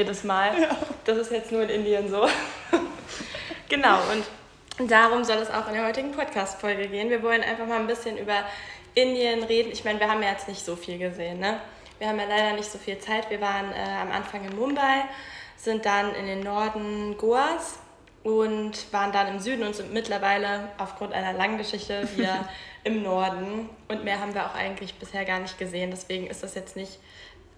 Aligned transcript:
jedes 0.00 0.24
Mal. 0.24 0.52
Das 1.04 1.18
ist 1.18 1.30
jetzt 1.30 1.52
nur 1.52 1.62
in 1.62 1.68
Indien 1.68 2.08
so. 2.08 2.26
Genau, 3.68 3.98
und 4.10 4.90
darum 4.90 5.22
soll 5.22 5.36
es 5.36 5.48
auch 5.48 5.68
in 5.68 5.74
der 5.74 5.86
heutigen 5.86 6.10
Podcast-Folge 6.10 6.88
gehen. 6.88 7.08
Wir 7.08 7.22
wollen 7.22 7.42
einfach 7.44 7.66
mal 7.66 7.78
ein 7.78 7.86
bisschen 7.86 8.18
über 8.18 8.42
Indien 8.94 9.44
reden. 9.44 9.70
Ich 9.70 9.84
meine, 9.84 10.00
wir 10.00 10.10
haben 10.10 10.20
ja 10.24 10.30
jetzt 10.30 10.48
nicht 10.48 10.64
so 10.64 10.74
viel 10.74 10.98
gesehen, 10.98 11.38
ne? 11.38 11.60
Wir 12.00 12.08
haben 12.08 12.18
ja 12.18 12.24
leider 12.24 12.56
nicht 12.56 12.68
so 12.68 12.78
viel 12.78 12.98
Zeit. 12.98 13.30
Wir 13.30 13.40
waren 13.40 13.70
äh, 13.70 14.00
am 14.02 14.10
Anfang 14.10 14.44
in 14.44 14.56
Mumbai, 14.56 15.04
sind 15.56 15.86
dann 15.86 16.16
in 16.16 16.26
den 16.26 16.40
Norden 16.40 17.16
Goas 17.16 17.78
und 18.24 18.92
waren 18.92 19.12
dann 19.12 19.28
im 19.28 19.38
Süden 19.38 19.62
und 19.62 19.76
sind 19.76 19.92
mittlerweile 19.92 20.70
aufgrund 20.78 21.12
einer 21.12 21.32
langen 21.32 21.56
Geschichte 21.56 22.08
wieder 22.16 22.48
im 22.82 23.04
Norden. 23.04 23.68
Und 23.86 24.02
mehr 24.02 24.18
haben 24.18 24.34
wir 24.34 24.46
auch 24.46 24.56
eigentlich 24.56 24.94
bisher 24.94 25.24
gar 25.24 25.38
nicht 25.38 25.58
gesehen. 25.60 25.92
Deswegen 25.92 26.26
ist 26.26 26.42
das 26.42 26.56
jetzt 26.56 26.74
nicht 26.74 26.98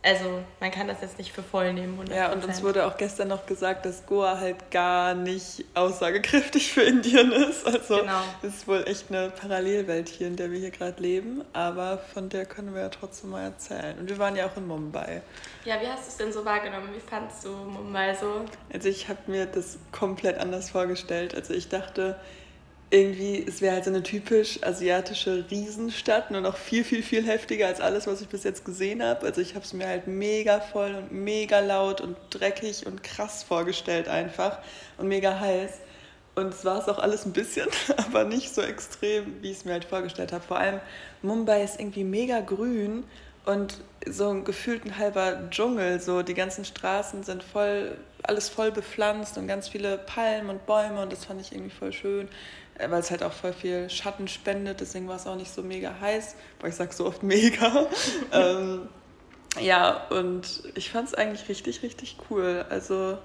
also 0.04 0.42
man 0.58 0.72
kann 0.72 0.88
das 0.88 1.00
jetzt 1.00 1.16
nicht 1.18 1.32
für 1.32 1.44
voll 1.44 1.72
nehmen. 1.72 1.96
100%. 2.00 2.14
Ja, 2.14 2.32
und 2.32 2.44
uns 2.44 2.62
wurde 2.62 2.86
auch 2.86 2.96
gestern 2.96 3.28
noch 3.28 3.46
gesagt, 3.46 3.86
dass 3.86 4.04
Goa 4.04 4.38
halt 4.38 4.70
gar 4.72 5.14
nicht 5.14 5.64
aussagekräftig 5.74 6.72
für 6.72 6.82
Indien 6.82 7.30
ist. 7.30 7.64
Also 7.64 7.98
genau. 7.98 8.20
es 8.42 8.54
ist 8.54 8.68
wohl 8.68 8.82
echt 8.88 9.10
eine 9.10 9.30
Parallelwelt 9.30 10.08
hier, 10.08 10.26
in 10.26 10.34
der 10.34 10.50
wir 10.50 10.58
hier 10.58 10.72
gerade 10.72 11.00
leben. 11.00 11.44
Aber 11.52 11.98
von 11.98 12.28
der 12.28 12.46
können 12.46 12.74
wir 12.74 12.82
ja 12.82 12.88
trotzdem 12.88 13.30
mal 13.30 13.44
erzählen. 13.44 13.96
Und 13.98 14.08
wir 14.08 14.18
waren 14.18 14.34
ja 14.34 14.46
auch 14.46 14.56
in 14.56 14.66
Mumbai. 14.66 15.22
Ja, 15.64 15.80
wie 15.80 15.86
hast 15.86 16.04
du 16.04 16.08
es 16.08 16.16
denn 16.16 16.32
so 16.32 16.44
wahrgenommen? 16.44 16.88
Wie 16.92 17.00
fandest 17.00 17.44
du 17.44 17.50
Mumbai 17.50 18.14
so? 18.14 18.44
Also 18.72 18.88
ich 18.88 19.08
habe 19.08 19.20
mir 19.28 19.46
das 19.46 19.78
komplett 19.92 20.38
anders 20.38 20.70
vorgestellt. 20.70 21.36
Also 21.36 21.54
ich 21.54 21.68
dachte, 21.68 22.18
irgendwie, 22.92 23.42
es 23.48 23.62
wäre 23.62 23.76
halt 23.76 23.84
so 23.84 23.90
eine 23.90 24.02
typisch 24.02 24.62
asiatische 24.62 25.46
Riesenstadt, 25.50 26.30
nur 26.30 26.42
noch 26.42 26.58
viel, 26.58 26.84
viel, 26.84 27.02
viel 27.02 27.26
heftiger 27.26 27.66
als 27.66 27.80
alles, 27.80 28.06
was 28.06 28.20
ich 28.20 28.28
bis 28.28 28.44
jetzt 28.44 28.66
gesehen 28.66 29.02
habe. 29.02 29.24
Also 29.24 29.40
ich 29.40 29.54
habe 29.54 29.64
es 29.64 29.72
mir 29.72 29.88
halt 29.88 30.06
mega 30.06 30.60
voll 30.60 30.94
und 30.94 31.10
mega 31.10 31.60
laut 31.60 32.02
und 32.02 32.18
dreckig 32.28 32.86
und 32.86 33.02
krass 33.02 33.44
vorgestellt 33.44 34.08
einfach 34.08 34.58
und 34.98 35.08
mega 35.08 35.40
heiß. 35.40 35.70
Und 36.34 36.52
es 36.52 36.66
war 36.66 36.80
es 36.80 36.88
auch 36.88 36.98
alles 36.98 37.24
ein 37.24 37.32
bisschen, 37.32 37.68
aber 37.96 38.24
nicht 38.24 38.54
so 38.54 38.60
extrem, 38.60 39.42
wie 39.42 39.52
ich 39.52 39.58
es 39.58 39.64
mir 39.64 39.72
halt 39.72 39.86
vorgestellt 39.86 40.32
habe. 40.32 40.44
Vor 40.44 40.58
allem 40.58 40.80
Mumbai 41.22 41.64
ist 41.64 41.80
irgendwie 41.80 42.04
mega 42.04 42.40
grün 42.40 43.04
und 43.46 43.78
so 44.06 44.28
ein 44.28 44.44
gefühlten 44.44 44.98
halber 44.98 45.48
Dschungel. 45.50 45.98
So 45.98 46.22
die 46.22 46.34
ganzen 46.34 46.66
Straßen 46.66 47.22
sind 47.22 47.42
voll, 47.42 47.96
alles 48.22 48.50
voll 48.50 48.70
bepflanzt 48.70 49.38
und 49.38 49.46
ganz 49.46 49.68
viele 49.68 49.96
Palmen 49.96 50.50
und 50.50 50.66
Bäume 50.66 51.00
und 51.00 51.10
das 51.10 51.24
fand 51.24 51.40
ich 51.40 51.52
irgendwie 51.52 51.74
voll 51.74 51.92
schön. 51.94 52.28
Äh, 52.78 52.90
weil 52.90 53.00
es 53.00 53.10
halt 53.10 53.22
auch 53.22 53.32
voll 53.32 53.52
viel 53.52 53.90
Schatten 53.90 54.28
spendet, 54.28 54.80
deswegen 54.80 55.08
war 55.08 55.16
es 55.16 55.26
auch 55.26 55.36
nicht 55.36 55.52
so 55.52 55.62
mega 55.62 55.94
heiß, 56.00 56.36
weil 56.60 56.70
ich 56.70 56.76
sage 56.76 56.92
so 56.92 57.06
oft 57.06 57.22
mega. 57.22 57.86
ähm, 58.32 58.88
ja, 59.60 60.06
und 60.08 60.62
ich 60.74 60.90
fand 60.90 61.08
es 61.08 61.14
eigentlich 61.14 61.48
richtig, 61.48 61.82
richtig 61.82 62.16
cool. 62.30 62.64
Also, 62.70 63.18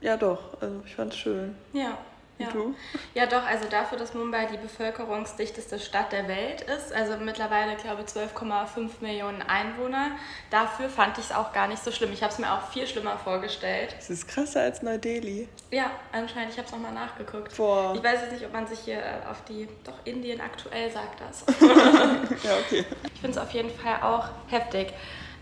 ja 0.00 0.16
doch, 0.16 0.60
also 0.60 0.82
ich 0.84 0.94
fand 0.94 1.12
es 1.12 1.18
schön. 1.18 1.54
Ja. 1.72 1.98
Ja. 2.40 2.50
Du? 2.52 2.74
ja, 3.14 3.26
doch, 3.26 3.44
also 3.44 3.66
dafür, 3.68 3.98
dass 3.98 4.14
Mumbai 4.14 4.46
die 4.46 4.56
bevölkerungsdichteste 4.56 5.78
Stadt 5.78 6.12
der 6.12 6.26
Welt 6.26 6.62
ist, 6.62 6.92
also 6.92 7.16
mittlerweile, 7.18 7.76
glaube 7.76 8.02
ich, 8.02 8.08
12,5 8.08 8.90
Millionen 9.00 9.42
Einwohner, 9.42 10.12
dafür 10.50 10.88
fand 10.88 11.18
ich 11.18 11.24
es 11.24 11.32
auch 11.32 11.52
gar 11.52 11.68
nicht 11.68 11.84
so 11.84 11.92
schlimm. 11.92 12.12
Ich 12.12 12.22
habe 12.22 12.32
es 12.32 12.38
mir 12.38 12.52
auch 12.52 12.70
viel 12.70 12.86
schlimmer 12.86 13.18
vorgestellt. 13.18 13.94
Es 13.98 14.08
ist 14.08 14.26
krasser 14.26 14.62
als 14.62 14.82
Neu-Delhi. 14.82 15.48
Ja, 15.70 15.90
anscheinend. 16.12 16.52
Ich 16.52 16.58
habe 16.58 16.66
es 16.66 16.72
nochmal 16.72 16.92
nachgeguckt. 16.92 17.56
Boah. 17.56 17.94
Ich 17.94 18.02
weiß 18.02 18.22
jetzt 18.22 18.32
nicht, 18.32 18.46
ob 18.46 18.52
man 18.52 18.66
sich 18.66 18.78
hier 18.80 18.98
äh, 18.98 19.28
auf 19.30 19.44
die, 19.44 19.68
doch 19.84 19.94
Indien 20.04 20.40
aktuell 20.40 20.90
sagt 20.90 21.20
das. 21.20 21.44
ja, 21.60 22.56
okay. 22.66 22.84
Ich 23.12 23.20
finde 23.20 23.30
es 23.30 23.38
auf 23.38 23.50
jeden 23.50 23.70
Fall 23.70 24.02
auch 24.02 24.28
heftig. 24.48 24.92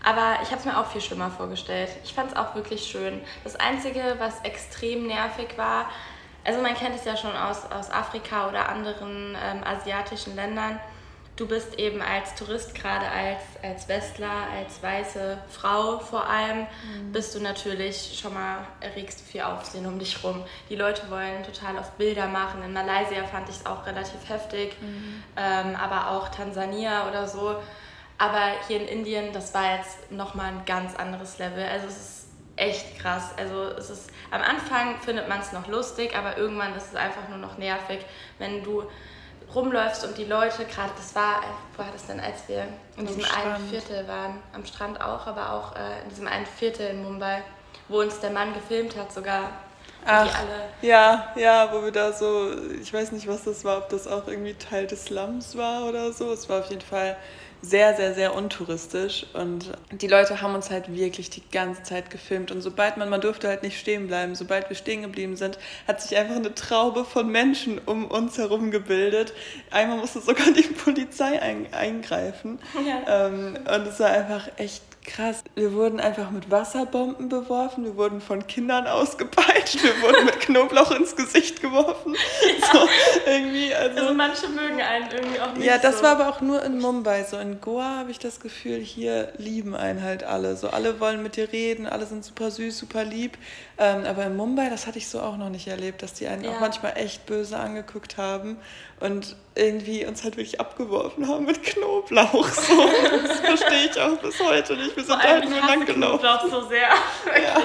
Aber 0.03 0.39
ich 0.41 0.49
habe 0.49 0.59
es 0.59 0.65
mir 0.65 0.77
auch 0.77 0.85
viel 0.85 1.01
schlimmer 1.01 1.29
vorgestellt. 1.29 1.89
Ich 2.03 2.13
fand 2.13 2.31
es 2.31 2.37
auch 2.37 2.55
wirklich 2.55 2.83
schön. 2.83 3.21
Das 3.43 3.55
Einzige, 3.57 4.15
was 4.17 4.41
extrem 4.41 5.07
nervig 5.07 5.57
war, 5.57 5.89
also 6.49 6.63
man 6.63 6.73
kennt 6.73 6.95
es 6.95 7.05
ja 7.05 7.15
schon 7.15 7.35
aus, 7.35 7.71
aus 7.71 7.91
Afrika 7.91 8.49
oder 8.49 8.69
anderen 8.69 9.37
ähm, 9.39 9.63
asiatischen 9.63 10.35
Ländern. 10.35 10.79
Du 11.35 11.47
bist 11.47 11.77
eben 11.77 12.01
als 12.01 12.33
Tourist, 12.33 12.73
gerade 12.73 13.05
als, 13.05 13.43
als 13.61 13.87
Westler, 13.87 14.47
als 14.57 14.81
weiße 14.81 15.37
Frau 15.47 15.99
vor 15.99 16.27
allem, 16.27 16.61
mhm. 16.61 17.11
bist 17.11 17.35
du 17.35 17.39
natürlich 17.39 18.19
schon 18.19 18.33
mal, 18.33 18.65
erregst 18.79 19.19
du 19.19 19.25
viel 19.25 19.41
Aufsehen 19.41 19.85
um 19.85 19.99
dich 19.99 20.23
rum. 20.23 20.43
Die 20.71 20.75
Leute 20.75 21.11
wollen 21.11 21.43
total 21.43 21.77
auf 21.77 21.91
Bilder 21.91 22.25
machen. 22.25 22.63
In 22.63 22.73
Malaysia 22.73 23.23
fand 23.25 23.47
ich 23.47 23.57
es 23.57 23.65
auch 23.67 23.85
relativ 23.85 24.27
heftig, 24.27 24.75
mhm. 24.81 25.23
ähm, 25.37 25.75
aber 25.75 26.09
auch 26.09 26.29
Tansania 26.29 27.07
oder 27.07 27.27
so. 27.27 27.57
Aber 28.17 28.53
hier 28.67 28.81
in 28.81 28.87
Indien, 28.87 29.33
das 29.33 29.53
war 29.53 29.77
jetzt 29.77 30.11
nochmal 30.11 30.47
ein 30.47 30.65
ganz 30.65 30.95
anderes 30.95 31.37
Level. 31.37 31.63
Also 31.63 31.85
es 31.85 31.97
ist 31.97 32.19
echt 32.55 32.97
krass. 32.97 33.31
Also 33.37 33.65
es 33.77 33.91
ist 33.91 34.09
am 34.31 34.41
Anfang 34.41 34.99
findet 34.99 35.27
man 35.27 35.39
es 35.39 35.51
noch 35.51 35.67
lustig, 35.67 36.15
aber 36.15 36.37
irgendwann 36.37 36.75
ist 36.75 36.87
es 36.87 36.95
einfach 36.95 37.27
nur 37.29 37.37
noch 37.37 37.57
nervig, 37.57 37.99
wenn 38.37 38.63
du 38.63 38.83
rumläufst 39.53 40.05
und 40.05 40.17
die 40.17 40.25
Leute 40.25 40.65
gerade, 40.65 40.91
das 40.95 41.15
war, 41.15 41.41
wo 41.75 41.83
war 41.83 41.91
das 41.91 42.05
denn, 42.05 42.19
als 42.19 42.47
wir 42.47 42.67
in 42.97 43.07
diesem 43.07 43.25
einen 43.25 43.67
Viertel 43.69 44.07
waren, 44.07 44.41
am 44.53 44.65
Strand 44.65 45.01
auch, 45.01 45.25
aber 45.25 45.53
auch 45.53 45.75
äh, 45.75 46.03
in 46.03 46.09
diesem 46.09 46.27
einen 46.27 46.45
Viertel 46.45 46.87
in 46.87 47.03
Mumbai, 47.03 47.41
wo 47.87 47.99
uns 48.01 48.19
der 48.19 48.29
Mann 48.29 48.53
gefilmt 48.53 48.95
hat 48.95 49.11
sogar. 49.11 49.49
Ach, 50.05 50.43
ja, 50.81 51.33
ja, 51.35 51.69
wo 51.73 51.83
wir 51.83 51.91
da 51.91 52.13
so, 52.13 52.51
ich 52.79 52.93
weiß 52.93 53.11
nicht, 53.11 53.27
was 53.27 53.43
das 53.43 53.65
war, 53.65 53.79
ob 53.79 53.89
das 53.89 54.07
auch 54.07 54.27
irgendwie 54.27 54.53
Teil 54.53 54.87
des 54.87 55.05
Slums 55.05 55.57
war 55.57 55.85
oder 55.85 56.13
so. 56.13 56.31
Es 56.31 56.47
war 56.47 56.59
auf 56.59 56.69
jeden 56.69 56.81
Fall 56.81 57.17
sehr, 57.61 57.95
sehr, 57.95 58.13
sehr 58.13 58.35
untouristisch. 58.35 59.25
Und 59.33 59.71
die 59.91 60.07
Leute 60.07 60.41
haben 60.41 60.55
uns 60.55 60.69
halt 60.69 60.93
wirklich 60.93 61.29
die 61.29 61.43
ganze 61.51 61.83
Zeit 61.83 62.09
gefilmt. 62.09 62.51
Und 62.51 62.61
sobald 62.61 62.97
man, 62.97 63.09
man 63.09 63.21
durfte 63.21 63.47
halt 63.47 63.63
nicht 63.63 63.79
stehen 63.79 64.07
bleiben, 64.07 64.35
sobald 64.35 64.69
wir 64.69 64.75
stehen 64.75 65.01
geblieben 65.01 65.35
sind, 65.35 65.59
hat 65.87 66.01
sich 66.01 66.17
einfach 66.17 66.35
eine 66.35 66.55
Traube 66.55 67.03
von 67.03 67.29
Menschen 67.29 67.79
um 67.85 68.05
uns 68.05 68.37
herum 68.37 68.71
gebildet. 68.71 69.33
Einmal 69.71 69.97
musste 69.97 70.21
sogar 70.21 70.51
die 70.51 70.63
Polizei 70.63 71.41
ein, 71.41 71.73
eingreifen. 71.73 72.59
Ja. 72.85 73.27
Ähm, 73.27 73.57
und 73.57 73.87
es 73.87 73.99
war 73.99 74.09
einfach 74.09 74.49
echt 74.57 74.83
krass. 75.05 75.43
Wir 75.55 75.73
wurden 75.73 75.99
einfach 75.99 76.31
mit 76.31 76.51
Wasserbomben 76.51 77.29
beworfen, 77.29 77.83
wir 77.83 77.95
wurden 77.95 78.21
von 78.21 78.45
Kindern 78.47 78.87
ausgepeitscht, 78.87 79.83
wir 79.83 80.01
wurden 80.01 80.25
mit 80.25 80.39
Knoblauch 80.39 80.91
ins 80.91 81.15
Gesicht 81.15 81.61
geworfen. 81.61 82.15
Ja. 82.15 82.67
So, 82.71 82.89
irgendwie, 83.25 83.73
also, 83.73 84.01
also, 84.01 84.13
manche 84.13 84.47
mögen 84.47 84.81
einen 84.81 85.09
irgendwie 85.11 85.39
auch 85.39 85.53
nicht. 85.53 85.65
Ja, 85.65 85.77
das 85.77 85.97
so. 85.97 86.03
war 86.03 86.11
aber 86.11 86.29
auch 86.29 86.41
nur 86.41 86.63
in 86.63 86.79
Mumbai. 86.79 87.23
So 87.23 87.37
in 87.37 87.59
Goa 87.61 87.97
habe 87.97 88.11
ich 88.11 88.19
das 88.19 88.39
Gefühl, 88.39 88.79
hier 88.79 89.33
lieben 89.37 89.75
einen 89.75 90.03
halt 90.03 90.23
alle. 90.23 90.55
So 90.55 90.69
alle 90.69 90.99
wollen 90.99 91.23
mit 91.23 91.35
dir 91.35 91.51
reden, 91.51 91.87
alle 91.87 92.05
sind 92.05 92.23
super 92.23 92.51
süß, 92.51 92.77
super 92.77 93.03
lieb. 93.03 93.37
Ähm, 93.81 94.05
aber 94.05 94.25
in 94.25 94.35
Mumbai, 94.35 94.69
das 94.69 94.87
hatte 94.87 94.97
ich 94.97 95.07
so 95.07 95.21
auch 95.21 95.37
noch 95.37 95.47
nicht 95.47 95.67
erlebt, 95.67 96.03
dass 96.03 96.13
die 96.13 96.27
einen 96.27 96.43
ja. 96.43 96.51
auch 96.51 96.59
manchmal 96.59 96.97
echt 96.97 97.25
böse 97.25 97.57
angeguckt 97.57 98.17
haben 98.17 98.57
und 98.99 99.37
irgendwie 99.55 100.05
uns 100.05 100.25
halt 100.25 100.35
wirklich 100.35 100.59
abgeworfen 100.59 101.29
haben 101.29 101.45
mit 101.45 101.63
Knoblauch. 101.63 102.49
So. 102.49 102.89
Das 103.25 103.39
verstehe 103.39 103.89
ich 103.89 103.97
auch 103.97 104.17
bis 104.17 104.37
heute 104.41 104.75
nicht. 104.75 104.97
Wir 104.97 105.03
sind 105.05 105.23
halt 105.23 105.49
nur 105.49 105.61
lang 105.61 105.85
gelaufen. 105.85 106.19
Knoblauch 106.19 106.49
so 106.49 106.67
sehr. 106.67 106.89
Ja. 107.41 107.61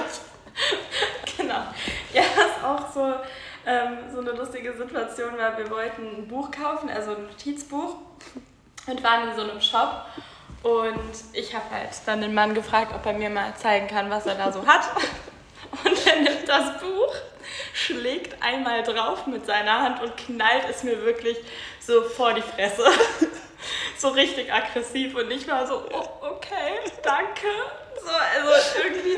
genau. 1.37 1.63
Ja, 2.13 2.23
das 2.33 2.45
ist 2.45 2.63
auch 2.63 2.93
so, 2.93 3.13
ähm, 3.65 3.97
so 4.13 4.21
eine 4.21 4.31
lustige 4.31 4.71
Situation, 4.71 5.33
weil 5.37 5.57
wir 5.57 5.69
wollten 5.69 6.01
ein 6.01 6.27
Buch 6.29 6.49
kaufen, 6.49 6.89
also 6.89 7.11
ein 7.11 7.23
Notizbuch 7.23 7.95
und 8.87 9.03
waren 9.03 9.29
in 9.29 9.35
so 9.35 9.41
einem 9.41 9.59
Shop. 9.59 10.05
Und 10.63 11.13
ich 11.33 11.53
habe 11.53 11.65
halt 11.71 11.89
dann 12.05 12.21
den 12.21 12.33
Mann 12.33 12.53
gefragt, 12.53 12.93
ob 12.95 13.05
er 13.05 13.13
mir 13.13 13.29
mal 13.29 13.53
zeigen 13.55 13.87
kann, 13.87 14.09
was 14.09 14.25
er 14.25 14.35
da 14.35 14.53
so 14.53 14.65
hat. 14.65 14.83
Und 15.83 16.07
er 16.07 16.21
nimmt 16.21 16.47
das 16.47 16.79
Buch 16.79 17.15
schlägt 17.73 18.41
einmal 18.41 18.83
drauf 18.83 19.27
mit 19.27 19.45
seiner 19.45 19.81
Hand 19.81 20.01
und 20.01 20.15
knallt 20.17 20.63
es 20.69 20.83
mir 20.83 21.03
wirklich 21.03 21.37
so 21.79 22.03
vor 22.03 22.33
die 22.33 22.41
Fresse. 22.41 22.83
so 23.97 24.09
richtig 24.09 24.51
aggressiv 24.51 25.15
und 25.15 25.29
ich 25.31 25.47
war 25.47 25.65
so, 25.67 25.83
oh, 25.91 26.07
okay, 26.21 26.79
danke. 27.03 27.47
So, 28.01 28.09
also 28.09 28.81
irgendwie 28.83 29.17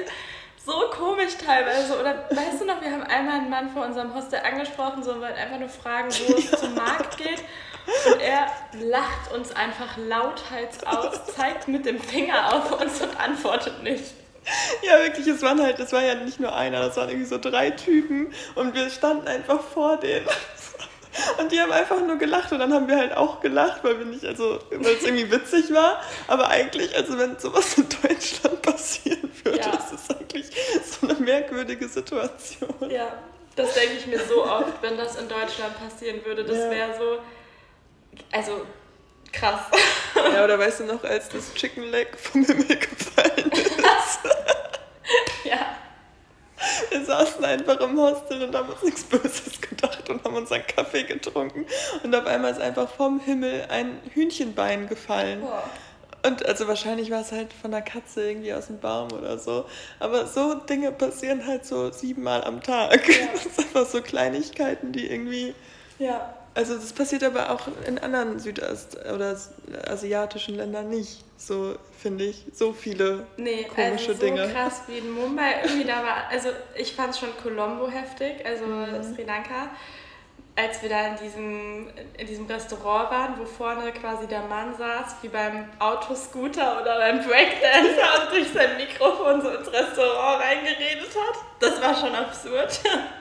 so 0.65 0.89
komisch 0.91 1.35
teilweise. 1.43 1.99
Oder 1.99 2.25
weißt 2.29 2.61
du 2.61 2.65
noch, 2.65 2.81
wir 2.81 2.91
haben 2.91 3.03
einmal 3.03 3.39
einen 3.39 3.49
Mann 3.49 3.69
vor 3.69 3.85
unserem 3.85 4.13
Hostel 4.13 4.39
angesprochen, 4.39 5.03
so 5.03 5.19
wollten 5.19 5.37
einfach 5.37 5.59
nur 5.59 5.69
fragen, 5.69 6.09
wo 6.09 6.35
es 6.35 6.51
zum 6.59 6.75
Markt 6.75 7.17
geht. 7.17 7.43
Und 8.05 8.19
er 8.19 8.47
lacht 8.73 9.31
uns 9.33 9.55
einfach 9.55 9.95
lauthals 9.97 10.85
aus, 10.85 11.25
zeigt 11.27 11.69
mit 11.69 11.85
dem 11.85 12.01
Finger 12.01 12.53
auf 12.53 12.81
uns 12.81 13.01
und 13.01 13.17
antwortet 13.17 13.81
nicht. 13.81 14.13
Ja, 14.81 14.99
wirklich, 14.99 15.27
es 15.27 15.41
waren 15.41 15.61
halt, 15.61 15.79
das 15.79 15.91
war 15.91 16.03
ja 16.03 16.15
nicht 16.15 16.39
nur 16.39 16.55
einer, 16.55 16.79
das 16.79 16.97
waren 16.97 17.09
irgendwie 17.09 17.27
so 17.27 17.37
drei 17.37 17.71
Typen 17.71 18.33
und 18.55 18.73
wir 18.73 18.89
standen 18.89 19.27
einfach 19.27 19.61
vor 19.61 19.97
denen. 19.97 20.27
Und 21.39 21.51
die 21.51 21.59
haben 21.59 21.71
einfach 21.71 21.99
nur 21.99 22.17
gelacht 22.17 22.51
und 22.51 22.59
dann 22.59 22.71
haben 22.71 22.87
wir 22.87 22.95
halt 22.95 23.17
auch 23.17 23.39
gelacht, 23.39 23.83
weil 23.83 23.97
wir 23.97 24.05
nicht, 24.05 24.23
also, 24.23 24.59
weil 24.69 24.93
es 24.93 25.01
irgendwie 25.01 25.31
witzig 25.31 25.73
war. 25.73 25.99
Aber 26.27 26.49
eigentlich, 26.49 26.95
also 26.95 27.17
wenn 27.17 27.39
sowas 27.39 27.75
in 27.75 27.87
Deutschland 27.89 28.61
passieren 28.61 29.31
würde, 29.43 29.57
ja. 29.57 29.73
ist 29.73 29.93
es 29.93 30.15
eigentlich 30.15 30.45
so 30.85 31.07
eine 31.07 31.19
merkwürdige 31.19 31.87
Situation. 31.87 32.91
Ja, 32.91 33.17
Das 33.55 33.73
denke 33.73 33.95
ich 33.95 34.05
mir 34.05 34.19
so 34.19 34.45
oft, 34.45 34.79
wenn 34.81 34.95
das 34.95 35.15
in 35.15 35.27
Deutschland 35.27 35.79
passieren 35.79 36.23
würde. 36.23 36.43
Das 36.43 36.57
ja. 36.57 36.69
wäre 36.69 36.95
so. 36.95 37.17
Also 38.31 38.67
krass. 39.31 39.61
Ja, 40.15 40.43
oder 40.43 40.59
weißt 40.59 40.81
du 40.81 40.83
noch, 40.85 41.03
als 41.03 41.29
das 41.29 41.53
Chicken 41.55 41.83
Leg 41.83 42.15
vom 42.15 42.43
Himmel 42.43 42.77
gefallen 42.77 43.51
ist? 43.51 43.86
ja. 45.43 45.77
Wir 46.89 47.05
saßen 47.05 47.43
einfach 47.45 47.79
im 47.79 47.97
Hostel 47.97 48.43
und 48.43 48.55
haben 48.55 48.69
uns 48.69 48.83
nichts 48.83 49.03
Böses 49.03 49.61
gedacht 49.61 50.09
und 50.09 50.23
haben 50.23 50.35
unseren 50.35 50.65
Kaffee 50.65 51.03
getrunken. 51.03 51.65
Und 52.03 52.15
auf 52.15 52.25
einmal 52.25 52.51
ist 52.51 52.61
einfach 52.61 52.89
vom 52.89 53.19
Himmel 53.19 53.65
ein 53.69 53.99
Hühnchenbein 54.13 54.87
gefallen. 54.87 55.41
Boah. 55.41 55.63
Und 56.25 56.45
also 56.45 56.67
wahrscheinlich 56.67 57.11
war 57.11 57.21
es 57.21 57.31
halt 57.31 57.53
von 57.53 57.71
der 57.71 57.81
Katze 57.81 58.27
irgendwie 58.27 58.53
aus 58.53 58.67
dem 58.67 58.79
Baum 58.79 59.11
oder 59.11 59.37
so. 59.37 59.65
Aber 59.99 60.25
so 60.25 60.55
Dinge 60.55 60.91
passieren 60.91 61.45
halt 61.45 61.65
so 61.65 61.91
siebenmal 61.91 62.43
am 62.43 62.61
Tag. 62.61 63.07
Ja. 63.07 63.27
Das 63.33 63.43
sind 63.43 63.59
einfach 63.59 63.85
so 63.85 64.01
Kleinigkeiten, 64.01 64.91
die 64.91 65.07
irgendwie. 65.07 65.53
Ja. 65.99 66.36
Also 66.57 66.73
das 66.73 66.91
passiert 66.91 67.23
aber 67.23 67.51
auch 67.51 67.67
in 67.85 67.99
anderen 67.99 68.39
südast- 68.39 68.97
oder 69.13 69.37
asiatischen 69.87 70.55
Ländern 70.55 70.89
nicht. 70.89 71.23
So 71.37 71.75
finde 72.01 72.23
ich. 72.23 72.45
So 72.51 72.73
viele 72.73 73.27
nee, 73.37 73.65
komische 73.65 74.09
also 74.09 74.13
so 74.13 74.19
Dinge. 74.19 74.51
krass 74.51 74.81
wie 74.87 74.97
in 74.97 75.11
Mumbai. 75.11 75.61
Irgendwie 75.63 75.85
da 75.85 75.97
war, 75.97 76.27
also 76.31 76.49
ich 76.75 76.93
fand 76.93 77.15
schon 77.15 77.29
Colombo 77.43 77.87
heftig, 77.87 78.43
also 78.43 78.65
mhm. 78.65 79.03
Sri 79.03 79.23
Lanka 79.23 79.69
als 80.55 80.81
wir 80.81 80.89
da 80.89 81.09
in 81.09 81.17
diesem, 81.17 81.87
in 82.17 82.25
diesem 82.25 82.47
Restaurant 82.47 83.11
waren, 83.11 83.37
wo 83.37 83.45
vorne 83.45 83.91
quasi 83.91 84.25
der 84.25 84.41
Mann 84.41 84.75
saß, 84.75 85.17
wie 85.21 85.27
beim 85.27 85.69
Autoscooter 85.77 86.81
oder 86.81 86.97
beim 86.97 87.19
Breakdancer 87.19 88.23
und 88.23 88.31
durch 88.31 88.51
sein 88.51 88.75
Mikrofon 88.77 89.39
so 89.43 89.49
ins 89.49 89.71
Restaurant 89.71 90.43
reingeredet 90.43 91.09
hat. 91.15 91.37
Das 91.59 91.79
war 91.79 91.93
schon 91.93 92.15
absurd. 92.15 92.79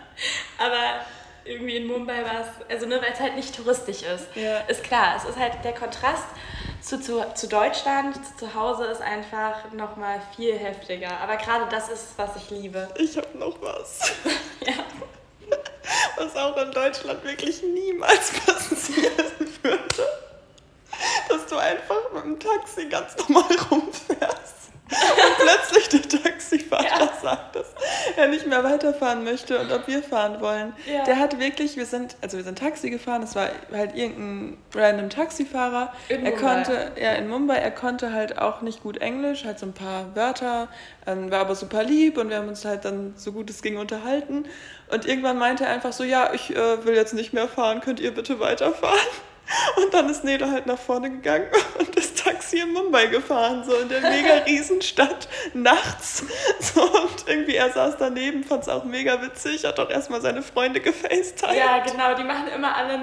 Aber 0.58 1.04
irgendwie 1.46 1.76
in 1.76 1.86
Mumbai 1.86 2.24
war 2.24 2.40
es, 2.40 2.70
also 2.70 2.86
ne, 2.86 3.00
weil 3.00 3.12
es 3.12 3.20
halt 3.20 3.36
nicht 3.36 3.54
touristisch 3.54 4.02
ist. 4.02 4.28
Ja. 4.34 4.58
Ist 4.60 4.82
klar, 4.82 5.16
es 5.16 5.24
ist 5.24 5.38
halt 5.38 5.52
der 5.64 5.74
Kontrast 5.74 6.26
zu, 6.80 7.00
zu, 7.00 7.24
zu 7.34 7.48
Deutschland, 7.48 8.16
zu, 8.16 8.46
zu 8.46 8.54
Hause 8.54 8.84
ist 8.84 9.00
einfach 9.00 9.72
nochmal 9.72 10.20
viel 10.34 10.56
heftiger. 10.56 11.20
Aber 11.20 11.36
gerade 11.36 11.66
das 11.70 11.88
ist, 11.88 12.14
was 12.16 12.36
ich 12.36 12.50
liebe. 12.50 12.88
Ich 12.98 13.16
hab 13.16 13.34
noch 13.34 13.60
was. 13.60 14.12
ja 14.66 14.72
was 16.16 16.34
auch 16.36 16.56
in 16.56 16.72
Deutschland 16.72 17.22
wirklich 17.24 17.62
niemals 17.62 18.32
passieren 18.46 19.12
würde. 19.62 20.08
Dass 21.28 21.46
du 21.46 21.56
einfach 21.56 22.12
mit 22.14 22.24
dem 22.24 22.38
Taxi 22.40 22.86
ganz 22.88 23.16
normal 23.16 23.56
rumfährst 23.70 24.65
plötzlich 25.38 25.88
der 25.88 26.22
Taxifahrer 26.22 26.84
ja. 26.84 27.12
sagt, 27.20 27.56
dass 27.56 27.66
er 28.16 28.28
nicht 28.28 28.46
mehr 28.46 28.62
weiterfahren 28.62 29.24
möchte 29.24 29.58
und 29.58 29.72
ob 29.72 29.88
wir 29.88 30.02
fahren 30.02 30.40
wollen. 30.40 30.74
Ja. 30.86 31.04
Der 31.04 31.18
hat 31.18 31.40
wirklich, 31.40 31.76
wir 31.76 31.86
sind, 31.86 32.16
also 32.20 32.36
wir 32.36 32.44
sind 32.44 32.58
Taxi 32.58 32.90
gefahren, 32.90 33.22
es 33.22 33.34
war 33.34 33.48
halt 33.72 33.96
irgendein 33.96 34.58
random 34.74 35.10
Taxifahrer. 35.10 35.92
In 36.08 36.24
er 36.24 36.32
Mumbai. 36.32 36.54
konnte, 36.54 36.92
ja, 37.00 37.12
in 37.14 37.28
Mumbai, 37.28 37.56
er 37.56 37.72
konnte 37.72 38.12
halt 38.12 38.38
auch 38.38 38.62
nicht 38.62 38.82
gut 38.82 38.98
Englisch, 38.98 39.44
halt 39.44 39.58
so 39.58 39.66
ein 39.66 39.72
paar 39.72 40.14
Wörter, 40.14 40.68
ähm, 41.06 41.30
war 41.30 41.40
aber 41.40 41.56
super 41.56 41.82
lieb 41.82 42.16
und 42.18 42.30
wir 42.30 42.36
haben 42.36 42.48
uns 42.48 42.64
halt 42.64 42.84
dann 42.84 43.14
so 43.16 43.32
gut 43.32 43.50
es 43.50 43.62
ging 43.62 43.78
unterhalten. 43.78 44.46
Und 44.88 45.04
irgendwann 45.04 45.38
meinte 45.38 45.64
er 45.64 45.70
einfach 45.70 45.92
so, 45.92 46.04
ja, 46.04 46.32
ich 46.32 46.54
äh, 46.54 46.84
will 46.84 46.94
jetzt 46.94 47.14
nicht 47.14 47.32
mehr 47.32 47.48
fahren, 47.48 47.80
könnt 47.80 47.98
ihr 47.98 48.14
bitte 48.14 48.38
weiterfahren? 48.38 48.98
Und 49.76 49.94
dann 49.94 50.08
ist 50.08 50.24
Neda 50.24 50.50
halt 50.50 50.66
nach 50.66 50.78
vorne 50.78 51.10
gegangen 51.10 51.46
und 51.78 51.94
ist 51.96 52.18
Taxi 52.18 52.35
in 52.52 52.72
Mumbai 52.72 53.06
gefahren, 53.06 53.64
so 53.64 53.74
in 53.76 53.88
der 53.88 54.00
mega 54.00 54.34
Riesenstadt, 54.46 55.28
nachts. 55.54 56.24
So, 56.60 56.82
und 56.82 57.26
irgendwie 57.26 57.54
er 57.54 57.70
saß 57.70 57.96
daneben, 57.98 58.44
fand 58.44 58.62
es 58.62 58.68
auch 58.68 58.84
mega 58.84 59.20
witzig, 59.22 59.64
hat 59.64 59.78
auch 59.78 59.90
erstmal 59.90 60.20
seine 60.20 60.42
Freunde 60.42 60.80
gefacetimed. 60.80 61.56
Ja, 61.56 61.78
genau, 61.78 62.14
die 62.14 62.24
machen 62.24 62.48
immer 62.54 62.76
alle, 62.76 62.94
äh, 62.94 62.98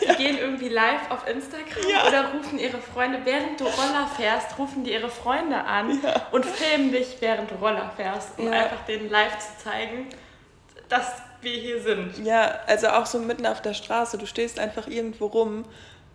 die 0.00 0.06
ja. 0.06 0.14
gehen 0.14 0.38
irgendwie 0.38 0.68
live 0.68 1.10
auf 1.10 1.26
Instagram 1.28 1.90
ja. 1.90 2.06
oder 2.06 2.32
rufen 2.32 2.58
ihre 2.58 2.78
Freunde, 2.78 3.20
während 3.24 3.60
du 3.60 3.64
Roller 3.64 4.08
fährst, 4.16 4.58
rufen 4.58 4.84
die 4.84 4.92
ihre 4.92 5.10
Freunde 5.10 5.64
an 5.64 6.00
ja. 6.02 6.26
und 6.30 6.44
filmen 6.44 6.92
dich, 6.92 7.16
während 7.20 7.50
du 7.50 7.54
Roller 7.56 7.90
fährst, 7.96 8.38
um 8.38 8.48
einfach 8.48 8.84
denen 8.86 9.10
live 9.10 9.38
zu 9.38 9.64
zeigen, 9.64 10.08
dass 10.88 11.12
wir 11.40 11.52
hier 11.52 11.82
sind. 11.82 12.18
Ja, 12.24 12.60
also 12.66 12.88
auch 12.88 13.06
so 13.06 13.18
mitten 13.18 13.46
auf 13.46 13.62
der 13.62 13.74
Straße, 13.74 14.18
du 14.18 14.26
stehst 14.26 14.58
einfach 14.58 14.86
irgendwo 14.86 15.26
rum 15.26 15.64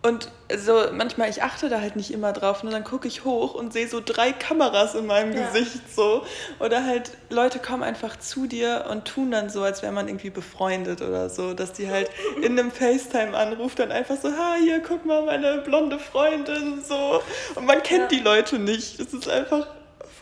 und 0.04 0.30
so 0.56 0.74
manchmal, 0.92 1.30
ich 1.30 1.44
achte 1.44 1.70
da 1.70 1.80
halt 1.80 1.96
nicht 1.96 2.12
immer 2.12 2.34
drauf 2.34 2.62
und 2.62 2.72
dann 2.72 2.84
gucke 2.84 3.08
ich 3.08 3.24
hoch 3.24 3.56
und 3.56 3.72
sehe 3.72 3.88
so 3.88 4.02
drei 4.04 4.34
Kameras 4.34 4.96
in 4.96 5.06
meinem 5.06 5.34
ja. 5.34 5.48
Gesicht 5.48 5.82
so. 5.96 6.26
Oder 6.60 6.86
halt 6.86 7.12
Leute 7.30 7.60
kommen 7.60 7.84
einfach 7.84 8.20
zu 8.20 8.46
dir 8.46 8.86
und 8.90 9.06
tun 9.06 9.32
dann 9.32 9.50
so, 9.50 9.64
als 9.64 9.82
wäre 9.82 9.94
man 9.94 10.10
irgendwie 10.10 10.30
befreundet 10.30 11.02
oder 11.02 11.30
so, 11.30 11.54
dass 11.54 11.72
die 11.72 11.90
halt 11.90 12.10
in 12.42 12.60
einem 12.60 12.70
FaceTime-Anruf 12.70 13.76
dann 13.76 13.94
einfach 13.94 14.18
so, 14.22 14.30
ha, 14.30 14.56
hier, 14.60 14.82
guck 14.82 15.06
mal, 15.06 15.24
meine 15.24 15.60
blonde 15.60 15.98
Freundin, 15.98 16.84
so. 16.84 17.22
Und 17.56 17.66
man 17.66 17.82
kennt 17.82 18.12
ja. 18.12 18.18
die 18.18 18.24
Leute 18.24 18.60
nicht. 18.60 19.00
Es 19.00 19.14
ist 19.14 19.30
einfach 19.30 19.68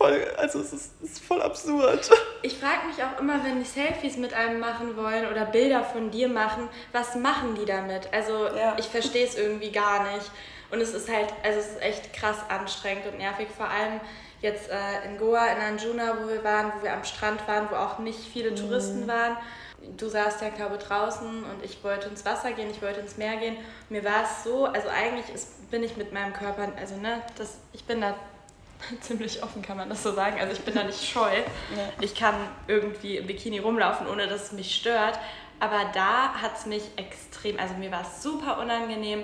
voll, 0.02 0.28
also 0.38 0.60
es 0.60 0.74
ist, 0.74 0.92
es 1.04 1.12
ist 1.12 1.24
voll 1.24 1.42
absurd. 1.42 2.10
Ich 2.42 2.58
frage 2.58 2.88
mich 2.88 3.04
auch 3.04 3.20
immer, 3.20 3.44
wenn 3.44 3.60
die 3.60 3.66
Selfies 3.66 4.18
mit 4.18 4.34
einem 4.34 4.60
machen 4.60 4.98
wollen 4.98 5.28
oder 5.30 5.46
Bilder 5.46 5.84
von 5.84 6.10
dir 6.10 6.28
machen, 6.28 6.70
was 6.92 7.16
machen 7.16 7.56
die 7.56 7.66
damit? 7.66 8.12
Also 8.12 8.48
ja. 8.48 8.76
ich 8.80 8.86
verstehe 8.86 9.26
es 9.26 9.36
irgendwie 9.38 9.72
gar 9.72 10.12
nicht. 10.12 10.32
Und 10.72 10.82
es 10.82 10.94
ist 10.94 11.10
halt, 11.10 11.34
also 11.44 11.60
es 11.60 11.68
ist 11.68 11.82
echt 11.82 12.14
krass 12.14 12.38
anstrengend 12.50 13.06
und 13.06 13.18
nervig, 13.18 13.48
vor 13.56 13.68
allem 13.68 14.00
jetzt 14.42 14.70
äh, 14.70 15.06
in 15.06 15.18
Goa, 15.18 15.48
in 15.48 15.62
Anjuna, 15.62 16.18
wo 16.22 16.30
wir 16.30 16.44
waren, 16.44 16.72
wo 16.76 16.84
wir 16.84 16.94
am 16.94 17.04
Strand 17.04 17.48
waren, 17.48 17.70
wo 17.70 17.76
auch 17.76 18.00
nicht 18.00 18.20
viele 18.20 18.52
mhm. 18.52 18.56
Touristen 18.56 19.08
waren. 19.08 19.38
Du 19.98 20.08
saßt 20.08 20.42
ja, 20.42 20.50
glaube 20.50 20.78
ich, 20.78 20.84
draußen 20.84 21.44
und 21.44 21.64
ich 21.64 21.84
wollte 21.84 22.08
ins 22.08 22.24
Wasser 22.26 22.52
gehen, 22.54 22.70
ich 22.70 22.82
wollte 22.82 23.02
ins 23.02 23.18
Meer 23.18 23.38
gehen. 23.38 23.58
Mir 23.90 24.04
war 24.04 24.24
es 24.24 24.44
so, 24.44 24.66
also 24.66 24.88
eigentlich 24.90 25.34
ist, 25.34 25.70
bin 25.70 25.84
ich 25.84 25.98
mit 25.98 26.14
meinem 26.14 26.34
Körper, 26.34 26.70
also 26.80 26.96
ne, 26.96 27.22
das, 27.38 27.58
ich 27.74 27.84
bin 27.86 28.02
da 28.02 28.16
ziemlich 29.02 29.44
offen, 29.44 29.62
kann 29.62 29.78
man 29.78 29.90
das 29.90 30.04
so 30.04 30.14
sagen. 30.14 30.40
Also 30.40 30.54
ich 30.54 30.62
bin 30.62 30.76
da 30.76 30.84
nicht 30.84 31.04
scheu. 31.10 31.32
Ja. 31.76 31.90
Ich 32.00 32.16
kann 32.16 32.36
irgendwie 32.68 33.18
im 33.18 33.28
Bikini 33.28 33.60
rumlaufen, 33.60 34.08
ohne 34.08 34.28
dass 34.28 34.46
es 34.46 34.52
mich 34.52 34.76
stört. 34.76 35.18
Aber 35.60 35.92
da 35.94 36.34
hat 36.34 36.58
es 36.58 36.66
mich 36.66 36.84
extrem, 36.96 37.60
also 37.60 37.76
mir 37.76 37.92
war 37.92 38.02
es 38.02 38.24
super 38.24 38.60
unangenehm, 38.60 39.24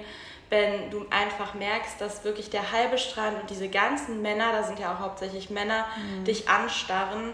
wenn 0.49 0.91
du 0.91 1.05
einfach 1.09 1.55
merkst, 1.55 1.99
dass 1.99 2.23
wirklich 2.23 2.49
der 2.49 2.71
halbe 2.71 2.97
Strand 2.97 3.41
und 3.41 3.49
diese 3.49 3.67
ganzen 3.69 4.21
Männer, 4.21 4.51
da 4.51 4.63
sind 4.63 4.79
ja 4.79 4.93
auch 4.93 4.99
hauptsächlich 4.99 5.49
Männer, 5.49 5.85
mhm. 5.97 6.25
dich 6.25 6.47
anstarren 6.47 7.33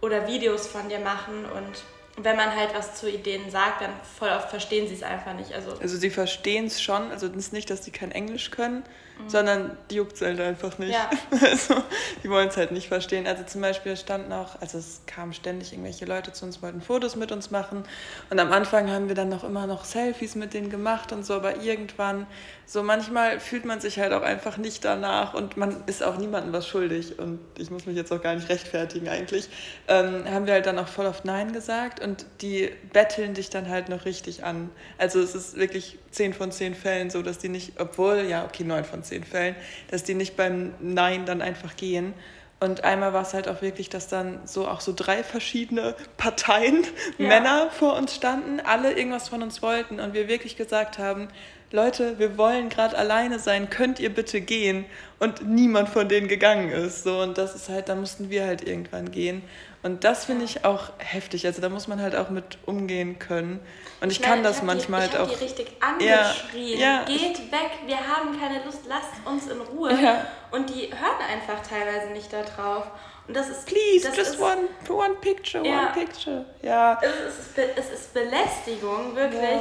oder 0.00 0.26
Videos 0.26 0.66
von 0.66 0.88
dir 0.88 1.00
machen 1.00 1.46
und 1.46 1.82
wenn 2.18 2.36
man 2.36 2.54
halt 2.54 2.74
was 2.74 2.94
zu 2.94 3.10
Ideen 3.10 3.50
sagt, 3.50 3.80
dann 3.80 3.90
voll 4.18 4.28
oft 4.28 4.50
verstehen 4.50 4.86
sie 4.86 4.94
es 4.94 5.02
einfach 5.02 5.34
nicht. 5.34 5.52
Also, 5.54 5.72
also 5.80 5.96
sie 5.96 6.10
verstehen 6.10 6.66
es 6.66 6.82
schon, 6.82 7.10
also 7.10 7.26
es 7.26 7.36
ist 7.36 7.52
nicht, 7.52 7.70
dass 7.70 7.84
sie 7.84 7.90
kein 7.90 8.12
Englisch 8.12 8.50
können, 8.50 8.84
mhm. 9.18 9.28
sondern 9.28 9.76
die 9.90 9.96
juckt 9.96 10.14
es 10.14 10.20
halt 10.20 10.40
einfach 10.40 10.78
nicht. 10.78 10.92
Ja. 10.92 11.10
Also 11.42 11.74
die 12.22 12.30
wollen 12.30 12.48
es 12.48 12.56
halt 12.56 12.72
nicht 12.72 12.88
verstehen. 12.88 13.26
Also 13.26 13.42
zum 13.44 13.60
Beispiel 13.60 13.96
standen 13.96 14.32
auch, 14.32 14.60
also 14.60 14.78
es 14.78 15.02
kamen 15.06 15.32
ständig 15.32 15.72
irgendwelche 15.72 16.04
Leute 16.04 16.32
zu 16.32 16.44
uns, 16.44 16.62
wollten 16.62 16.80
Fotos 16.80 17.16
mit 17.16 17.32
uns 17.32 17.50
machen 17.50 17.84
und 18.30 18.38
am 18.38 18.52
Anfang 18.52 18.90
haben 18.90 19.08
wir 19.08 19.14
dann 19.14 19.28
noch 19.28 19.44
immer 19.44 19.66
noch 19.66 19.84
Selfies 19.84 20.34
mit 20.34 20.54
denen 20.54 20.70
gemacht 20.70 21.12
und 21.12 21.26
so, 21.26 21.34
aber 21.34 21.62
irgendwann, 21.62 22.26
so 22.64 22.82
manchmal 22.82 23.40
fühlt 23.40 23.64
man 23.64 23.80
sich 23.80 23.98
halt 23.98 24.12
auch 24.12 24.22
einfach 24.22 24.56
nicht 24.56 24.84
danach 24.84 25.34
und 25.34 25.56
man 25.56 25.82
ist 25.86 26.02
auch 26.02 26.16
niemandem 26.16 26.52
was 26.52 26.66
schuldig 26.66 27.18
und 27.18 27.40
ich 27.58 27.70
muss 27.70 27.86
mich 27.86 27.96
jetzt 27.96 28.12
auch 28.12 28.22
gar 28.22 28.34
nicht 28.34 28.48
rechtfertigen 28.48 29.08
eigentlich, 29.08 29.48
ähm, 29.88 30.24
haben 30.30 30.46
wir 30.46 30.54
halt 30.54 30.66
dann 30.66 30.78
auch 30.78 30.88
voll 30.88 31.06
oft 31.06 31.24
Nein 31.24 31.52
gesagt 31.52 32.00
und 32.02 32.26
die 32.40 32.70
betteln 32.92 33.34
dich 33.34 33.50
dann 33.50 33.68
halt 33.68 33.88
noch 33.88 34.04
richtig 34.04 34.44
an. 34.44 34.70
Also 34.98 35.20
es 35.20 35.34
ist 35.34 35.56
wirklich 35.56 35.98
10 36.10 36.34
von 36.34 36.52
10 36.52 36.74
Fällen 36.74 37.10
so, 37.10 37.22
dass 37.22 37.38
die 37.38 37.48
nicht, 37.48 37.80
obwohl, 37.80 38.26
ja, 38.28 38.44
okay, 38.44 38.64
9 38.64 38.84
von 38.84 39.02
10 39.02 39.24
Fällen, 39.24 39.56
dass 39.90 40.04
die 40.04 40.14
nicht 40.14 40.36
beim 40.36 40.74
Nein 40.80 41.26
dann 41.26 41.42
einfach 41.42 41.76
gehen. 41.76 42.14
Und 42.60 42.84
einmal 42.84 43.12
war 43.12 43.22
es 43.22 43.34
halt 43.34 43.48
auch 43.48 43.60
wirklich, 43.60 43.88
dass 43.88 44.06
dann 44.06 44.38
so 44.44 44.68
auch 44.68 44.80
so 44.80 44.92
drei 44.94 45.24
verschiedene 45.24 45.96
Parteien, 46.16 46.84
ja. 47.18 47.26
Männer 47.26 47.70
vor 47.70 47.96
uns 47.96 48.14
standen, 48.14 48.60
alle 48.60 48.92
irgendwas 48.92 49.28
von 49.28 49.42
uns 49.42 49.62
wollten 49.62 49.98
und 49.98 50.14
wir 50.14 50.28
wirklich 50.28 50.56
gesagt 50.56 50.98
haben, 50.98 51.28
Leute, 51.72 52.18
wir 52.18 52.36
wollen 52.36 52.68
gerade 52.68 52.96
alleine 52.98 53.38
sein, 53.38 53.70
könnt 53.70 53.98
ihr 53.98 54.10
bitte 54.10 54.42
gehen? 54.42 54.84
Und 55.18 55.48
niemand 55.48 55.88
von 55.88 56.06
denen 56.06 56.28
gegangen 56.28 56.68
ist. 56.70 57.02
So, 57.02 57.20
und 57.20 57.38
das 57.38 57.54
ist 57.54 57.70
halt, 57.70 57.88
da 57.88 57.94
mussten 57.94 58.28
wir 58.28 58.44
halt 58.44 58.66
irgendwann 58.68 59.10
gehen. 59.10 59.42
Und 59.82 60.04
das 60.04 60.26
finde 60.26 60.44
ich 60.44 60.64
auch 60.64 60.90
heftig. 60.98 61.44
Also 61.44 61.60
da 61.60 61.68
muss 61.68 61.88
man 61.88 62.00
halt 62.00 62.14
auch 62.14 62.30
mit 62.30 62.58
umgehen 62.66 63.18
können. 63.18 63.60
Und 64.00 64.10
ich, 64.10 64.20
ich 64.20 64.22
meine, 64.22 64.34
kann 64.34 64.44
das 64.44 64.62
manchmal 64.62 65.08
die, 65.08 65.14
ich 65.14 65.18
halt 65.18 65.28
auch. 65.28 65.36
die 65.36 65.44
richtig 65.44 65.72
angeschrien. 65.80 66.78
Ja, 66.78 66.86
ja. 66.86 67.04
Geht 67.04 67.50
weg, 67.50 67.70
wir 67.86 67.96
haben 67.96 68.38
keine 68.38 68.64
Lust, 68.64 68.82
lasst 68.86 69.10
uns 69.24 69.48
in 69.48 69.60
Ruhe. 69.60 69.92
Ja. 70.00 70.26
Und 70.52 70.70
die 70.70 70.82
hören 70.82 71.30
einfach 71.32 71.66
teilweise 71.66 72.12
nicht 72.12 72.32
da 72.32 72.42
drauf. 72.42 72.86
Und 73.26 73.36
das 73.36 73.48
ist. 73.48 73.66
Please, 73.66 74.06
das 74.06 74.16
just 74.16 74.34
ist, 74.34 74.40
one, 74.40 74.68
one 74.88 75.14
picture, 75.20 75.64
one 75.64 75.90
picture. 75.94 76.44
Ja. 76.62 77.00
Es 77.02 77.38
ist, 77.38 77.58
es 77.76 77.90
ist 77.90 78.14
Belästigung, 78.14 79.16
wirklich. 79.16 79.60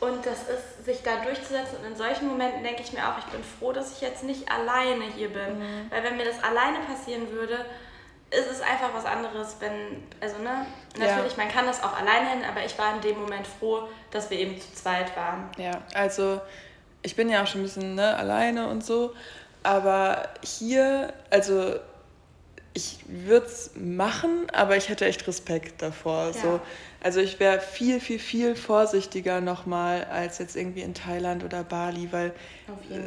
Und 0.00 0.26
das 0.26 0.48
ist, 0.48 0.84
sich 0.84 1.02
da 1.02 1.24
durchzusetzen. 1.24 1.78
Und 1.78 1.92
in 1.92 1.96
solchen 1.96 2.26
Momenten 2.28 2.62
denke 2.62 2.82
ich 2.82 2.92
mir 2.92 3.08
auch, 3.08 3.18
ich 3.18 3.24
bin 3.26 3.42
froh, 3.42 3.72
dass 3.72 3.92
ich 3.92 4.00
jetzt 4.00 4.24
nicht 4.24 4.50
alleine 4.50 5.04
hier 5.16 5.28
bin. 5.28 5.58
Mhm. 5.58 5.90
Weil 5.90 6.02
wenn 6.02 6.16
mir 6.16 6.24
das 6.24 6.42
alleine 6.42 6.78
passieren 6.86 7.30
würde, 7.30 7.64
es 8.38 8.50
ist 8.50 8.62
einfach 8.62 8.92
was 8.92 9.04
anderes, 9.04 9.56
wenn, 9.60 10.02
also 10.20 10.38
ne, 10.38 10.66
natürlich, 10.98 11.36
ja. 11.36 11.44
man 11.44 11.52
kann 11.52 11.66
das 11.66 11.82
auch 11.82 11.96
alleine 11.98 12.30
hin, 12.30 12.44
aber 12.48 12.64
ich 12.64 12.76
war 12.78 12.94
in 12.94 13.00
dem 13.00 13.20
Moment 13.20 13.46
froh, 13.46 13.88
dass 14.10 14.30
wir 14.30 14.38
eben 14.38 14.60
zu 14.60 14.72
zweit 14.74 15.16
waren. 15.16 15.50
Ja, 15.58 15.82
also 15.94 16.40
ich 17.02 17.16
bin 17.16 17.28
ja 17.28 17.42
auch 17.42 17.46
schon 17.46 17.60
ein 17.60 17.64
bisschen 17.64 17.94
ne, 17.94 18.16
alleine 18.16 18.68
und 18.68 18.84
so, 18.84 19.14
aber 19.62 20.28
hier, 20.42 21.12
also 21.30 21.76
ich 22.76 22.98
würde 23.06 23.46
es 23.46 23.70
machen, 23.76 24.46
aber 24.52 24.76
ich 24.76 24.88
hätte 24.88 25.06
echt 25.06 25.26
Respekt 25.28 25.80
davor. 25.80 26.26
Ja. 26.26 26.32
So. 26.32 26.60
Also 27.00 27.20
ich 27.20 27.38
wäre 27.38 27.60
viel, 27.60 28.00
viel, 28.00 28.18
viel 28.18 28.56
vorsichtiger 28.56 29.40
nochmal 29.40 30.04
als 30.04 30.38
jetzt 30.38 30.56
irgendwie 30.56 30.80
in 30.80 30.92
Thailand 30.92 31.44
oder 31.44 31.62
Bali, 31.62 32.08
weil 32.10 32.32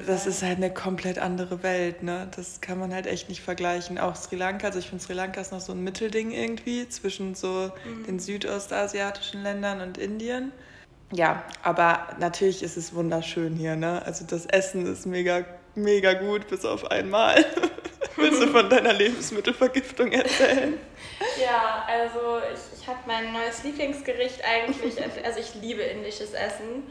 das 0.05 0.21
Fall. 0.21 0.31
ist 0.31 0.43
halt 0.43 0.57
eine 0.57 0.73
komplett 0.73 1.19
andere 1.19 1.63
Welt. 1.63 2.01
Ne? 2.01 2.29
Das 2.35 2.61
kann 2.61 2.79
man 2.79 2.93
halt 2.93 3.07
echt 3.07 3.27
nicht 3.27 3.41
vergleichen. 3.41 3.97
Auch 3.97 4.15
Sri 4.15 4.37
Lanka, 4.37 4.67
also 4.67 4.79
ich 4.79 4.87
finde 4.87 5.03
Sri 5.03 5.13
Lanka 5.13 5.41
ist 5.41 5.51
noch 5.51 5.59
so 5.59 5.73
ein 5.73 5.83
Mittelding 5.83 6.31
irgendwie 6.31 6.87
zwischen 6.87 7.35
so 7.35 7.71
mhm. 7.85 8.05
den 8.05 8.19
südostasiatischen 8.19 9.43
Ländern 9.43 9.81
und 9.81 9.97
Indien. 9.97 10.53
Ja, 11.11 11.43
aber 11.63 12.07
natürlich 12.19 12.63
ist 12.63 12.77
es 12.77 12.93
wunderschön 12.93 13.55
hier. 13.55 13.75
Ne? 13.75 14.01
Also 14.05 14.25
das 14.25 14.45
Essen 14.45 14.85
ist 14.85 15.05
mega, 15.05 15.45
mega 15.77 16.13
gut, 16.13 16.47
bis 16.47 16.65
auf 16.65 16.89
einmal. 16.91 17.45
Willst 18.15 18.41
du 18.41 18.47
von 18.47 18.69
deiner 18.69 18.93
Lebensmittelvergiftung 18.93 20.11
erzählen? 20.11 20.79
Ja, 21.39 21.85
also 21.87 22.39
ich, 22.53 22.81
ich 22.81 22.87
habe 22.87 22.99
mein 23.05 23.31
neues 23.31 23.63
Lieblingsgericht 23.63 24.43
eigentlich, 24.43 24.95
also 25.23 25.39
ich 25.39 25.53
liebe 25.61 25.81
indisches 25.81 26.33
Essen. 26.33 26.83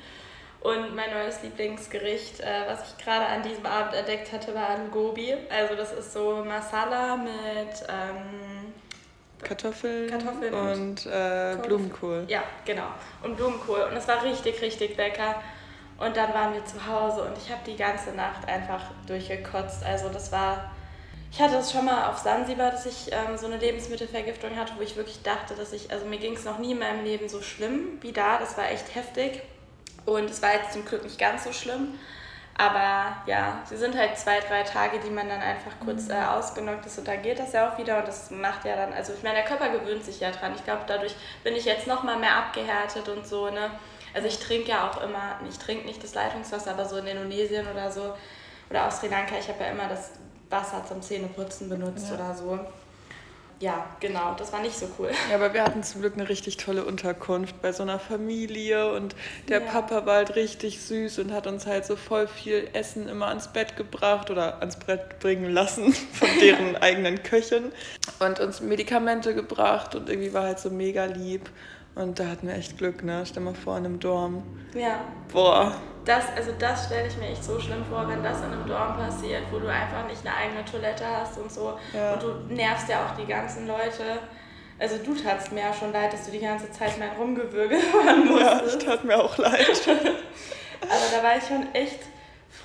Und 0.61 0.97
mein 0.97 1.11
neues 1.13 1.43
Lieblingsgericht, 1.43 2.41
äh, 2.41 2.63
was 2.67 2.81
ich 2.89 3.05
gerade 3.05 3.27
an 3.27 3.43
diesem 3.43 3.67
Abend 3.67 3.95
entdeckt 3.95 4.33
hatte, 4.33 4.55
war 4.55 4.71
ein 4.71 4.91
Gobi. 4.91 5.37
Also 5.49 5.77
das 5.77 5.93
ist 5.93 6.13
so 6.13 6.43
Masala 6.45 7.17
mit 7.17 7.85
ähm, 7.89 8.73
Kartoffeln, 9.43 10.11
Kartoffeln, 10.11 10.55
und, 10.55 11.07
und 11.07 11.07
äh, 11.07 11.57
Blumenkohl. 11.63 12.25
Ja, 12.29 12.43
genau. 12.65 12.89
Und 13.23 13.37
Blumenkohl. 13.37 13.83
Und 13.91 13.97
es 13.97 14.09
war 14.09 14.25
richtig, 14.25 14.61
richtig 14.61 14.97
lecker. 14.97 15.43
Und 15.99 16.17
dann 16.17 16.33
waren 16.35 16.53
wir 16.53 16.65
zu 16.65 16.87
Hause 16.87 17.23
und 17.23 17.39
ich 17.39 17.51
habe 17.51 17.63
die 17.65 17.77
ganze 17.77 18.11
Nacht 18.11 18.47
einfach 18.49 18.83
durchgekotzt. 19.07 19.83
Also 19.85 20.09
das 20.11 20.31
war 20.31 20.71
ich 21.33 21.43
hatte 21.43 21.57
es 21.57 21.71
schon 21.71 21.85
mal 21.85 22.09
auf 22.09 22.19
Sansibar, 22.19 22.71
dass 22.71 22.87
ich 22.87 23.13
ähm, 23.13 23.37
so 23.37 23.45
eine 23.45 23.59
Lebensmittelvergiftung 23.59 24.57
hatte, 24.57 24.73
wo 24.79 24.81
ich 24.81 24.97
wirklich 24.97 25.23
dachte, 25.23 25.55
dass 25.55 25.73
ich, 25.75 25.93
also 25.93 26.07
mir 26.07 26.19
ging 26.19 26.35
es 26.35 26.45
noch 26.45 26.59
nie 26.59 26.73
in 26.73 26.79
meinem 26.79 27.05
Leben 27.05 27.29
so 27.29 27.43
schlimm 27.43 27.99
wie 28.01 28.13
da. 28.13 28.39
Das 28.39 28.57
war 28.57 28.71
echt 28.71 28.95
heftig. 28.95 29.43
Und 30.07 30.31
es 30.31 30.41
war 30.41 30.55
jetzt 30.55 30.73
zum 30.73 30.87
Glück 30.87 31.03
nicht 31.05 31.19
ganz 31.19 31.45
so 31.45 31.53
schlimm. 31.53 31.99
Aber 32.57 33.19
ja, 33.27 33.61
sie 33.67 33.77
sind 33.77 33.95
halt 33.99 34.17
zwei, 34.17 34.41
drei 34.41 34.63
Tage, 34.63 34.99
die 35.01 35.11
man 35.11 35.29
dann 35.29 35.43
einfach 35.43 35.73
kurz 35.85 36.05
mhm. 36.05 36.13
äh, 36.13 36.25
ausgenockt 36.25 36.87
ist 36.87 36.99
und 36.99 37.07
dann 37.07 37.21
geht 37.21 37.39
das 37.39 37.53
ja 37.53 37.71
auch 37.71 37.77
wieder 37.77 37.99
und 37.99 38.09
das 38.09 38.31
macht 38.31 38.65
ja 38.65 38.77
dann, 38.77 38.95
also 38.95 39.13
ich 39.13 39.23
meine, 39.23 39.35
der 39.35 39.45
Körper 39.45 39.69
gewöhnt 39.69 40.03
sich 40.03 40.21
ja 40.21 40.31
dran. 40.31 40.55
Ich 40.57 40.65
glaube, 40.65 40.85
dadurch 40.87 41.15
bin 41.45 41.55
ich 41.55 41.67
jetzt 41.67 41.87
noch 41.87 42.03
mal 42.03 42.17
mehr 42.17 42.35
abgehärtet 42.35 43.11
und 43.11 43.27
so, 43.27 43.51
ne. 43.51 43.73
Also 44.17 44.29
ich 44.29 44.39
trinke 44.39 44.71
ja 44.71 44.91
auch 44.91 45.03
immer, 45.03 45.39
ich 45.49 45.59
trinke 45.59 45.87
nicht 45.87 46.03
das 46.03 46.15
Leitungswasser, 46.15 46.71
aber 46.71 46.87
so 46.87 46.97
in 46.97 47.07
Indonesien 47.07 47.67
oder 47.69 47.93
so 47.93 48.15
oder 48.71 48.87
aus 48.87 48.99
Sri 48.99 49.09
Lanka, 49.09 49.39
ich 49.39 49.47
habe 49.49 49.63
ja 49.63 49.71
immer 49.71 49.89
das 49.89 50.13
Wasser 50.49 50.83
zum 50.89 51.03
Zähneputzen 51.03 51.69
benutzt 51.69 52.09
ja. 52.09 52.15
oder 52.15 52.35
so. 52.35 52.59
Ja, 53.59 53.87
genau, 54.01 54.35
das 54.39 54.53
war 54.53 54.61
nicht 54.61 54.77
so 54.77 54.87
cool. 54.99 55.11
Ja, 55.31 55.37
aber 55.37 55.55
wir 55.55 55.65
hatten 55.65 55.83
zum 55.83 56.03
Glück 56.03 56.15
eine 56.15 56.29
richtig 56.29 56.59
tolle 56.59 56.85
Unterkunft 56.85 57.63
bei 57.63 57.73
so 57.73 57.83
einer 57.83 57.99
Familie 57.99 58.93
und 58.93 59.17
der 59.49 59.63
ja. 59.63 59.71
Papa 59.71 60.05
war 60.05 60.17
halt 60.17 60.37
richtig 60.37 60.83
süß 60.83 61.21
und 61.21 61.33
hat 61.33 61.47
uns 61.47 61.67
halt 61.67 61.87
so 61.87 61.97
voll 61.97 62.27
viel 62.27 62.69
Essen 62.75 63.09
immer 63.09 63.29
ans 63.29 63.49
Bett 63.49 63.77
gebracht 63.77 64.31
oder 64.31 64.61
ans 64.61 64.77
Brett 64.77 65.21
bringen 65.21 65.51
lassen 65.51 65.93
von 66.13 66.29
deren 66.41 66.77
eigenen 66.83 67.23
Köchen 67.23 67.73
und 68.19 68.41
uns 68.41 68.61
Medikamente 68.61 69.35
gebracht 69.35 69.95
und 69.95 70.09
irgendwie 70.09 70.35
war 70.35 70.45
halt 70.45 70.59
so 70.59 70.71
mega 70.71 71.07
lieb. 71.07 71.49
Und 71.97 72.19
da 72.21 72.27
hatten 72.27 72.47
wir 72.47 72.55
echt 72.55 72.77
Glück, 72.77 73.03
ne? 73.03 73.25
Stell 73.25 73.43
mal 73.43 73.55
vor, 73.55 73.79
in 73.79 73.87
einem 73.87 73.99
Dorm. 73.99 74.43
Ja. 74.75 75.01
Boah. 75.33 75.73
Das, 76.05 76.25
also 76.37 76.53
das 76.59 76.87
stelle 76.87 77.09
ich 77.09 77.17
mir 77.17 77.29
echt 77.31 77.43
so 77.43 77.59
schlimm 77.59 77.83
vor, 77.91 78.07
wenn 78.07 78.23
das 78.23 78.39
in 78.41 78.53
einem 78.53 78.67
Dorm 78.67 78.97
passiert, 78.97 79.43
wo 79.51 79.59
du 79.59 79.67
einfach 79.67 80.07
nicht 80.07 80.21
eine 80.25 80.37
eigene 80.37 80.65
Toilette 80.65 81.05
hast 81.05 81.39
und 81.39 81.51
so. 81.51 81.73
Ja. 81.95 82.13
Und 82.13 82.23
du 82.23 82.55
nervst 82.55 82.89
ja 82.91 83.07
auch 83.07 83.17
die 83.17 83.27
ganzen 83.27 83.67
Leute. 83.67 84.21
Also 84.79 84.99
du 84.99 85.15
tatst 85.15 85.51
mir 85.53 85.61
ja 85.61 85.73
schon 85.73 85.91
leid, 85.91 86.13
dass 86.13 86.27
du 86.27 86.33
die 86.33 86.39
ganze 86.39 86.71
Zeit 86.71 86.99
mein 86.99 87.11
rumgewürgelt 87.19 87.83
waren 87.95 88.27
musstest. 88.27 88.83
Ja, 88.83 88.91
tat 88.91 89.05
mir 89.05 89.17
auch 89.17 89.39
leid. 89.39 89.89
Aber 89.89 91.07
da 91.17 91.27
war 91.27 91.39
ich 91.39 91.45
schon 91.45 91.75
echt 91.75 92.01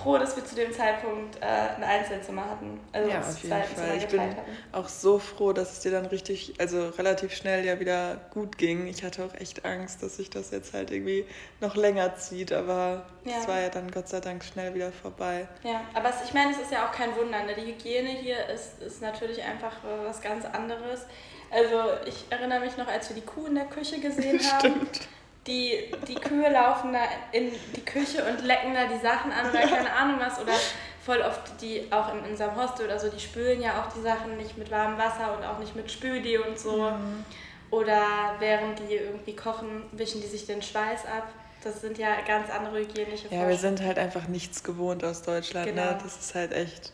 froh, 0.01 0.17
dass 0.17 0.35
wir 0.35 0.45
zu 0.45 0.55
dem 0.55 0.71
Zeitpunkt 0.71 1.37
äh, 1.41 1.45
ein 1.45 1.83
Einzelzimmer 1.83 2.45
hatten. 2.45 2.79
Also 2.91 3.09
ja, 3.09 3.19
auf 3.19 3.37
jeden 3.43 3.49
Fall. 3.49 3.97
Ich 3.97 4.07
bin 4.07 4.21
hatten. 4.21 4.41
auch 4.71 4.87
so 4.87 5.19
froh, 5.19 5.53
dass 5.53 5.73
es 5.73 5.79
dir 5.81 5.91
dann 5.91 6.05
richtig, 6.05 6.55
also 6.59 6.89
relativ 6.89 7.33
schnell 7.33 7.65
ja 7.65 7.79
wieder 7.79 8.19
gut 8.31 8.57
ging. 8.57 8.87
Ich 8.87 9.03
hatte 9.03 9.23
auch 9.23 9.33
echt 9.39 9.65
Angst, 9.65 10.03
dass 10.03 10.17
sich 10.17 10.29
das 10.29 10.51
jetzt 10.51 10.73
halt 10.73 10.91
irgendwie 10.91 11.25
noch 11.59 11.75
länger 11.75 12.15
zieht, 12.15 12.51
aber 12.51 13.05
es 13.25 13.31
ja. 13.31 13.47
war 13.47 13.61
ja 13.61 13.69
dann 13.69 13.91
Gott 13.91 14.07
sei 14.07 14.19
Dank 14.19 14.43
schnell 14.43 14.73
wieder 14.73 14.91
vorbei. 14.91 15.47
Ja, 15.63 15.81
aber 15.93 16.09
es, 16.09 16.15
ich 16.25 16.33
meine, 16.33 16.51
es 16.51 16.59
ist 16.59 16.71
ja 16.71 16.87
auch 16.87 16.91
kein 16.91 17.15
Wunder. 17.15 17.43
Ne? 17.43 17.53
Die 17.55 17.73
Hygiene 17.73 18.09
hier 18.09 18.47
ist, 18.47 18.81
ist 18.81 19.01
natürlich 19.01 19.43
einfach 19.43 19.77
was 20.05 20.21
ganz 20.21 20.45
anderes. 20.45 21.05
Also 21.51 21.75
ich 22.05 22.25
erinnere 22.29 22.61
mich 22.61 22.77
noch, 22.77 22.87
als 22.87 23.09
wir 23.09 23.15
die 23.15 23.25
Kuh 23.25 23.47
in 23.47 23.55
der 23.55 23.65
Küche 23.65 23.99
gesehen 23.99 24.39
haben. 24.51 24.59
Stimmt 24.59 25.07
die, 25.47 25.91
die 26.07 26.15
Kühe 26.15 26.49
laufen 26.51 26.93
da 26.93 26.99
in 27.31 27.51
die 27.75 27.83
Küche 27.83 28.23
und 28.23 28.45
lecken 28.45 28.73
da 28.73 28.85
die 28.85 28.99
Sachen 28.99 29.31
an 29.31 29.49
oder 29.49 29.61
keine 29.61 29.91
Ahnung 29.91 30.19
was. 30.19 30.39
Oder 30.39 30.53
voll 31.03 31.21
oft 31.21 31.61
die 31.61 31.87
auch 31.91 32.13
in 32.13 32.19
unserem 32.31 32.55
Hostel 32.55 32.85
oder 32.85 32.99
so, 32.99 33.09
die 33.09 33.19
spülen 33.19 33.61
ja 33.61 33.81
auch 33.81 33.91
die 33.91 34.01
Sachen 34.01 34.37
nicht 34.37 34.57
mit 34.57 34.69
warmem 34.69 34.99
Wasser 34.99 35.35
und 35.35 35.43
auch 35.43 35.57
nicht 35.59 35.75
mit 35.75 35.91
Spüli 35.91 36.37
und 36.37 36.59
so. 36.59 36.91
Mhm. 36.91 37.25
Oder 37.71 38.35
während 38.39 38.79
die 38.79 38.95
irgendwie 38.95 39.35
kochen, 39.35 39.83
wischen 39.93 40.21
die 40.21 40.27
sich 40.27 40.45
den 40.45 40.61
Schweiß 40.61 41.05
ab. 41.05 41.29
Das 41.63 41.79
sind 41.81 41.97
ja 41.97 42.09
ganz 42.27 42.49
andere 42.49 42.79
hygienische 42.79 43.27
Ja, 43.29 43.47
wir 43.47 43.57
sind 43.57 43.81
halt 43.81 43.97
einfach 43.97 44.27
nichts 44.27 44.63
gewohnt 44.63 45.03
aus 45.03 45.21
Deutschland. 45.21 45.67
Ne? 45.67 45.73
Genau. 45.73 45.91
Ne? 45.91 45.99
Das 46.03 46.17
ist 46.17 46.35
halt 46.35 46.53
echt 46.53 46.91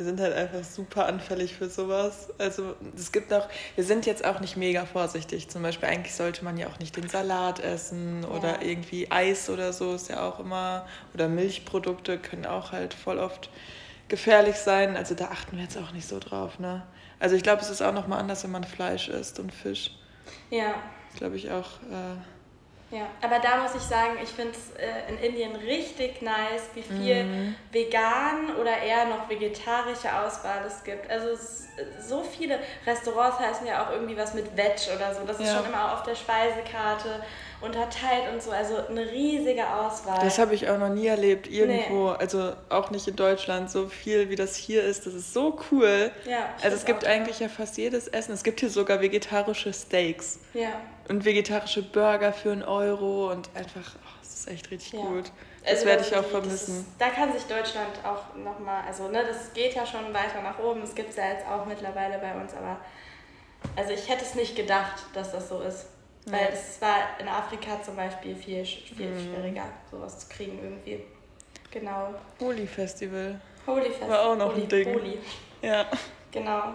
wir 0.00 0.06
sind 0.06 0.18
halt 0.18 0.32
einfach 0.32 0.64
super 0.64 1.04
anfällig 1.04 1.54
für 1.54 1.68
sowas. 1.68 2.30
Also 2.38 2.74
es 2.96 3.12
gibt 3.12 3.34
auch, 3.34 3.46
wir 3.74 3.84
sind 3.84 4.06
jetzt 4.06 4.24
auch 4.24 4.40
nicht 4.40 4.56
mega 4.56 4.86
vorsichtig. 4.86 5.50
Zum 5.50 5.60
Beispiel 5.60 5.90
eigentlich 5.90 6.14
sollte 6.14 6.42
man 6.42 6.56
ja 6.56 6.68
auch 6.68 6.78
nicht 6.78 6.96
den 6.96 7.06
Salat 7.10 7.60
essen 7.60 8.24
oder 8.24 8.62
ja. 8.62 8.62
irgendwie 8.62 9.10
Eis 9.10 9.50
oder 9.50 9.74
so 9.74 9.94
ist 9.94 10.08
ja 10.08 10.26
auch 10.26 10.40
immer, 10.40 10.86
oder 11.12 11.28
Milchprodukte 11.28 12.16
können 12.16 12.46
auch 12.46 12.72
halt 12.72 12.94
voll 12.94 13.18
oft 13.18 13.50
gefährlich 14.08 14.56
sein. 14.56 14.96
Also 14.96 15.14
da 15.14 15.26
achten 15.26 15.58
wir 15.58 15.64
jetzt 15.64 15.76
auch 15.76 15.92
nicht 15.92 16.08
so 16.08 16.18
drauf. 16.18 16.58
Ne? 16.58 16.82
Also 17.18 17.36
ich 17.36 17.42
glaube, 17.42 17.60
es 17.60 17.68
ist 17.68 17.82
auch 17.82 17.92
nochmal 17.92 18.20
anders, 18.20 18.42
wenn 18.42 18.52
man 18.52 18.64
Fleisch 18.64 19.10
isst 19.10 19.38
und 19.38 19.52
Fisch. 19.52 19.98
Ja. 20.48 20.76
Glaube 21.16 21.36
ich 21.36 21.50
auch. 21.50 21.72
Äh, 21.90 22.16
ja, 22.90 23.06
aber 23.22 23.38
da 23.38 23.58
muss 23.58 23.74
ich 23.76 23.82
sagen, 23.82 24.18
ich 24.22 24.30
finde 24.30 24.52
es 24.52 24.70
äh, 24.76 25.12
in 25.12 25.18
Indien 25.18 25.54
richtig 25.54 26.22
nice, 26.22 26.70
wie 26.74 26.82
viel 26.82 27.24
mhm. 27.24 27.54
vegan 27.70 28.56
oder 28.60 28.78
eher 28.78 29.04
noch 29.04 29.28
vegetarische 29.28 30.12
Auswahl 30.12 30.64
es 30.66 30.82
gibt. 30.82 31.08
Also 31.08 31.28
es, 31.28 31.68
so 32.00 32.24
viele 32.24 32.58
Restaurants 32.84 33.38
heißen 33.38 33.64
ja 33.64 33.84
auch 33.84 33.92
irgendwie 33.92 34.16
was 34.16 34.34
mit 34.34 34.56
Veg 34.56 34.74
oder 34.94 35.14
so. 35.14 35.24
Das 35.24 35.38
ja. 35.38 35.44
ist 35.44 35.56
schon 35.56 35.66
immer 35.66 35.92
auf 35.92 36.02
der 36.02 36.16
Speisekarte 36.16 37.22
unterteilt 37.60 38.32
und 38.32 38.42
so. 38.42 38.50
Also 38.50 38.76
eine 38.86 39.10
riesige 39.10 39.68
Auswahl. 39.68 40.18
Das 40.22 40.38
habe 40.38 40.54
ich 40.54 40.68
auch 40.68 40.78
noch 40.78 40.88
nie 40.88 41.06
erlebt, 41.06 41.48
irgendwo. 41.48 42.10
Nee. 42.10 42.16
Also 42.18 42.52
auch 42.68 42.90
nicht 42.90 43.06
in 43.06 43.16
Deutschland. 43.16 43.70
So 43.70 43.88
viel 43.88 44.30
wie 44.30 44.36
das 44.36 44.56
hier 44.56 44.82
ist, 44.82 45.06
das 45.06 45.14
ist 45.14 45.32
so 45.32 45.58
cool. 45.70 46.10
Ja, 46.24 46.50
also 46.62 46.76
es 46.76 46.84
gibt 46.84 47.04
eigentlich 47.04 47.40
ja 47.40 47.48
fast 47.48 47.76
jedes 47.76 48.08
Essen. 48.08 48.32
Es 48.32 48.42
gibt 48.42 48.60
hier 48.60 48.70
sogar 48.70 49.00
vegetarische 49.00 49.72
Steaks. 49.72 50.40
Ja 50.54 50.72
und 51.10 51.24
vegetarische 51.24 51.82
Burger 51.82 52.32
für 52.32 52.52
einen 52.52 52.62
Euro 52.62 53.32
und 53.32 53.50
einfach, 53.54 53.96
oh, 53.96 54.18
das 54.20 54.32
ist 54.32 54.48
echt 54.48 54.70
richtig 54.70 54.92
ja. 54.92 55.00
gut. 55.00 55.32
Das 55.62 55.72
also 55.72 55.86
werde 55.86 56.04
ich 56.06 56.16
auch 56.16 56.24
vermissen. 56.24 56.80
Ist, 56.80 56.86
da 57.00 57.08
kann 57.10 57.32
sich 57.32 57.42
Deutschland 57.42 57.90
auch 58.04 58.36
nochmal, 58.36 58.84
also 58.86 59.08
ne, 59.08 59.24
das 59.26 59.52
geht 59.52 59.74
ja 59.74 59.84
schon 59.84 60.14
weiter 60.14 60.40
nach 60.40 60.58
oben, 60.60 60.80
das 60.80 60.94
gibt 60.94 61.10
es 61.10 61.16
ja 61.16 61.32
jetzt 61.32 61.46
auch 61.46 61.66
mittlerweile 61.66 62.18
bei 62.18 62.32
uns, 62.40 62.54
aber 62.54 62.78
also 63.74 63.92
ich 63.92 64.08
hätte 64.08 64.24
es 64.24 64.36
nicht 64.36 64.54
gedacht, 64.54 65.02
dass 65.12 65.32
das 65.32 65.48
so 65.48 65.60
ist. 65.60 65.86
Weil 66.26 66.50
es 66.52 66.80
war 66.80 67.18
in 67.18 67.28
Afrika 67.28 67.82
zum 67.82 67.96
Beispiel 67.96 68.36
viel, 68.36 68.64
viel 68.64 69.06
mhm. 69.06 69.20
schwieriger, 69.20 69.64
sowas 69.90 70.18
zu 70.18 70.28
kriegen 70.28 70.58
irgendwie. 70.62 71.02
Genau. 71.70 72.14
Holi 72.40 72.66
Festival. 72.66 73.40
Holi 73.66 73.86
Festival. 73.86 74.10
War 74.10 74.26
auch 74.26 74.36
noch 74.36 74.52
Holi, 74.52 74.62
ein 74.62 74.68
Ding. 74.68 74.94
Holi. 74.94 75.18
Ja. 75.62 75.86
Genau. 76.30 76.74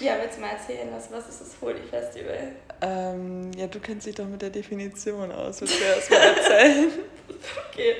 Ja, 0.00 0.16
willst 0.20 0.36
du 0.36 0.40
mal 0.40 0.50
erzählen, 0.50 0.88
was, 0.92 1.10
was 1.12 1.28
ist 1.28 1.40
das 1.40 1.56
Holi 1.60 1.80
Festival? 1.88 2.52
Ähm, 2.80 3.52
ja, 3.56 3.66
du 3.66 3.78
kennst 3.78 4.06
dich 4.06 4.14
doch 4.14 4.26
mit 4.26 4.42
der 4.42 4.50
Definition 4.50 5.30
aus. 5.30 5.60
Willst 5.60 5.80
du 5.80 5.84
erst 5.84 6.10
mal 6.10 6.16
erzählen? 6.16 6.92
okay. 7.70 7.96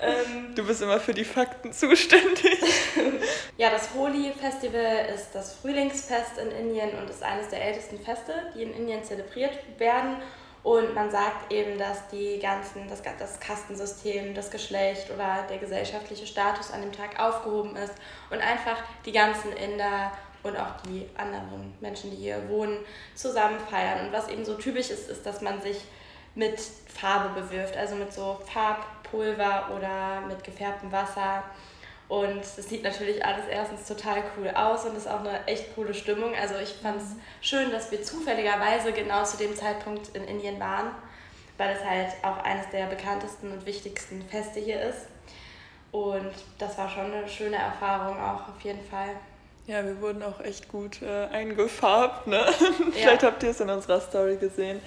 Ähm, 0.00 0.52
du 0.54 0.66
bist 0.66 0.82
immer 0.82 1.00
für 1.00 1.14
die 1.14 1.24
Fakten 1.24 1.72
zuständig. 1.72 2.58
ja, 3.56 3.70
das 3.70 3.94
Holi-Festival 3.94 5.06
ist 5.14 5.30
das 5.32 5.54
Frühlingsfest 5.54 6.38
in 6.38 6.50
Indien 6.50 6.90
und 6.98 7.08
ist 7.10 7.22
eines 7.22 7.48
der 7.48 7.64
ältesten 7.64 7.98
Feste, 7.98 8.32
die 8.54 8.62
in 8.62 8.74
Indien 8.74 9.04
zelebriert 9.04 9.58
werden. 9.78 10.16
Und 10.62 10.94
man 10.94 11.10
sagt 11.10 11.50
eben, 11.52 11.78
dass 11.78 12.08
die 12.08 12.38
ganzen, 12.38 12.86
das, 12.88 13.00
das 13.18 13.40
Kastensystem, 13.40 14.34
das 14.34 14.50
Geschlecht 14.50 15.10
oder 15.10 15.46
der 15.48 15.56
gesellschaftliche 15.56 16.26
Status 16.26 16.70
an 16.70 16.82
dem 16.82 16.92
Tag 16.92 17.18
aufgehoben 17.18 17.76
ist 17.76 17.94
und 18.28 18.38
einfach 18.40 18.76
die 19.06 19.12
ganzen 19.12 19.52
Inder 19.52 20.12
und 20.42 20.56
auch 20.58 20.80
die 20.86 21.08
anderen 21.16 21.74
Menschen, 21.80 22.10
die 22.10 22.16
hier 22.16 22.48
wohnen, 22.48 22.78
zusammen 23.14 23.58
feiern. 23.70 24.06
Und 24.06 24.12
was 24.12 24.28
eben 24.28 24.44
so 24.44 24.54
typisch 24.54 24.90
ist, 24.90 25.08
ist, 25.08 25.24
dass 25.24 25.40
man 25.40 25.62
sich 25.62 25.78
mit 26.34 26.60
Farbe 26.86 27.40
bewirft, 27.40 27.76
also 27.76 27.94
mit 27.94 28.12
so 28.12 28.38
Farbpulver 29.10 29.70
oder 29.76 30.26
mit 30.26 30.42
gefärbtem 30.44 30.90
Wasser. 30.92 31.42
Und 32.08 32.40
es 32.40 32.56
sieht 32.56 32.82
natürlich 32.82 33.24
alles 33.24 33.44
erstens 33.48 33.86
total 33.86 34.22
cool 34.36 34.50
aus 34.50 34.84
und 34.84 34.96
ist 34.96 35.08
auch 35.08 35.20
eine 35.20 35.46
echt 35.46 35.74
coole 35.76 35.94
Stimmung. 35.94 36.34
Also 36.34 36.56
ich 36.56 36.70
fand 36.70 37.00
es 37.00 37.16
schön, 37.40 37.70
dass 37.70 37.92
wir 37.92 38.02
zufälligerweise 38.02 38.92
genau 38.92 39.22
zu 39.22 39.36
dem 39.36 39.54
Zeitpunkt 39.54 40.08
in 40.16 40.24
Indien 40.24 40.58
waren, 40.58 40.90
weil 41.56 41.76
es 41.76 41.84
halt 41.84 42.08
auch 42.22 42.42
eines 42.42 42.68
der 42.70 42.86
bekanntesten 42.86 43.52
und 43.52 43.64
wichtigsten 43.64 44.22
Feste 44.22 44.58
hier 44.58 44.82
ist. 44.82 45.06
Und 45.92 46.32
das 46.58 46.78
war 46.78 46.88
schon 46.88 47.12
eine 47.12 47.28
schöne 47.28 47.56
Erfahrung 47.56 48.18
auch 48.18 48.48
auf 48.48 48.60
jeden 48.62 48.84
Fall. 48.84 49.10
Ja, 49.66 49.84
wir 49.84 50.00
wurden 50.00 50.22
auch 50.24 50.40
echt 50.40 50.68
gut 50.68 51.00
äh, 51.02 51.26
eingefarbt. 51.26 52.26
Ne? 52.26 52.44
Vielleicht 52.92 53.22
habt 53.22 53.42
ihr 53.44 53.50
es 53.50 53.60
in 53.60 53.70
unserer 53.70 54.00
Story 54.00 54.36
gesehen. 54.36 54.80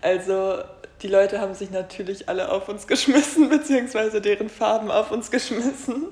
Also 0.00 0.62
die 1.02 1.08
Leute 1.08 1.40
haben 1.40 1.54
sich 1.54 1.70
natürlich 1.70 2.28
alle 2.28 2.50
auf 2.50 2.68
uns 2.68 2.86
geschmissen, 2.86 3.48
beziehungsweise 3.50 4.20
deren 4.20 4.48
Farben 4.48 4.90
auf 4.90 5.10
uns 5.10 5.30
geschmissen. 5.30 6.08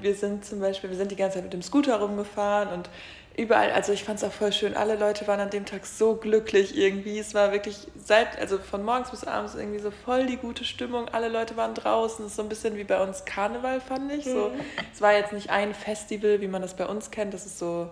Wir 0.00 0.14
sind 0.14 0.44
zum 0.44 0.60
Beispiel, 0.60 0.90
wir 0.90 0.96
sind 0.96 1.10
die 1.10 1.16
ganze 1.16 1.36
Zeit 1.36 1.44
mit 1.44 1.52
dem 1.52 1.62
Scooter 1.62 1.96
rumgefahren 2.00 2.68
und 2.68 2.90
überall, 3.36 3.70
also 3.72 3.92
ich 3.92 4.04
fand 4.04 4.18
es 4.18 4.24
auch 4.24 4.32
voll 4.32 4.52
schön, 4.52 4.74
alle 4.76 4.96
Leute 4.96 5.26
waren 5.26 5.40
an 5.40 5.50
dem 5.50 5.64
Tag 5.64 5.86
so 5.86 6.16
glücklich 6.16 6.76
irgendwie. 6.76 7.18
Es 7.18 7.34
war 7.34 7.52
wirklich 7.52 7.88
seit, 8.02 8.38
also 8.38 8.58
von 8.58 8.84
morgens 8.84 9.10
bis 9.10 9.24
abends 9.24 9.54
irgendwie 9.54 9.78
so 9.78 9.90
voll 9.90 10.26
die 10.26 10.36
gute 10.36 10.64
Stimmung. 10.64 11.08
Alle 11.08 11.28
Leute 11.28 11.56
waren 11.56 11.74
draußen. 11.74 12.24
Es 12.24 12.32
ist 12.32 12.36
so 12.36 12.42
ein 12.42 12.48
bisschen 12.48 12.76
wie 12.76 12.84
bei 12.84 13.02
uns 13.02 13.24
Karneval, 13.24 13.80
fand 13.80 14.12
ich. 14.12 14.24
So, 14.24 14.50
mhm. 14.50 14.60
Es 14.92 15.00
war 15.00 15.14
jetzt 15.14 15.32
nicht 15.32 15.50
ein 15.50 15.74
Festival, 15.74 16.40
wie 16.40 16.48
man 16.48 16.62
das 16.62 16.74
bei 16.74 16.86
uns 16.86 17.10
kennt. 17.10 17.34
Das 17.34 17.46
ist 17.46 17.58
so 17.58 17.90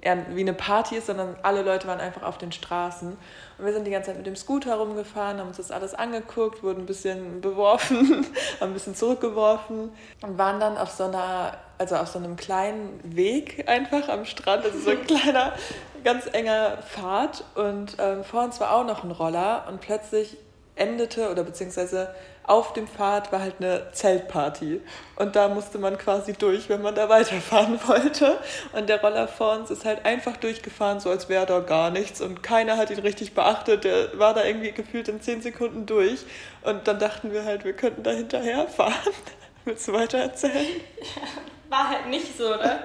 eher 0.00 0.34
wie 0.34 0.40
eine 0.40 0.52
Party 0.52 0.96
ist, 0.96 1.06
sondern 1.06 1.36
alle 1.42 1.62
Leute 1.62 1.86
waren 1.86 2.00
einfach 2.00 2.22
auf 2.22 2.38
den 2.38 2.52
Straßen. 2.52 3.16
Und 3.58 3.64
wir 3.64 3.72
sind 3.72 3.86
die 3.86 3.90
ganze 3.90 4.08
Zeit 4.08 4.16
mit 4.16 4.26
dem 4.26 4.36
Scooter 4.36 4.76
rumgefahren, 4.76 5.38
haben 5.38 5.48
uns 5.48 5.58
das 5.58 5.70
alles 5.70 5.94
angeguckt, 5.94 6.62
wurden 6.62 6.80
ein 6.80 6.86
bisschen 6.86 7.40
beworfen, 7.40 8.26
haben 8.60 8.70
ein 8.70 8.74
bisschen 8.74 8.94
zurückgeworfen 8.94 9.90
und 10.22 10.38
waren 10.38 10.60
dann 10.60 10.78
auf 10.78 10.90
so 10.90 11.04
einer, 11.04 11.58
also 11.78 11.96
auf 11.96 12.08
so 12.08 12.18
einem 12.18 12.36
kleinen 12.36 13.00
Weg 13.04 13.68
einfach 13.68 14.08
am 14.08 14.24
Strand, 14.24 14.64
also 14.64 14.78
so 14.78 14.90
ein 14.90 15.06
kleiner, 15.06 15.52
ganz 16.04 16.26
enger 16.32 16.78
Pfad 16.78 17.44
und 17.54 17.96
ähm, 17.98 18.24
vor 18.24 18.44
uns 18.44 18.58
war 18.60 18.74
auch 18.74 18.86
noch 18.86 19.04
ein 19.04 19.10
Roller 19.10 19.66
und 19.68 19.80
plötzlich 19.80 20.38
endete 20.74 21.30
oder 21.30 21.44
beziehungsweise 21.44 22.14
auf 22.44 22.72
dem 22.72 22.88
Pfad 22.88 23.30
war 23.32 23.40
halt 23.40 23.56
eine 23.60 23.92
Zeltparty. 23.92 24.80
Und 25.16 25.36
da 25.36 25.48
musste 25.48 25.78
man 25.78 25.96
quasi 25.98 26.32
durch, 26.32 26.68
wenn 26.68 26.82
man 26.82 26.94
da 26.94 27.08
weiterfahren 27.08 27.78
wollte. 27.86 28.38
Und 28.72 28.88
der 28.88 29.00
Roller 29.00 29.28
vor 29.28 29.52
uns 29.52 29.70
ist 29.70 29.84
halt 29.84 30.04
einfach 30.04 30.36
durchgefahren, 30.36 31.00
so 31.00 31.10
als 31.10 31.28
wäre 31.28 31.46
da 31.46 31.60
gar 31.60 31.90
nichts. 31.90 32.20
Und 32.20 32.42
keiner 32.42 32.76
hat 32.76 32.90
ihn 32.90 32.98
richtig 32.98 33.34
beachtet. 33.34 33.84
Der 33.84 34.18
war 34.18 34.34
da 34.34 34.44
irgendwie 34.44 34.72
gefühlt 34.72 35.08
in 35.08 35.20
zehn 35.20 35.42
Sekunden 35.42 35.86
durch. 35.86 36.24
Und 36.62 36.88
dann 36.88 36.98
dachten 36.98 37.32
wir 37.32 37.44
halt, 37.44 37.64
wir 37.64 37.74
könnten 37.74 38.02
da 38.02 38.10
hinterherfahren. 38.10 39.14
Willst 39.64 39.86
du 39.86 39.92
weiter 39.92 40.18
erzählen? 40.18 40.66
Ja, 40.98 41.22
war 41.68 41.88
halt 41.88 42.08
nicht 42.08 42.36
so, 42.36 42.48
ne? 42.56 42.80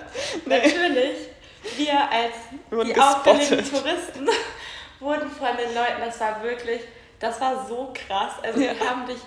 Nee. 0.46 0.60
Natürlich. 0.60 1.30
Wir 1.78 1.94
als 1.94 2.36
die 2.72 3.02
auffälligen 3.02 3.68
Touristen 3.68 4.30
wurden 5.00 5.32
von 5.32 5.58
den 5.58 5.74
Leuten, 5.74 6.02
das 6.06 6.20
war 6.20 6.44
wirklich, 6.44 6.82
das 7.20 7.42
war 7.42 7.66
so 7.68 7.92
krass. 7.92 8.34
Also 8.44 8.60
ja. 8.60 8.74
die 8.74 8.80
haben 8.88 9.08
dich 9.08 9.18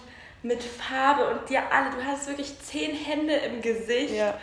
mit 0.48 0.62
Farbe 0.62 1.28
und 1.28 1.48
dir 1.50 1.70
alle, 1.70 1.90
du 1.90 2.04
hast 2.04 2.26
wirklich 2.26 2.58
zehn 2.60 2.96
Hände 2.96 3.34
im 3.34 3.60
Gesicht. 3.60 4.14
Ja. 4.14 4.38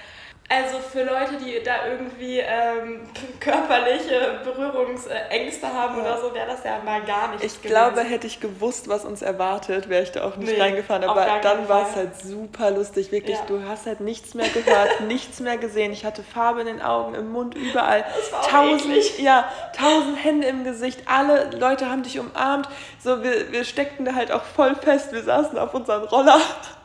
Also 0.48 0.78
für 0.78 1.04
Leute, 1.04 1.38
die 1.44 1.64
da 1.64 1.88
irgendwie 1.88 2.38
ähm, 2.38 3.02
körperliche 3.40 4.42
Berührungsängste 4.44 5.68
haben 5.74 5.98
ja. 5.98 6.04
oder 6.04 6.22
so, 6.22 6.36
wäre 6.36 6.46
das 6.46 6.64
ja 6.64 6.80
mal 6.86 7.02
gar 7.02 7.32
nicht. 7.32 7.44
Ich 7.44 7.58
gewesen. 7.58 7.68
glaube, 7.68 8.02
hätte 8.02 8.28
ich 8.28 8.40
gewusst, 8.40 8.88
was 8.88 9.06
uns 9.06 9.24
erwartet, 9.24 9.90
wäre 9.90 10.04
ich 10.04 10.12
da 10.12 10.24
auch 10.24 10.36
nicht 10.36 10.54
nee, 10.54 10.62
reingefahren. 10.62 11.04
Aber 11.06 11.26
dann 11.42 11.68
war 11.68 11.90
es 11.90 11.96
halt 11.96 12.16
super 12.22 12.70
lustig. 12.70 13.12
Wirklich, 13.12 13.38
ja. 13.38 13.46
du 13.48 13.68
hast 13.68 13.88
halt 13.88 14.02
nichts 14.02 14.36
mehr 14.36 14.48
gehört, 14.50 15.02
nichts 15.08 15.40
mehr 15.40 15.58
gesehen. 15.58 15.92
Ich 15.92 16.06
hatte 16.06 16.22
Farbe 16.22 16.62
in 16.62 16.68
den 16.68 16.82
Augen, 16.82 17.16
im 17.16 17.32
Mund, 17.32 17.56
überall. 17.56 18.06
Das 18.16 18.32
war 18.32 18.42
tausend, 18.44 19.18
ja, 19.18 19.52
tausend 19.76 20.24
Hände 20.24 20.46
im 20.46 20.64
Gesicht. 20.64 21.02
Alle 21.08 21.50
Leute 21.58 21.90
haben 21.90 22.04
dich 22.04 22.20
umarmt. 22.20 22.70
So, 23.04 23.24
wir, 23.24 23.52
wir 23.52 23.64
steckten 23.64 24.06
da 24.06 24.14
halt 24.14 24.32
auch 24.32 24.44
voll 24.44 24.76
fest. 24.76 25.12
Wir 25.12 25.24
saßen 25.24 25.58
auf 25.58 25.74
unseren 25.74 26.04
Roller 26.04 26.40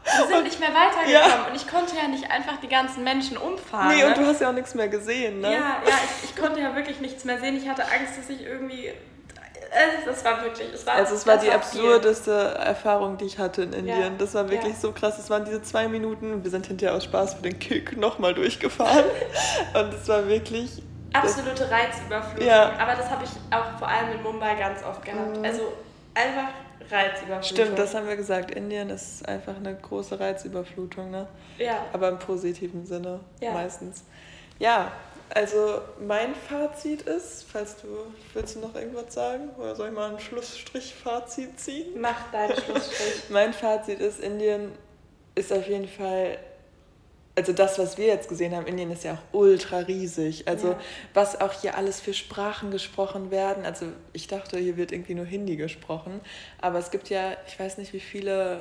wir 0.05 0.27
sind 0.27 0.45
nicht 0.45 0.61
mehr 0.61 0.71
weitergekommen 0.71 1.13
ja. 1.13 1.47
und 1.49 1.55
ich 1.55 1.69
konnte 1.69 1.97
ja 1.97 2.09
nicht 2.09 2.31
einfach 2.31 2.59
die 2.63 2.69
ganzen 2.69 3.05
Menschen 3.05 3.37
umfahren. 3.37 3.97
Nee, 3.97 4.05
und 4.05 4.11
ne? 4.11 4.17
du 4.17 4.27
hast 4.27 4.41
ja 4.41 4.49
auch 4.49 4.55
nichts 4.55 4.75
mehr 4.75 4.89
gesehen, 4.89 5.41
ne? 5.41 5.53
Ja, 5.53 5.59
ja, 5.59 5.95
ich, 6.23 6.31
ich 6.31 6.37
konnte 6.37 6.61
ja 6.61 6.75
wirklich 6.75 7.01
nichts 7.01 7.25
mehr 7.25 7.39
sehen. 7.39 7.57
Ich 7.57 7.69
hatte 7.69 7.83
Angst, 7.83 8.19
dass 8.19 8.29
ich 8.31 8.43
irgendwie 8.45 8.93
das 10.05 10.25
war 10.25 10.43
wirklich, 10.43 10.69
es 10.75 10.87
war, 10.87 10.95
also 10.95 11.15
es 11.15 11.27
war 11.27 11.37
die 11.37 11.51
absurdeste 11.51 12.55
viel. 12.57 12.67
Erfahrung, 12.67 13.19
die 13.19 13.27
ich 13.27 13.39
hatte 13.39 13.63
in 13.63 13.73
Indien. 13.73 14.01
Ja. 14.01 14.11
Das 14.19 14.35
war 14.35 14.51
wirklich 14.51 14.75
ja. 14.75 14.81
so 14.81 14.93
krass. 14.93 15.19
Es 15.19 15.31
waren 15.31 15.45
diese 15.45 15.63
zwei 15.63 15.87
Minuten. 15.87 16.43
Wir 16.43 16.51
sind 16.51 16.67
hinterher 16.67 16.97
aus 16.97 17.05
Spaß 17.05 17.35
für 17.35 17.43
den 17.43 17.59
Kick 17.59 17.97
nochmal 17.97 18.35
durchgefahren. 18.35 19.05
und 19.75 19.95
es 19.95 20.09
war 20.09 20.27
wirklich 20.27 20.83
absolute 21.13 21.71
Reizüberflutung. 21.71 22.47
Ja. 22.47 22.73
Aber 22.79 22.95
das 22.97 23.11
habe 23.11 23.25
ich 23.25 23.31
auch 23.55 23.79
vor 23.79 23.89
allem 23.89 24.13
in 24.17 24.23
Mumbai 24.23 24.55
ganz 24.57 24.83
oft 24.85 25.05
gehabt. 25.05 25.37
Mhm. 25.37 25.45
Also 25.45 25.73
einfach 26.15 26.49
Reizüberflutung. 26.91 27.43
Stimmt, 27.43 27.79
das 27.79 27.95
haben 27.95 28.09
wir 28.09 28.17
gesagt. 28.17 28.51
Indien 28.51 28.91
ist 28.91 29.27
einfach 29.29 29.57
eine 29.57 29.75
große 29.75 30.19
Reizüberflutung, 30.19 31.11
ne? 31.11 31.27
Ja. 31.59 31.87
Aber 31.93 32.09
im 32.09 32.19
positiven 32.19 32.87
Sinne 32.87 33.21
ja. 33.41 33.53
meistens. 33.53 34.05
Ja, 34.59 34.93
also 35.33 35.81
mein 36.01 36.35
Fazit 36.35 37.03
ist, 37.03 37.47
falls 37.51 37.77
du, 37.77 37.87
willst 38.35 38.57
du 38.57 38.61
noch 38.61 38.75
irgendwas 38.75 39.15
sagen? 39.15 39.51
Oder 39.59 39.77
soll 39.77 39.89
ich 39.89 39.95
mal 39.95 40.09
einen 40.09 40.21
Schlussstrich-Fazit 40.21 41.59
ziehen? 41.59 42.01
Mach 42.01 42.31
deinen 42.33 42.57
Schlussstrich. 42.57 43.25
mein 43.29 43.53
Fazit 43.53 44.01
ist, 44.01 44.21
Indien 44.21 44.73
ist 45.37 45.53
auf 45.53 45.67
jeden 45.69 45.89
Fall 45.89 46.39
also 47.41 47.55
das, 47.55 47.79
was 47.79 47.97
wir 47.97 48.07
jetzt 48.07 48.29
gesehen 48.29 48.55
haben, 48.55 48.67
Indien 48.67 48.91
ist 48.91 49.03
ja 49.03 49.15
auch 49.15 49.35
ultra 49.35 49.79
riesig. 49.79 50.47
Also 50.47 50.69
ja. 50.69 50.81
was 51.15 51.41
auch 51.41 51.55
hier 51.55 51.75
alles 51.75 51.99
für 51.99 52.13
Sprachen 52.13 52.71
gesprochen 52.71 53.31
werden. 53.31 53.65
Also 53.65 53.87
ich 54.13 54.27
dachte, 54.27 54.59
hier 54.59 54.77
wird 54.77 54.93
irgendwie 54.93 55.15
nur 55.15 55.25
Hindi 55.25 55.57
gesprochen. 55.57 56.21
Aber 56.61 56.79
es 56.79 56.91
gibt 56.91 57.09
ja, 57.09 57.39
ich 57.47 57.59
weiß 57.59 57.79
nicht, 57.79 57.95
wie 57.95 58.01
viele 58.01 58.61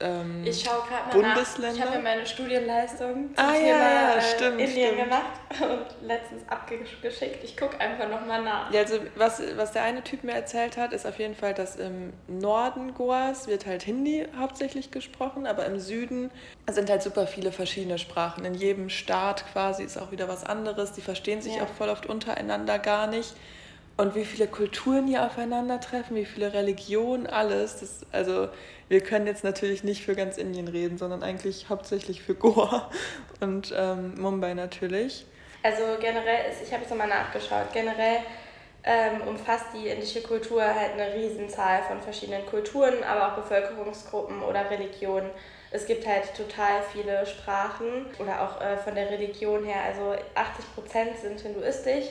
ähm, 0.00 0.44
ich 0.44 0.62
schaue 0.62 0.82
gerade 0.86 1.18
mal 1.18 1.34
nach. 1.34 1.74
Ich 1.74 1.82
habe 1.82 1.94
ja 1.94 2.00
meine 2.00 2.24
Studienleistung 2.24 3.34
zum 3.34 3.44
ah, 3.44 3.52
Thema 3.52 3.66
ja, 3.66 4.14
ja, 4.14 4.20
stimmt, 4.20 4.60
Indien 4.60 4.94
stimmt. 4.94 5.04
gemacht 5.04 5.40
und 5.60 6.06
letztens 6.06 6.42
abgeschickt. 6.48 7.42
Ich 7.42 7.56
gucke 7.56 7.80
einfach 7.80 8.08
nochmal 8.08 8.42
nach. 8.42 8.72
Ja, 8.72 8.80
also 8.80 8.98
was, 9.16 9.42
was 9.56 9.72
der 9.72 9.82
eine 9.82 10.04
Typ 10.04 10.22
mir 10.22 10.32
erzählt 10.32 10.76
hat, 10.76 10.92
ist 10.92 11.06
auf 11.06 11.18
jeden 11.18 11.34
Fall, 11.34 11.52
dass 11.52 11.76
im 11.76 12.12
Norden 12.28 12.94
Goas 12.94 13.48
wird 13.48 13.66
halt 13.66 13.82
Hindi 13.82 14.26
hauptsächlich 14.38 14.92
gesprochen, 14.92 15.46
aber 15.46 15.66
im 15.66 15.80
Süden 15.80 16.30
sind 16.70 16.90
halt 16.90 17.02
super 17.02 17.26
viele 17.26 17.50
verschiedene 17.50 17.98
Sprachen. 17.98 18.44
In 18.44 18.54
jedem 18.54 18.90
Staat 18.90 19.44
quasi 19.52 19.82
ist 19.82 19.96
auch 19.96 20.12
wieder 20.12 20.28
was 20.28 20.44
anderes. 20.44 20.92
Die 20.92 21.00
verstehen 21.00 21.42
sich 21.42 21.56
ja. 21.56 21.64
auch 21.64 21.68
voll 21.68 21.88
oft 21.88 22.06
untereinander 22.06 22.78
gar 22.78 23.08
nicht. 23.08 23.34
Und 23.98 24.14
wie 24.14 24.24
viele 24.24 24.46
Kulturen 24.46 25.08
hier 25.08 25.26
aufeinandertreffen, 25.26 26.14
wie 26.14 26.24
viele 26.24 26.52
Religionen, 26.52 27.26
alles. 27.26 27.80
Das, 27.80 28.06
also 28.12 28.48
wir 28.88 29.00
können 29.00 29.26
jetzt 29.26 29.42
natürlich 29.42 29.82
nicht 29.82 30.04
für 30.04 30.14
ganz 30.14 30.38
Indien 30.38 30.68
reden, 30.68 30.98
sondern 30.98 31.24
eigentlich 31.24 31.68
hauptsächlich 31.68 32.22
für 32.22 32.36
Goa 32.36 32.88
und 33.40 33.74
ähm, 33.76 34.14
Mumbai 34.20 34.54
natürlich. 34.54 35.26
Also 35.64 35.82
generell 36.00 36.48
ist, 36.48 36.62
ich 36.62 36.72
habe 36.72 36.82
jetzt 36.82 36.90
nochmal 36.90 37.08
nachgeschaut, 37.08 37.72
generell 37.72 38.18
ähm, 38.84 39.20
umfasst 39.26 39.66
die 39.74 39.88
indische 39.88 40.22
Kultur 40.22 40.62
halt 40.62 40.92
eine 40.92 41.12
Riesenzahl 41.14 41.82
von 41.82 42.00
verschiedenen 42.00 42.46
Kulturen, 42.46 43.02
aber 43.02 43.32
auch 43.32 43.42
Bevölkerungsgruppen 43.42 44.42
oder 44.42 44.70
Religionen. 44.70 45.28
Es 45.72 45.86
gibt 45.86 46.06
halt 46.06 46.32
total 46.36 46.82
viele 46.92 47.26
Sprachen 47.26 48.06
oder 48.20 48.42
auch 48.42 48.60
äh, 48.60 48.76
von 48.76 48.94
der 48.94 49.10
Religion 49.10 49.64
her, 49.64 49.82
also 49.82 50.14
80 50.36 50.74
Prozent 50.76 51.18
sind 51.18 51.40
hinduistisch, 51.40 52.06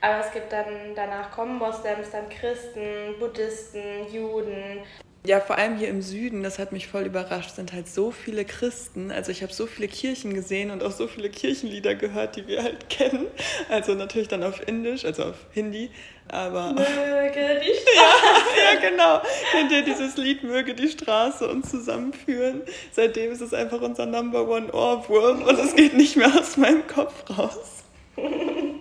aber 0.00 0.20
es 0.20 0.32
gibt 0.32 0.52
dann, 0.52 0.94
danach 0.94 1.30
kommen 1.30 1.58
Moslems, 1.58 2.10
dann 2.10 2.28
Christen, 2.28 3.18
Buddhisten, 3.18 4.06
Juden, 4.12 4.84
ja, 5.22 5.38
vor 5.38 5.58
allem 5.58 5.76
hier 5.76 5.88
im 5.88 6.00
Süden, 6.00 6.42
das 6.42 6.58
hat 6.58 6.72
mich 6.72 6.88
voll 6.88 7.02
überrascht, 7.02 7.54
sind 7.54 7.74
halt 7.74 7.86
so 7.86 8.10
viele 8.10 8.46
Christen. 8.46 9.10
Also 9.10 9.30
ich 9.30 9.42
habe 9.42 9.52
so 9.52 9.66
viele 9.66 9.86
Kirchen 9.86 10.32
gesehen 10.32 10.70
und 10.70 10.82
auch 10.82 10.92
so 10.92 11.06
viele 11.06 11.28
Kirchenlieder 11.28 11.94
gehört, 11.94 12.36
die 12.36 12.46
wir 12.46 12.62
halt 12.62 12.88
kennen. 12.88 13.26
Also 13.68 13.92
natürlich 13.94 14.28
dann 14.28 14.42
auf 14.42 14.66
Indisch, 14.66 15.04
also 15.04 15.24
auf 15.24 15.36
Hindi. 15.50 15.90
Aber 16.28 16.72
möge 16.72 17.60
die 17.60 17.74
Straße. 17.74 18.56
Ja, 18.56 18.72
ja, 18.72 18.90
genau. 18.90 19.20
Kennt 19.52 19.70
ihr 19.72 19.82
dieses 19.82 20.16
Lied 20.16 20.42
Möge 20.42 20.74
die 20.74 20.88
Straße 20.88 21.46
uns 21.46 21.70
zusammenführen? 21.70 22.62
Seitdem 22.90 23.30
ist 23.30 23.42
es 23.42 23.52
einfach 23.52 23.82
unser 23.82 24.06
Number 24.06 24.48
One 24.48 24.72
Ohrwurm 24.72 25.42
und 25.42 25.58
es 25.58 25.76
geht 25.76 25.94
nicht 25.94 26.16
mehr 26.16 26.32
aus 26.34 26.56
meinem 26.56 26.86
Kopf 26.86 27.28
raus. 27.28 27.84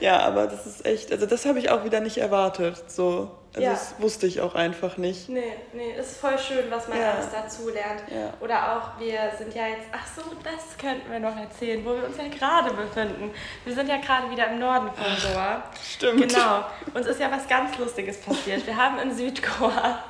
ja, 0.00 0.20
aber 0.20 0.46
das 0.46 0.66
ist 0.66 0.84
echt, 0.84 1.12
also 1.12 1.26
das 1.26 1.46
habe 1.46 1.58
ich 1.58 1.70
auch 1.70 1.84
wieder 1.84 2.00
nicht 2.00 2.18
erwartet. 2.18 2.90
So. 2.90 3.30
Also 3.54 3.66
ja. 3.66 3.72
das 3.72 3.94
wusste 3.98 4.26
ich 4.26 4.40
auch 4.40 4.56
einfach 4.56 4.96
nicht. 4.96 5.28
Nee, 5.28 5.52
nee, 5.72 5.92
ist 5.92 6.16
voll 6.16 6.36
schön, 6.38 6.64
was 6.70 6.88
man 6.88 6.98
ja. 6.98 7.12
alles 7.12 7.26
dazu 7.30 7.68
lernt. 7.68 8.02
Ja. 8.10 8.32
Oder 8.40 8.76
auch, 8.76 9.00
wir 9.00 9.30
sind 9.38 9.54
ja 9.54 9.68
jetzt, 9.68 9.86
ach 9.92 10.06
so, 10.16 10.22
das 10.42 10.76
könnten 10.76 11.08
wir 11.10 11.20
noch 11.20 11.36
erzählen, 11.36 11.84
wo 11.84 11.90
wir 11.90 12.04
uns 12.04 12.16
ja 12.16 12.26
gerade 12.26 12.74
befinden. 12.74 13.30
Wir 13.64 13.74
sind 13.74 13.88
ja 13.88 13.98
gerade 13.98 14.28
wieder 14.28 14.48
im 14.48 14.58
Norden 14.58 14.88
von 14.88 15.32
Goa. 15.32 15.62
Stimmt. 15.80 16.28
Genau. 16.28 16.64
Uns 16.94 17.06
ist 17.06 17.20
ja 17.20 17.30
was 17.30 17.46
ganz 17.46 17.78
Lustiges 17.78 18.20
passiert. 18.22 18.66
Wir 18.66 18.76
haben 18.76 18.98
in 18.98 19.14
Südgoa, 19.14 20.02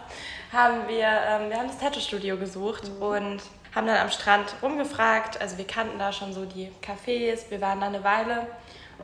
haben 0.50 0.88
wir, 0.88 1.06
ähm, 1.06 1.50
wir 1.50 1.58
haben 1.58 1.68
das 1.68 1.78
Tattoo-Studio 1.78 2.38
gesucht 2.38 2.84
mhm. 2.88 3.02
und 3.02 3.42
haben 3.74 3.86
dann 3.86 3.98
am 3.98 4.10
Strand 4.10 4.54
rumgefragt. 4.62 5.38
Also 5.42 5.58
wir 5.58 5.66
kannten 5.66 5.98
da 5.98 6.12
schon 6.12 6.32
so 6.32 6.46
die 6.46 6.70
Cafés, 6.82 7.50
wir 7.50 7.60
waren 7.60 7.80
da 7.80 7.88
eine 7.88 8.02
Weile 8.04 8.46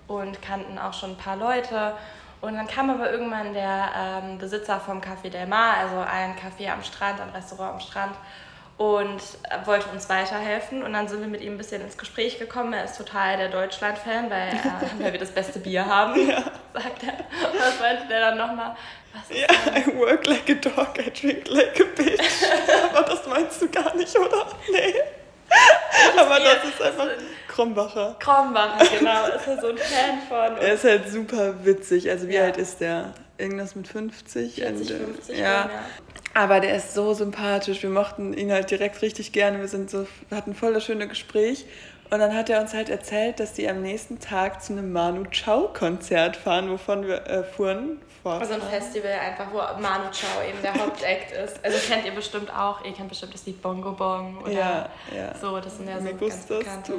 und 0.06 0.42
kannten 0.42 0.78
auch 0.78 0.92
schon 0.92 1.10
ein 1.10 1.16
paar 1.16 1.36
Leute. 1.36 1.94
Und 2.40 2.54
dann 2.54 2.66
kam 2.66 2.88
aber 2.88 3.10
irgendwann 3.10 3.52
der 3.52 3.90
ähm, 3.94 4.38
Besitzer 4.38 4.80
vom 4.80 5.00
Café 5.00 5.28
Del 5.28 5.46
Mar, 5.46 5.76
also 5.76 5.98
ein 5.98 6.34
Café 6.36 6.72
am 6.72 6.82
Strand, 6.82 7.20
ein 7.20 7.30
Restaurant 7.30 7.74
am 7.74 7.80
Strand, 7.80 8.16
und 8.78 9.20
äh, 9.50 9.66
wollte 9.66 9.90
uns 9.90 10.08
weiterhelfen. 10.08 10.82
Und 10.82 10.94
dann 10.94 11.06
sind 11.06 11.20
wir 11.20 11.28
mit 11.28 11.42
ihm 11.42 11.52
ein 11.52 11.58
bisschen 11.58 11.82
ins 11.82 11.98
Gespräch 11.98 12.38
gekommen. 12.38 12.72
Er 12.72 12.84
ist 12.84 12.96
total 12.96 13.36
der 13.36 13.48
Deutschland-Fan, 13.48 14.30
weil, 14.30 14.48
äh, 14.48 14.58
weil 15.04 15.12
wir 15.12 15.20
das 15.20 15.32
beste 15.32 15.58
Bier 15.58 15.84
haben, 15.84 16.28
ja. 16.28 16.38
sagt 16.72 17.02
er. 17.02 17.12
Was 17.58 17.78
meinte 17.78 18.06
der 18.08 18.20
dann 18.20 18.38
nochmal? 18.38 18.74
Ja, 19.28 19.48
I 19.76 19.98
work 19.98 20.26
like 20.26 20.48
a 20.48 20.54
dog, 20.54 20.98
I 20.98 21.10
drink 21.10 21.48
like 21.48 21.78
a 21.80 21.84
bitch. 21.94 22.20
aber 22.94 23.02
das 23.02 23.26
meinst 23.26 23.60
du 23.60 23.68
gar 23.68 23.94
nicht, 23.96 24.16
oder? 24.16 24.46
Nee. 24.70 24.94
Aber 26.16 26.38
das 26.38 26.64
ist 26.64 26.82
einfach 26.82 27.08
Krombacher. 27.48 28.16
Krombacher, 28.18 28.98
genau. 28.98 29.26
Ist 29.26 29.46
er 29.46 29.60
so 29.60 29.68
ein 29.68 29.78
Fan 29.78 30.20
von. 30.28 30.58
Er 30.58 30.74
ist 30.74 30.84
halt 30.84 31.10
super 31.10 31.64
witzig. 31.64 32.10
Also 32.10 32.28
wie 32.28 32.34
ja. 32.34 32.44
alt 32.44 32.56
ist 32.56 32.80
der? 32.80 33.14
Irgendwas 33.38 33.74
mit 33.74 33.88
50? 33.88 34.56
40, 34.56 34.92
50 34.92 35.38
ja. 35.38 35.44
ja. 35.44 35.70
Aber 36.34 36.60
der 36.60 36.76
ist 36.76 36.94
so 36.94 37.14
sympathisch. 37.14 37.82
Wir 37.82 37.90
mochten 37.90 38.34
ihn 38.34 38.52
halt 38.52 38.70
direkt 38.70 39.02
richtig 39.02 39.32
gerne. 39.32 39.60
Wir 39.60 39.68
sind 39.68 39.90
so, 39.90 40.06
hatten 40.30 40.54
voll 40.54 40.74
das 40.74 40.84
schöne 40.84 41.08
Gespräch. 41.08 41.66
Und 42.10 42.18
dann 42.18 42.34
hat 42.34 42.50
er 42.50 42.60
uns 42.60 42.74
halt 42.74 42.88
erzählt, 42.88 43.38
dass 43.38 43.52
die 43.52 43.68
am 43.68 43.82
nächsten 43.82 44.18
Tag 44.18 44.62
zu 44.62 44.72
einem 44.72 44.92
Manu 44.92 45.24
Chao-Konzert 45.30 46.36
fahren, 46.36 46.68
wovon 46.70 47.06
wir 47.06 47.24
äh, 47.26 47.44
fuhren. 47.44 48.00
Also 48.24 48.54
ein 48.54 48.62
Festival 48.62 49.12
einfach, 49.12 49.46
wo 49.50 49.80
Manu 49.80 50.10
Chao 50.10 50.42
eben 50.46 50.60
der 50.60 50.74
Hauptakt 50.74 51.32
ist. 51.32 51.64
Also 51.64 51.78
kennt 51.88 52.04
ihr 52.04 52.14
bestimmt 52.14 52.52
auch, 52.52 52.84
ihr 52.84 52.92
kennt 52.92 53.08
bestimmt 53.08 53.32
das 53.32 53.46
Lied 53.46 53.62
Bongo 53.62 53.92
Bong 53.92 54.38
oder 54.42 54.52
ja, 54.52 54.88
ja. 55.14 55.34
so, 55.40 55.58
das 55.58 55.76
sind 55.78 55.88
ja 55.88 55.98
so 56.00 56.14
ganz 56.14 56.46
bekannte. 56.46 56.94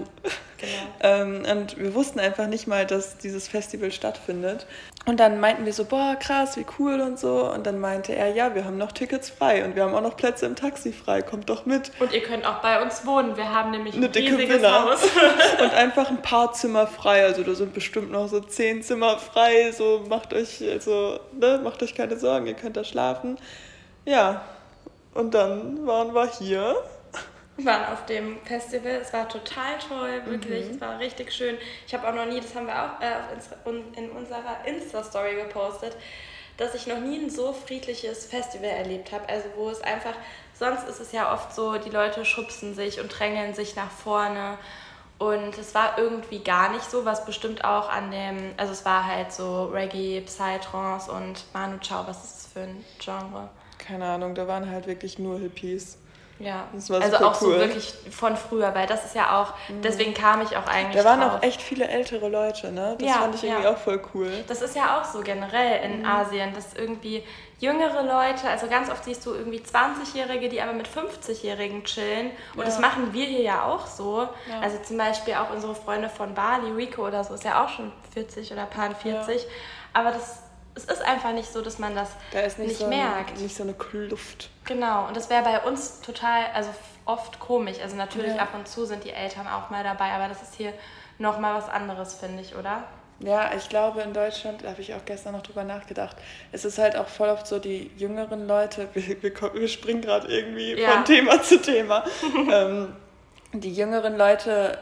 Genau. 0.62 1.16
ähm, 1.22 1.44
und 1.52 1.78
wir 1.78 1.94
wussten 1.96 2.20
einfach 2.20 2.48
nicht 2.48 2.68
mal, 2.68 2.86
dass 2.86 3.18
dieses 3.18 3.48
Festival 3.48 3.92
stattfindet. 3.92 4.68
Und 5.08 5.20
dann 5.20 5.40
meinten 5.40 5.66
wir 5.66 5.74
so, 5.74 5.86
boah, 5.86 6.16
krass, 6.20 6.58
wie 6.58 6.66
cool 6.78 7.02
und 7.02 7.18
so. 7.18 7.52
Und 7.52 7.66
dann 7.66 7.80
meinte 7.80 8.14
er, 8.14 8.30
ja, 8.30 8.54
wir 8.54 8.66
haben 8.66 8.78
noch 8.78 8.92
Tickets 8.92 9.32
frei 9.32 9.66
und 9.66 9.76
wir 9.76 9.84
haben 9.84 9.96
auch 9.96 10.02
noch 10.02 10.16
Plätze 10.16 10.46
im 10.46 10.56
Taxi 10.56 10.94
frei, 10.94 11.24
kommt 11.24 11.50
doch 11.50 11.66
mit. 11.66 11.92
Und 12.00 12.14
ihr 12.14 12.22
könnt 12.22 12.46
auch 12.46 12.62
bei 12.62 12.82
uns 12.82 13.06
wohnen, 13.06 13.36
wir 13.36 13.52
haben 13.52 13.72
nämlich 13.72 13.96
ein 13.96 14.04
Eine 14.04 14.14
riesiges 14.14 14.58
Villa. 14.58 14.86
Haus. 14.86 15.04
und 15.62 15.74
einfach 15.74 16.10
ein 16.10 16.22
paar 16.22 16.54
Zimmer 16.54 16.86
frei, 16.86 17.24
also 17.24 17.42
da 17.42 17.56
sind 17.56 17.74
bestimmt 17.74 18.12
noch 18.12 18.28
so 18.28 18.40
zehn 18.40 18.84
Zimmer 18.84 19.18
frei, 19.18 19.72
so 19.72 20.06
macht 20.08 20.34
euch, 20.34 20.64
also, 20.70 21.20
ne, 21.32 21.60
macht 21.64 21.82
euch 21.82 21.96
keine 21.96 22.18
Sorgen, 22.18 22.46
ihr 22.46 22.54
könnt 22.54 22.78
da 22.78 22.84
schlafen. 22.84 23.38
Ja, 24.06 24.44
und 25.14 25.34
dann 25.34 25.86
waren 25.88 26.14
wir 26.14 26.30
hier 26.40 26.76
waren 27.58 27.86
auf 27.92 28.06
dem 28.06 28.40
Festival. 28.46 28.94
Es 29.02 29.14
war 29.14 29.28
total 29.28 29.78
toll, 29.78 30.22
wirklich. 30.26 30.68
Mhm. 30.68 30.76
Es 30.76 30.82
war 30.82 31.00
richtig 31.00 31.32
schön. 31.32 31.58
Ich 31.86 31.94
habe 31.94 32.08
auch 32.08 32.14
noch 32.14 32.26
nie, 32.26 32.40
das 32.40 32.56
haben 32.56 32.68
wir 32.68 32.76
auch 32.76 33.02
äh, 33.02 34.00
in 34.00 34.10
unserer 34.12 34.66
Insta-Story 34.66 35.36
gepostet, 35.36 35.96
dass 36.58 36.76
ich 36.76 36.88
noch 36.88 37.00
nie 37.00 37.18
ein 37.18 37.30
so 37.30 37.54
friedliches 37.54 38.26
Festival 38.26 38.70
erlebt 38.70 39.12
habe. 39.12 39.28
Also 39.28 39.50
wo 39.56 39.70
es 39.70 39.82
einfach, 39.82 40.14
sonst 40.54 40.88
ist 40.88 41.00
es 41.00 41.12
ja 41.12 41.34
oft 41.34 41.54
so, 41.54 41.78
die 41.78 41.90
Leute 41.90 42.26
schubsen 42.26 42.74
sich 42.74 43.00
und 43.00 43.08
drängeln 43.08 43.54
sich 43.54 43.76
nach 43.76 43.92
vorne. 43.92 44.58
Und 45.20 45.56
es 45.60 45.76
war 45.76 46.00
irgendwie 46.00 46.40
gar 46.40 46.72
nicht 46.72 46.90
so, 46.90 47.06
was 47.06 47.26
bestimmt 47.26 47.64
auch 47.64 47.90
an 47.90 48.10
dem, 48.10 48.54
also 48.58 48.74
es 48.74 48.86
war 48.86 49.06
halt 49.06 49.32
so 49.32 49.66
Reggae, 49.66 50.22
Psytrance 50.22 51.12
und 51.12 51.46
Manu 51.54 51.78
Chao, 51.80 52.08
was 52.08 52.24
ist 52.24 52.36
das 52.38 52.54
für 52.54 52.62
ein 52.62 52.84
Genre? 52.98 53.50
Keine 53.78 54.06
Ahnung, 54.06 54.34
da 54.34 54.48
waren 54.48 54.68
halt 54.68 54.88
wirklich 54.88 55.20
nur 55.20 55.38
Hippies. 55.38 56.00
Ja, 56.42 56.68
also 56.74 57.18
auch 57.18 57.42
cool. 57.42 57.54
so 57.54 57.60
wirklich 57.60 57.94
von 58.10 58.36
früher, 58.36 58.74
weil 58.74 58.88
das 58.88 59.06
ist 59.06 59.16
ja 59.16 59.40
auch, 59.40 59.54
mhm. 59.70 59.82
deswegen 59.82 60.14
kam 60.14 60.42
ich 60.42 60.58
auch 60.58 60.68
eigentlich. 60.68 61.02
Da 61.02 61.08
waren 61.08 61.22
drauf. 61.22 61.34
auch 61.36 61.44
echt 61.44 61.62
viele 61.62 61.88
ältere 61.88 62.30
Leute, 62.30 62.72
ne? 62.72 62.96
Das 63.00 63.08
ja, 63.08 63.14
fand 63.16 63.36
ich 63.36 63.44
irgendwie 63.44 63.64
ja. 63.64 63.74
auch 63.74 63.78
voll 63.78 64.02
cool. 64.14 64.32
Das 64.48 64.62
ist 64.62 64.76
ja 64.76 65.00
auch 65.00 65.06
so 65.06 65.22
generell 65.22 65.84
in 65.84 66.00
mhm. 66.00 66.06
Asien, 66.06 66.54
dass 66.54 66.74
irgendwie 66.74 67.24
jüngere 67.60 68.04
Leute, 68.04 68.50
also 68.50 68.68
ganz 68.68 68.90
oft 68.90 69.04
siehst 69.06 69.26
du 69.26 69.34
irgendwie 69.34 69.60
20-Jährige, 69.60 70.50
die 70.50 70.62
aber 70.62 70.74
mit 70.74 70.88
50-Jährigen 70.88 71.84
chillen. 71.84 72.32
Und 72.54 72.60
ja. 72.60 72.66
das 72.66 72.80
machen 72.80 73.14
wir 73.14 73.26
hier 73.26 73.42
ja 73.42 73.66
auch 73.66 73.86
so. 73.86 74.28
Also 74.62 74.78
zum 74.84 74.98
Beispiel 74.98 75.36
auch 75.36 75.52
unsere 75.52 75.76
Freunde 75.76 76.10
von 76.10 76.34
Bali, 76.34 76.72
Rico 76.72 77.06
oder 77.08 77.24
so, 77.24 77.36
ist 77.36 77.44
ja 77.44 77.64
auch 77.64 77.70
schon 77.70 77.92
40 78.14 78.52
oder 78.52 78.66
Pan 78.66 78.96
40. 78.96 79.46
Aber 79.94 80.12
das 80.12 80.40
es 80.76 80.86
ist 80.86 81.02
einfach 81.02 81.34
nicht 81.34 81.52
so, 81.52 81.62
dass 81.62 81.80
man 81.80 81.96
das 81.96 82.10
da 82.32 82.42
nicht, 82.42 82.58
nicht 82.60 82.78
so 82.78 82.88
merkt. 82.88 83.32
Ein, 83.32 83.44
nicht 83.44 83.56
so 83.56 83.64
eine 83.64 83.74
Kluft. 83.74 84.50
Genau, 84.66 85.08
und 85.08 85.18
das 85.18 85.30
wäre 85.30 85.44
bei 85.44 85.60
uns 85.62 86.02
total, 86.02 86.46
also 86.54 86.70
oft 87.06 87.40
komisch. 87.40 87.78
Also 87.82 87.96
natürlich 87.96 88.36
ja. 88.36 88.42
ab 88.42 88.50
und 88.54 88.68
zu 88.68 88.86
sind 88.86 89.04
die 89.04 89.12
Eltern 89.12 89.48
auch 89.48 89.70
mal 89.70 89.84
dabei, 89.84 90.12
aber 90.12 90.28
das 90.28 90.42
ist 90.42 90.56
hier 90.56 90.74
nochmal 91.18 91.56
was 91.56 91.70
anderes, 91.70 92.16
finde 92.16 92.42
ich, 92.42 92.56
oder? 92.56 92.84
Ja, 93.20 93.52
ich 93.56 93.70
glaube, 93.70 94.02
in 94.02 94.14
Deutschland, 94.14 94.64
da 94.64 94.70
habe 94.70 94.82
ich 94.82 94.94
auch 94.96 95.06
gestern 95.06 95.34
noch 95.34 95.44
drüber 95.44 95.64
nachgedacht, 95.64 96.16
es 96.52 96.66
ist 96.66 96.80
halt 96.80 96.96
auch 96.96 97.08
voll 97.08 97.30
oft 97.30 97.46
so, 97.46 97.60
die 97.60 97.92
jüngeren 97.98 98.48
Leute, 98.48 98.88
wir, 98.94 99.22
wir, 99.22 99.54
wir 99.54 99.68
springen 99.68 100.02
gerade 100.02 100.28
irgendwie 100.28 100.80
ja. 100.80 100.92
von 100.92 101.06
Thema 101.06 101.42
zu 101.42 101.62
Thema, 101.62 102.04
ähm, 102.52 102.96
die 103.54 103.74
jüngeren 103.74 104.18
Leute 104.18 104.80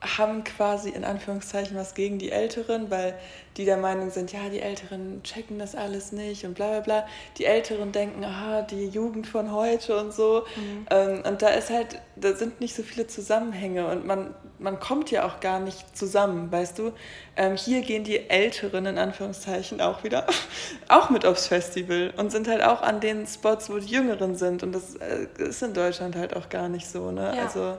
haben 0.00 0.44
quasi 0.44 0.88
in 0.88 1.04
Anführungszeichen 1.04 1.76
was 1.76 1.94
gegen 1.94 2.18
die 2.18 2.30
Älteren, 2.30 2.90
weil 2.90 3.18
die 3.58 3.66
der 3.66 3.76
Meinung 3.76 4.10
sind, 4.10 4.32
ja, 4.32 4.48
die 4.48 4.60
Älteren 4.60 5.22
checken 5.22 5.58
das 5.58 5.74
alles 5.74 6.12
nicht 6.12 6.46
und 6.46 6.54
bla 6.54 6.68
bla 6.70 6.80
bla. 6.80 7.06
Die 7.36 7.44
Älteren 7.44 7.92
denken, 7.92 8.24
aha, 8.24 8.62
die 8.62 8.86
Jugend 8.86 9.26
von 9.26 9.52
heute 9.52 10.00
und 10.00 10.14
so. 10.14 10.46
Mhm. 10.56 10.86
Ähm, 10.90 11.22
und 11.26 11.42
da 11.42 11.48
ist 11.48 11.68
halt, 11.68 12.00
da 12.16 12.34
sind 12.34 12.60
nicht 12.60 12.74
so 12.74 12.82
viele 12.82 13.08
Zusammenhänge 13.08 13.88
und 13.88 14.06
man, 14.06 14.34
man 14.58 14.80
kommt 14.80 15.10
ja 15.10 15.26
auch 15.26 15.40
gar 15.40 15.60
nicht 15.60 15.96
zusammen, 15.96 16.50
weißt 16.50 16.78
du. 16.78 16.92
Ähm, 17.36 17.56
hier 17.56 17.82
gehen 17.82 18.04
die 18.04 18.30
Älteren 18.30 18.86
in 18.86 18.96
Anführungszeichen 18.96 19.82
auch 19.82 20.02
wieder, 20.02 20.26
auch 20.88 21.10
mit 21.10 21.26
aufs 21.26 21.48
Festival 21.48 22.14
und 22.16 22.32
sind 22.32 22.48
halt 22.48 22.62
auch 22.62 22.80
an 22.80 23.00
den 23.00 23.26
Spots, 23.26 23.68
wo 23.68 23.78
die 23.78 23.88
Jüngeren 23.92 24.34
sind. 24.36 24.62
Und 24.62 24.72
das 24.72 24.94
äh, 24.96 25.26
ist 25.36 25.62
in 25.62 25.74
Deutschland 25.74 26.16
halt 26.16 26.34
auch 26.34 26.48
gar 26.48 26.70
nicht 26.70 26.88
so, 26.88 27.10
ne? 27.10 27.34
Ja. 27.36 27.42
Also 27.42 27.76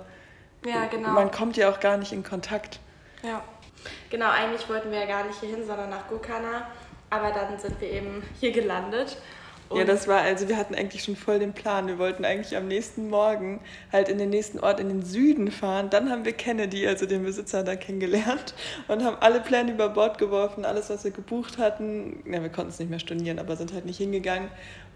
ja, 0.65 0.85
genau. 0.85 1.09
Man 1.09 1.31
kommt 1.31 1.57
ja 1.57 1.69
auch 1.69 1.79
gar 1.79 1.97
nicht 1.97 2.11
in 2.11 2.23
Kontakt. 2.23 2.79
Ja. 3.23 3.43
Genau, 4.09 4.29
eigentlich 4.29 4.67
wollten 4.69 4.91
wir 4.91 4.99
ja 4.99 5.05
gar 5.05 5.25
nicht 5.25 5.39
hierhin, 5.39 5.65
sondern 5.65 5.89
nach 5.89 6.07
Gokana. 6.07 6.67
Aber 7.09 7.31
dann 7.31 7.59
sind 7.59 7.79
wir 7.81 7.89
eben 7.89 8.23
hier 8.39 8.51
gelandet. 8.51 9.17
ja, 9.73 9.83
das 9.83 10.07
war, 10.07 10.21
also 10.21 10.47
wir 10.47 10.55
hatten 10.57 10.75
eigentlich 10.75 11.03
schon 11.03 11.15
voll 11.15 11.39
den 11.39 11.53
Plan. 11.53 11.87
Wir 11.87 11.97
wollten 11.97 12.23
eigentlich 12.23 12.55
am 12.55 12.67
nächsten 12.67 13.09
Morgen 13.09 13.59
halt 13.91 14.07
in 14.07 14.17
den 14.17 14.29
nächsten 14.29 14.59
Ort 14.59 14.79
in 14.79 14.87
den 14.87 15.03
Süden 15.03 15.51
fahren. 15.51 15.89
Dann 15.89 16.09
haben 16.09 16.25
wir 16.25 16.33
Kennedy, 16.33 16.87
also 16.87 17.05
den 17.05 17.23
Besitzer, 17.23 17.63
da 17.63 17.75
kennengelernt 17.75 18.53
und 18.87 19.03
haben 19.03 19.17
alle 19.19 19.41
Pläne 19.41 19.71
über 19.71 19.89
Bord 19.89 20.19
geworfen, 20.19 20.63
alles, 20.63 20.89
was 20.89 21.03
wir 21.03 21.11
gebucht 21.11 21.57
hatten. 21.57 22.23
Ja, 22.31 22.41
wir 22.41 22.49
konnten 22.49 22.69
es 22.71 22.79
nicht 22.79 22.89
mehr 22.89 22.99
stornieren, 22.99 23.39
aber 23.39 23.55
sind 23.55 23.73
halt 23.73 23.85
nicht 23.85 23.97
hingegangen. 23.97 24.49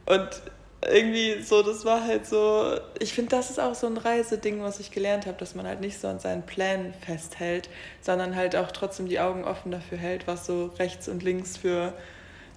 Und 0.06 0.42
irgendwie 0.82 1.42
so, 1.42 1.64
das 1.64 1.86
war 1.86 2.04
halt 2.04 2.26
so, 2.26 2.78
ich 3.00 3.14
finde, 3.14 3.32
das 3.32 3.50
ist 3.50 3.60
auch 3.60 3.76
so 3.76 3.88
ein 3.88 3.98
Reiseding, 3.98 4.62
was 4.62 4.80
ich 4.80 4.92
gelernt 4.92 5.26
habe, 5.26 5.38
dass 5.38 5.56
man 5.56 5.66
halt 5.66 5.82
nicht 5.82 6.00
so 6.00 6.08
an 6.08 6.20
seinen 6.20 6.44
Plänen 6.44 6.94
festhält, 7.06 7.70
sondern 8.02 8.36
halt 8.36 8.56
auch 8.56 8.72
trotzdem 8.72 9.08
die 9.08 9.20
Augen 9.20 9.44
offen 9.44 9.72
dafür 9.72 9.98
hält, 9.98 10.28
was 10.28 10.46
so 10.46 10.68
rechts 10.78 11.08
und 11.08 11.24
links 11.24 11.58
für 11.58 11.94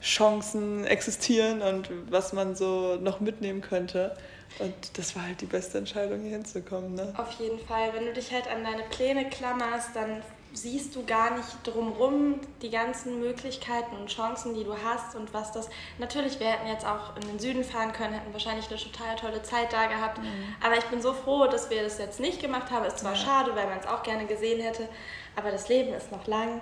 Chancen 0.02 0.84
existieren 0.84 1.62
und 1.62 1.90
was 2.10 2.32
man 2.32 2.54
so 2.54 2.96
noch 2.96 3.20
mitnehmen 3.20 3.60
könnte. 3.60 4.16
Und 4.58 4.98
das 4.98 5.14
war 5.14 5.24
halt 5.26 5.40
die 5.40 5.46
beste 5.46 5.78
Entscheidung, 5.78 6.22
hier 6.22 6.32
hinzukommen. 6.32 6.94
Ne? 6.94 7.12
Auf 7.16 7.32
jeden 7.38 7.58
Fall. 7.58 7.92
Wenn 7.94 8.06
du 8.06 8.12
dich 8.12 8.32
halt 8.32 8.48
an 8.48 8.64
deine 8.64 8.82
Pläne 8.84 9.28
klammerst, 9.28 9.90
dann 9.94 10.22
siehst 10.52 10.96
du 10.96 11.04
gar 11.04 11.36
nicht 11.36 11.48
drumrum 11.64 12.40
die 12.62 12.70
ganzen 12.70 13.20
Möglichkeiten 13.20 13.96
und 13.96 14.08
Chancen, 14.08 14.54
die 14.54 14.64
du 14.64 14.74
hast 14.82 15.14
und 15.14 15.32
was 15.34 15.52
das. 15.52 15.68
Natürlich, 15.98 16.40
wir 16.40 16.48
hätten 16.48 16.66
jetzt 16.68 16.86
auch 16.86 17.16
in 17.16 17.28
den 17.28 17.38
Süden 17.38 17.64
fahren 17.64 17.92
können, 17.92 18.14
hätten 18.14 18.32
wahrscheinlich 18.32 18.68
eine 18.68 18.78
total 18.78 19.16
tolle 19.16 19.42
Zeit 19.42 19.72
da 19.72 19.86
gehabt. 19.86 20.18
Mhm. 20.18 20.54
Aber 20.64 20.76
ich 20.76 20.84
bin 20.84 21.00
so 21.02 21.12
froh, 21.12 21.46
dass 21.46 21.70
wir 21.70 21.82
das 21.82 21.98
jetzt 21.98 22.20
nicht 22.20 22.40
gemacht 22.40 22.70
haben. 22.70 22.84
Ist 22.84 22.98
zwar 22.98 23.14
ja. 23.14 23.18
schade, 23.18 23.54
weil 23.54 23.66
man 23.66 23.78
es 23.78 23.86
auch 23.86 24.02
gerne 24.02 24.26
gesehen 24.26 24.60
hätte, 24.60 24.88
aber 25.36 25.50
das 25.50 25.68
Leben 25.68 25.92
ist 25.92 26.10
noch 26.10 26.26
lang. 26.26 26.60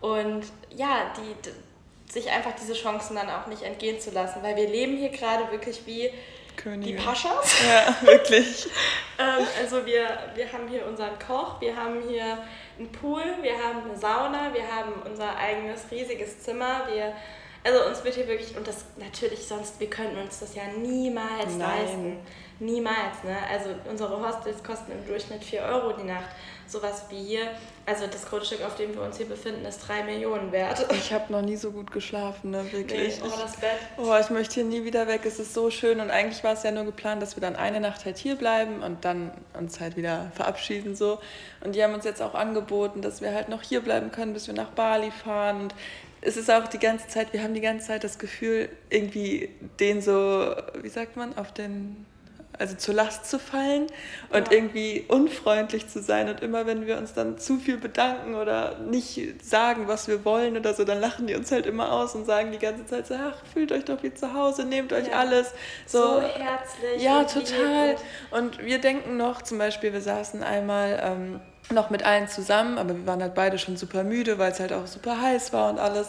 Und 0.00 0.44
ja, 0.70 1.12
die, 1.16 2.12
sich 2.12 2.30
einfach 2.30 2.52
diese 2.60 2.74
Chancen 2.74 3.16
dann 3.16 3.30
auch 3.30 3.46
nicht 3.46 3.62
entgehen 3.62 3.98
zu 4.00 4.10
lassen, 4.10 4.42
weil 4.42 4.56
wir 4.56 4.68
leben 4.68 4.96
hier 4.96 5.08
gerade 5.08 5.50
wirklich 5.50 5.86
wie 5.86 6.10
Könige. 6.56 6.98
Die 6.98 7.02
Paschas. 7.02 7.54
Ja, 7.66 7.96
wirklich. 8.06 8.66
ähm, 9.18 9.46
also 9.60 9.86
wir, 9.86 10.06
wir 10.34 10.52
haben 10.52 10.68
hier 10.68 10.86
unseren 10.86 11.18
Koch, 11.18 11.60
wir 11.60 11.74
haben 11.76 12.02
hier 12.06 12.38
einen 12.82 12.92
Pool, 12.92 13.22
wir 13.40 13.52
haben 13.52 13.84
eine 13.84 13.98
Sauna, 13.98 14.52
wir 14.52 14.66
haben 14.66 14.92
unser 15.04 15.36
eigenes 15.36 15.90
riesiges 15.90 16.40
Zimmer, 16.40 16.86
wir 16.92 17.14
also 17.64 17.86
uns 17.86 18.02
wird 18.02 18.16
hier 18.16 18.26
wirklich, 18.26 18.56
und 18.56 18.66
das 18.66 18.84
natürlich 18.96 19.46
sonst, 19.46 19.78
wir 19.78 19.88
könnten 19.88 20.18
uns 20.18 20.40
das 20.40 20.54
ja 20.56 20.64
niemals 20.66 21.56
Nein. 21.56 21.60
leisten. 21.60 22.16
Niemals, 22.58 23.22
ne? 23.24 23.36
Also 23.50 23.70
unsere 23.88 24.20
Hostels 24.20 24.62
kosten 24.64 24.92
im 24.92 25.06
Durchschnitt 25.06 25.44
4 25.44 25.62
Euro 25.62 25.92
die 25.92 26.04
Nacht. 26.04 26.30
Sowas 26.66 27.04
wie 27.08 27.22
hier. 27.22 27.50
Also 27.84 28.06
das 28.06 28.26
Grundstück, 28.26 28.62
auf 28.64 28.76
dem 28.76 28.94
wir 28.94 29.02
uns 29.02 29.16
hier 29.16 29.26
befinden, 29.26 29.64
ist 29.64 29.80
3 29.88 30.04
Millionen 30.04 30.52
wert. 30.52 30.86
Ich 30.92 31.12
habe 31.12 31.32
noch 31.32 31.42
nie 31.42 31.56
so 31.56 31.72
gut 31.72 31.90
geschlafen, 31.90 32.52
ne? 32.52 32.64
Wirklich. 32.70 33.20
Nee, 33.20 33.26
oh, 33.26 33.40
das 33.40 33.56
Bett. 33.56 33.70
Oh, 33.96 34.14
ich 34.20 34.30
möchte 34.30 34.54
hier 34.54 34.64
nie 34.64 34.84
wieder 34.84 35.08
weg. 35.08 35.22
Es 35.24 35.40
ist 35.40 35.52
so 35.52 35.70
schön. 35.70 35.98
Und 35.98 36.10
eigentlich 36.10 36.44
war 36.44 36.52
es 36.52 36.62
ja 36.62 36.70
nur 36.70 36.84
geplant, 36.84 37.22
dass 37.22 37.36
wir 37.36 37.40
dann 37.40 37.56
eine 37.56 37.80
Nacht 37.80 38.04
halt 38.04 38.18
hier 38.18 38.36
bleiben 38.36 38.82
und 38.82 39.04
dann 39.04 39.32
uns 39.58 39.80
halt 39.80 39.96
wieder 39.96 40.30
verabschieden 40.34 40.94
so. 40.94 41.18
Und 41.64 41.74
die 41.74 41.82
haben 41.82 41.92
uns 41.92 42.04
jetzt 42.04 42.22
auch 42.22 42.34
angeboten, 42.34 43.02
dass 43.02 43.20
wir 43.20 43.34
halt 43.34 43.48
noch 43.48 43.62
hier 43.62 43.80
bleiben 43.80 44.12
können, 44.12 44.32
bis 44.32 44.46
wir 44.46 44.54
nach 44.54 44.70
Bali 44.70 45.10
fahren. 45.10 45.62
Und 45.62 45.74
es 46.20 46.36
ist 46.36 46.50
auch 46.50 46.68
die 46.68 46.78
ganze 46.78 47.08
Zeit, 47.08 47.32
wir 47.32 47.42
haben 47.42 47.52
die 47.52 47.60
ganze 47.60 47.88
Zeit 47.88 48.04
das 48.04 48.20
Gefühl, 48.20 48.68
irgendwie 48.90 49.50
den 49.80 50.00
so, 50.00 50.54
wie 50.80 50.88
sagt 50.88 51.16
man, 51.16 51.36
auf 51.36 51.52
den 51.52 52.06
also 52.62 52.76
zur 52.76 52.94
Last 52.94 53.26
zu 53.26 53.38
fallen 53.38 53.88
und 54.30 54.48
ja. 54.48 54.52
irgendwie 54.52 55.04
unfreundlich 55.08 55.88
zu 55.88 56.00
sein. 56.00 56.28
Und 56.28 56.40
immer 56.40 56.64
wenn 56.64 56.86
wir 56.86 56.96
uns 56.96 57.12
dann 57.12 57.38
zu 57.38 57.58
viel 57.58 57.76
bedanken 57.76 58.34
oder 58.34 58.78
nicht 58.78 59.44
sagen, 59.44 59.88
was 59.88 60.08
wir 60.08 60.24
wollen 60.24 60.56
oder 60.56 60.72
so, 60.72 60.84
dann 60.84 61.00
lachen 61.00 61.26
die 61.26 61.34
uns 61.34 61.50
halt 61.50 61.66
immer 61.66 61.92
aus 61.92 62.14
und 62.14 62.24
sagen 62.24 62.52
die 62.52 62.58
ganze 62.58 62.86
Zeit 62.86 63.08
so, 63.08 63.14
ach, 63.14 63.36
fühlt 63.52 63.72
euch 63.72 63.84
doch 63.84 64.02
wie 64.02 64.14
zu 64.14 64.32
Hause, 64.32 64.64
nehmt 64.64 64.92
euch 64.92 65.08
ja. 65.08 65.18
alles. 65.18 65.52
So, 65.86 65.98
so 65.98 66.20
herzlich. 66.22 67.02
Ja, 67.02 67.24
total. 67.24 67.96
Und 68.30 68.64
wir 68.64 68.78
denken 68.78 69.16
noch, 69.16 69.42
zum 69.42 69.58
Beispiel, 69.58 69.92
wir 69.92 70.00
saßen 70.00 70.42
einmal... 70.42 71.00
Ähm, 71.02 71.40
noch 71.70 71.90
mit 71.90 72.04
allen 72.04 72.26
zusammen, 72.28 72.76
aber 72.76 72.94
wir 72.94 73.06
waren 73.06 73.22
halt 73.22 73.34
beide 73.34 73.56
schon 73.56 73.76
super 73.76 74.02
müde, 74.04 74.36
weil 74.36 74.50
es 74.52 74.60
halt 74.60 74.72
auch 74.72 74.86
super 74.86 75.22
heiß 75.22 75.52
war 75.52 75.70
und 75.70 75.78
alles 75.78 76.08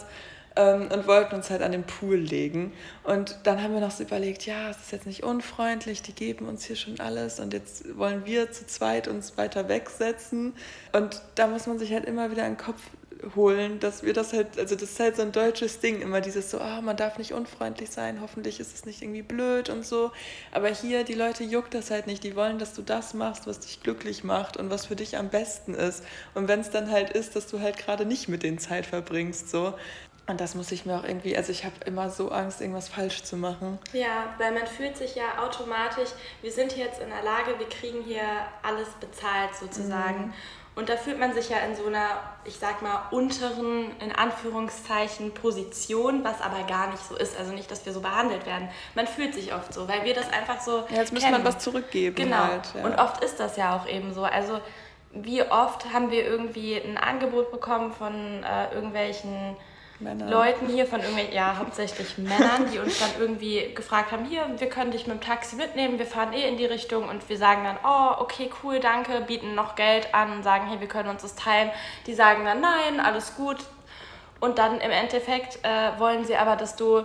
ähm, 0.55 0.89
und 0.91 1.07
wollten 1.07 1.35
uns 1.35 1.49
halt 1.49 1.61
an 1.61 1.71
den 1.71 1.83
Pool 1.83 2.17
legen. 2.17 2.73
Und 3.03 3.37
dann 3.43 3.61
haben 3.61 3.73
wir 3.73 3.81
noch 3.81 3.91
so 3.91 4.03
überlegt, 4.03 4.45
ja, 4.45 4.69
es 4.69 4.77
ist 4.77 4.91
jetzt 4.91 5.05
nicht 5.05 5.23
unfreundlich, 5.23 6.01
die 6.01 6.13
geben 6.13 6.47
uns 6.47 6.65
hier 6.65 6.75
schon 6.75 6.99
alles 6.99 7.39
und 7.39 7.53
jetzt 7.53 7.97
wollen 7.97 8.25
wir 8.25 8.51
zu 8.51 8.65
zweit 8.67 9.07
uns 9.07 9.37
weiter 9.37 9.67
wegsetzen. 9.69 10.53
Und 10.91 11.21
da 11.35 11.47
muss 11.47 11.67
man 11.67 11.79
sich 11.79 11.91
halt 11.93 12.05
immer 12.05 12.31
wieder 12.31 12.45
in 12.45 12.53
den 12.53 12.57
Kopf 12.57 12.81
holen, 13.35 13.79
dass 13.79 14.03
wir 14.03 14.13
das 14.13 14.33
halt, 14.33 14.59
also 14.59 14.75
das 14.75 14.91
ist 14.91 14.99
halt 14.99 15.15
so 15.15 15.21
ein 15.21 15.31
deutsches 15.31 15.79
Ding, 15.79 16.01
immer 16.01 16.21
dieses 16.21 16.51
so, 16.51 16.59
ah, 16.59 16.79
oh, 16.79 16.81
man 16.81 16.97
darf 16.97 17.17
nicht 17.17 17.33
unfreundlich 17.33 17.89
sein, 17.89 18.19
hoffentlich 18.21 18.59
ist 18.59 18.73
es 18.75 18.85
nicht 18.85 19.01
irgendwie 19.01 19.21
blöd 19.21 19.69
und 19.69 19.85
so. 19.85 20.11
Aber 20.51 20.69
hier, 20.69 21.03
die 21.03 21.13
Leute 21.13 21.43
juckt 21.43 21.73
das 21.73 21.91
halt 21.91 22.07
nicht, 22.07 22.23
die 22.23 22.35
wollen, 22.35 22.59
dass 22.59 22.73
du 22.73 22.81
das 22.81 23.13
machst, 23.13 23.47
was 23.47 23.59
dich 23.59 23.81
glücklich 23.81 24.23
macht 24.23 24.57
und 24.57 24.69
was 24.69 24.85
für 24.85 24.95
dich 24.95 25.17
am 25.17 25.29
besten 25.29 25.73
ist. 25.73 26.03
Und 26.33 26.47
wenn 26.47 26.59
es 26.59 26.69
dann 26.69 26.91
halt 26.91 27.11
ist, 27.11 27.35
dass 27.35 27.47
du 27.47 27.59
halt 27.59 27.77
gerade 27.77 28.05
nicht 28.05 28.27
mit 28.27 28.43
denen 28.43 28.59
Zeit 28.59 28.85
verbringst, 28.85 29.49
so, 29.49 29.73
und 30.25 30.39
das 30.39 30.55
muss 30.55 30.71
ich 30.71 30.85
mir 30.85 30.95
auch 30.97 31.03
irgendwie, 31.03 31.35
also 31.35 31.51
ich 31.51 31.65
habe 31.65 31.75
immer 31.85 32.09
so 32.09 32.31
Angst, 32.31 32.61
irgendwas 32.61 32.87
falsch 32.87 33.23
zu 33.23 33.35
machen. 33.35 33.77
Ja, 33.91 34.33
weil 34.37 34.53
man 34.53 34.65
fühlt 34.65 34.95
sich 34.95 35.15
ja 35.15 35.43
automatisch, 35.43 36.09
wir 36.41 36.51
sind 36.51 36.77
jetzt 36.77 37.01
in 37.01 37.09
der 37.09 37.23
Lage, 37.23 37.59
wir 37.59 37.67
kriegen 37.67 38.01
hier 38.03 38.23
alles 38.61 38.87
bezahlt 39.01 39.53
sozusagen. 39.59 40.27
Mhm. 40.27 40.33
Und 40.75 40.89
da 40.89 40.97
fühlt 40.97 41.19
man 41.19 41.33
sich 41.33 41.49
ja 41.49 41.57
in 41.59 41.75
so 41.75 41.85
einer, 41.85 42.07
ich 42.45 42.55
sag 42.55 42.81
mal, 42.81 43.03
unteren, 43.11 43.91
in 43.99 44.11
Anführungszeichen, 44.11 45.31
Position, 45.33 46.23
was 46.23 46.41
aber 46.41 46.63
gar 46.63 46.89
nicht 46.89 47.03
so 47.05 47.15
ist. 47.15 47.37
Also 47.37 47.51
nicht, 47.51 47.69
dass 47.69 47.85
wir 47.85 47.93
so 47.93 48.01
behandelt 48.01 48.47
werden. 48.47 48.69
Man 48.95 49.05
fühlt 49.05 49.35
sich 49.35 49.53
oft 49.53 49.71
so, 49.71 49.87
weil 49.87 50.03
wir 50.03 50.15
das 50.15 50.31
einfach 50.33 50.61
so. 50.61 50.85
Ja, 50.89 50.97
jetzt 50.97 51.13
müssen 51.13 51.29
man 51.29 51.43
was 51.43 51.59
zurückgeben. 51.59 52.15
Genau. 52.15 52.37
Halt, 52.37 52.73
ja. 52.73 52.85
Und 52.85 52.95
oft 52.95 53.23
ist 53.23 53.39
das 53.39 53.55
ja 53.55 53.75
auch 53.75 53.87
eben 53.87 54.13
so. 54.15 54.23
Also, 54.23 54.61
wie 55.11 55.43
oft 55.43 55.93
haben 55.93 56.09
wir 56.09 56.25
irgendwie 56.25 56.75
ein 56.75 56.97
Angebot 56.97 57.51
bekommen 57.51 57.93
von 57.93 58.43
äh, 58.43 58.73
irgendwelchen 58.73 59.55
Männer. 59.99 60.29
Leuten 60.29 60.67
hier 60.67 60.85
von 60.85 60.99
irgendwelchen, 60.99 61.33
ja, 61.33 61.57
hauptsächlich 61.57 62.17
Männern, 62.17 62.69
die 62.71 62.79
uns 62.79 62.99
dann 62.99 63.09
irgendwie 63.19 63.73
gefragt 63.73 64.11
haben, 64.11 64.25
hier, 64.25 64.45
wir 64.57 64.69
können 64.69 64.91
dich 64.91 65.07
mit 65.07 65.17
dem 65.17 65.21
Taxi 65.21 65.55
mitnehmen, 65.55 65.99
wir 65.99 66.05
fahren 66.05 66.33
eh 66.33 66.47
in 66.47 66.57
die 66.57 66.65
Richtung 66.65 67.07
und 67.07 67.27
wir 67.29 67.37
sagen 67.37 67.63
dann, 67.63 67.77
oh, 67.83 68.21
okay, 68.21 68.49
cool, 68.63 68.79
danke, 68.79 69.21
bieten 69.21 69.55
noch 69.55 69.75
Geld 69.75 70.13
an 70.13 70.31
und 70.31 70.43
sagen, 70.43 70.67
hey, 70.67 70.79
wir 70.79 70.87
können 70.87 71.09
uns 71.09 71.21
das 71.21 71.35
teilen. 71.35 71.71
Die 72.07 72.13
sagen 72.13 72.45
dann, 72.45 72.61
nein, 72.61 72.99
alles 72.99 73.35
gut. 73.35 73.57
Und 74.39 74.57
dann 74.57 74.81
im 74.81 74.91
Endeffekt 74.91 75.59
äh, 75.63 75.97
wollen 75.99 76.25
sie 76.25 76.35
aber, 76.35 76.55
dass 76.55 76.75
du 76.75 77.03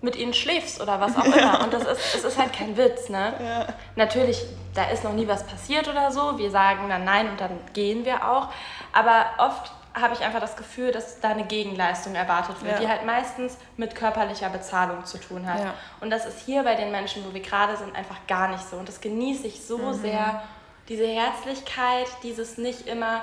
mit 0.00 0.16
ihnen 0.16 0.34
schläfst 0.34 0.80
oder 0.80 1.00
was 1.00 1.16
auch 1.16 1.24
immer. 1.26 1.36
Ja. 1.38 1.62
Und 1.62 1.72
das 1.72 1.84
ist, 1.84 2.16
es 2.16 2.24
ist 2.24 2.38
halt 2.38 2.52
kein 2.52 2.76
Witz, 2.76 3.08
ne? 3.08 3.34
Ja. 3.40 3.66
Natürlich, 3.94 4.44
da 4.74 4.90
ist 4.90 5.04
noch 5.04 5.12
nie 5.12 5.28
was 5.28 5.46
passiert 5.46 5.88
oder 5.88 6.10
so. 6.10 6.38
Wir 6.38 6.50
sagen 6.50 6.88
dann 6.88 7.04
nein 7.04 7.30
und 7.30 7.40
dann 7.40 7.58
gehen 7.72 8.04
wir 8.04 8.28
auch. 8.28 8.48
Aber 8.92 9.26
oft 9.38 9.70
habe 9.94 10.14
ich 10.14 10.20
einfach 10.20 10.40
das 10.40 10.56
Gefühl, 10.56 10.90
dass 10.90 11.20
da 11.20 11.30
eine 11.30 11.44
Gegenleistung 11.44 12.14
erwartet 12.14 12.62
wird, 12.62 12.74
ja. 12.74 12.80
die 12.80 12.88
halt 12.88 13.04
meistens 13.04 13.58
mit 13.76 13.94
körperlicher 13.94 14.48
Bezahlung 14.48 15.04
zu 15.04 15.18
tun 15.18 15.46
hat. 15.46 15.60
Ja. 15.60 15.74
Und 16.00 16.10
das 16.10 16.24
ist 16.24 16.40
hier 16.40 16.62
bei 16.62 16.74
den 16.74 16.90
Menschen, 16.90 17.24
wo 17.26 17.34
wir 17.34 17.42
gerade 17.42 17.76
sind, 17.76 17.94
einfach 17.94 18.26
gar 18.26 18.48
nicht 18.48 18.68
so. 18.68 18.76
Und 18.76 18.88
das 18.88 19.00
genieße 19.00 19.46
ich 19.46 19.64
so 19.64 19.78
mhm. 19.78 19.94
sehr, 19.94 20.42
diese 20.88 21.06
Herzlichkeit, 21.06 22.06
dieses 22.22 22.58
nicht 22.58 22.86
immer 22.86 23.22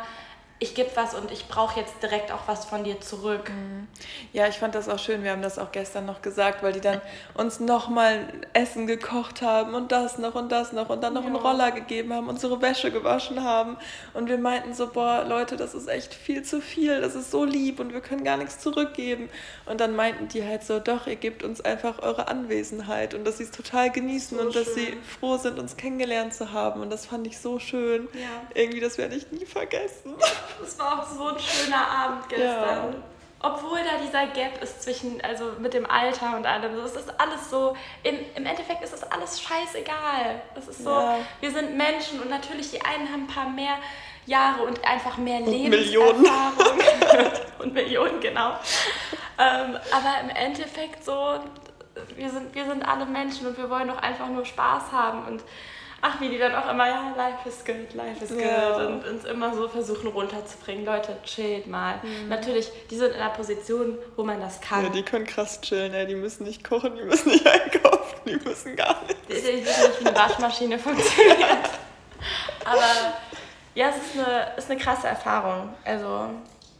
ich 0.61 0.75
gebe 0.75 0.89
was 0.95 1.13
und 1.13 1.31
ich 1.31 1.47
brauche 1.47 1.79
jetzt 1.79 2.03
direkt 2.03 2.33
auch 2.33 2.47
was 2.47 2.65
von 2.65 2.83
dir 2.83 2.99
zurück. 2.99 3.49
Mhm. 3.49 3.87
Ja, 4.33 4.47
ich 4.47 4.55
fand 4.55 4.75
das 4.75 4.89
auch 4.89 4.99
schön. 4.99 5.23
Wir 5.23 5.31
haben 5.31 5.41
das 5.41 5.57
auch 5.57 5.71
gestern 5.71 6.05
noch 6.05 6.21
gesagt, 6.21 6.61
weil 6.63 6.73
die 6.73 6.81
dann 6.81 6.99
uns 7.33 7.61
nochmal 7.61 8.25
Essen 8.51 8.85
gekocht 8.85 9.41
haben 9.41 9.73
und 9.73 9.93
das 9.93 10.17
noch 10.17 10.35
und 10.35 10.51
das 10.51 10.73
noch 10.73 10.89
und 10.89 11.01
dann 11.01 11.13
noch 11.13 11.21
ja. 11.21 11.27
einen 11.27 11.37
Roller 11.37 11.71
gegeben 11.71 12.13
haben, 12.13 12.27
unsere 12.27 12.61
Wäsche 12.61 12.91
gewaschen 12.91 13.41
haben. 13.41 13.77
Und 14.13 14.27
wir 14.27 14.37
meinten 14.37 14.73
so, 14.73 14.87
boah, 14.87 15.23
Leute, 15.25 15.55
das 15.55 15.73
ist 15.73 15.87
echt 15.87 16.13
viel 16.13 16.43
zu 16.43 16.59
viel, 16.59 16.99
das 16.99 17.15
ist 17.15 17.31
so 17.31 17.45
lieb 17.45 17.79
und 17.79 17.93
wir 17.93 18.01
können 18.01 18.25
gar 18.25 18.35
nichts 18.35 18.59
zurückgeben. 18.59 19.29
Und 19.65 19.79
dann 19.79 19.95
meinten 19.95 20.27
die 20.27 20.45
halt 20.45 20.63
so, 20.63 20.79
doch, 20.79 21.07
ihr 21.07 21.15
gebt 21.15 21.41
uns 21.41 21.61
einfach 21.61 21.99
eure 21.99 22.27
Anwesenheit 22.27 23.13
und 23.13 23.25
dass 23.25 23.37
sie 23.37 23.43
es 23.43 23.51
total 23.51 23.91
genießen 23.91 24.37
so 24.37 24.43
und 24.43 24.53
schön. 24.53 24.65
dass 24.65 24.73
sie 24.73 24.97
froh 25.19 25.37
sind, 25.37 25.57
uns 25.57 25.77
kennengelernt 25.77 26.33
zu 26.33 26.51
haben. 26.51 26.81
Und 26.81 26.89
das 26.89 27.05
fand 27.05 27.25
ich 27.27 27.39
so 27.39 27.59
schön. 27.59 28.09
Ja. 28.13 28.41
Irgendwie, 28.55 28.81
das 28.81 28.97
werde 28.97 29.15
ich 29.15 29.31
nie 29.31 29.45
vergessen. 29.45 30.15
Es 30.63 30.77
war 30.79 30.99
auch 30.99 31.07
so 31.07 31.27
ein 31.27 31.39
schöner 31.39 31.89
Abend 31.89 32.29
gestern. 32.29 32.93
Ja. 32.93 32.93
Obwohl 33.41 33.79
da 33.79 34.03
dieser 34.05 34.27
Gap 34.27 34.61
ist 34.61 34.83
zwischen, 34.83 35.21
also 35.21 35.53
mit 35.59 35.73
dem 35.73 35.89
Alter 35.89 36.35
und 36.35 36.45
allem. 36.45 36.77
Es 36.79 36.95
ist 36.95 37.19
alles 37.19 37.49
so, 37.49 37.75
im, 38.03 38.17
im 38.35 38.45
Endeffekt 38.45 38.83
ist 38.83 38.93
es 38.93 39.03
alles 39.03 39.41
scheißegal. 39.41 40.41
Es 40.55 40.67
ist 40.67 40.83
so, 40.83 40.89
ja. 40.89 41.19
wir 41.39 41.51
sind 41.51 41.77
Menschen 41.77 42.19
und 42.19 42.29
natürlich 42.29 42.71
die 42.71 42.81
einen 42.81 43.09
haben 43.09 43.23
ein 43.23 43.27
paar 43.27 43.49
mehr 43.49 43.77
Jahre 44.25 44.63
und 44.63 44.83
einfach 44.85 45.17
mehr 45.17 45.39
Lebenserfahrung. 45.39 46.77
Millionen. 46.77 47.31
und 47.59 47.73
Millionen, 47.73 48.19
genau. 48.19 48.51
Ähm, 49.37 49.77
aber 49.91 50.15
im 50.21 50.29
Endeffekt 50.29 51.05
so, 51.05 51.39
wir 52.15 52.29
sind, 52.29 52.53
wir 52.53 52.65
sind 52.65 52.83
alle 52.83 53.05
Menschen 53.05 53.47
und 53.47 53.57
wir 53.57 53.69
wollen 53.69 53.87
doch 53.87 53.97
einfach 53.97 54.27
nur 54.27 54.45
Spaß 54.45 54.91
haben 54.91 55.25
und 55.25 55.41
ach, 56.01 56.21
wie 56.21 56.29
die 56.29 56.37
dann 56.37 56.55
auch 56.55 56.69
immer, 56.69 56.87
ja, 56.87 57.13
life 57.15 57.47
is 57.47 57.63
good, 57.65 57.93
life 57.93 58.23
is 58.23 58.29
good 58.29 58.41
ja. 58.41 58.87
und 58.87 59.05
uns 59.05 59.25
immer 59.25 59.53
so 59.53 59.67
versuchen 59.67 60.07
runterzubringen. 60.07 60.85
Leute, 60.85 61.17
chillt 61.23 61.67
mal. 61.67 61.95
Mhm. 62.03 62.29
Natürlich, 62.29 62.71
die 62.89 62.95
sind 62.95 63.13
in 63.13 63.19
einer 63.21 63.31
Position, 63.31 63.97
wo 64.15 64.23
man 64.23 64.39
das 64.39 64.61
kann. 64.61 64.83
Ja, 64.83 64.89
die 64.89 65.03
können 65.03 65.25
krass 65.25 65.61
chillen, 65.61 65.93
ey. 65.93 66.07
die 66.07 66.15
müssen 66.15 66.43
nicht 66.43 66.63
kochen, 66.63 66.95
die 66.95 67.03
müssen 67.03 67.29
nicht 67.29 67.45
einkaufen, 67.47 68.19
die 68.25 68.35
müssen 68.35 68.75
gar 68.75 69.01
nichts. 69.07 69.27
Die, 69.27 69.33
die 69.35 69.65
wissen 69.65 69.89
nicht, 69.89 70.01
wie 70.01 70.07
eine 70.07 70.15
Waschmaschine 70.15 70.79
funktioniert. 70.79 71.69
Aber 72.65 73.13
ja, 73.75 73.89
es 73.89 73.97
ist 73.97 74.19
eine, 74.19 74.57
ist 74.57 74.69
eine 74.69 74.79
krasse 74.79 75.07
Erfahrung. 75.07 75.69
Also 75.83 76.29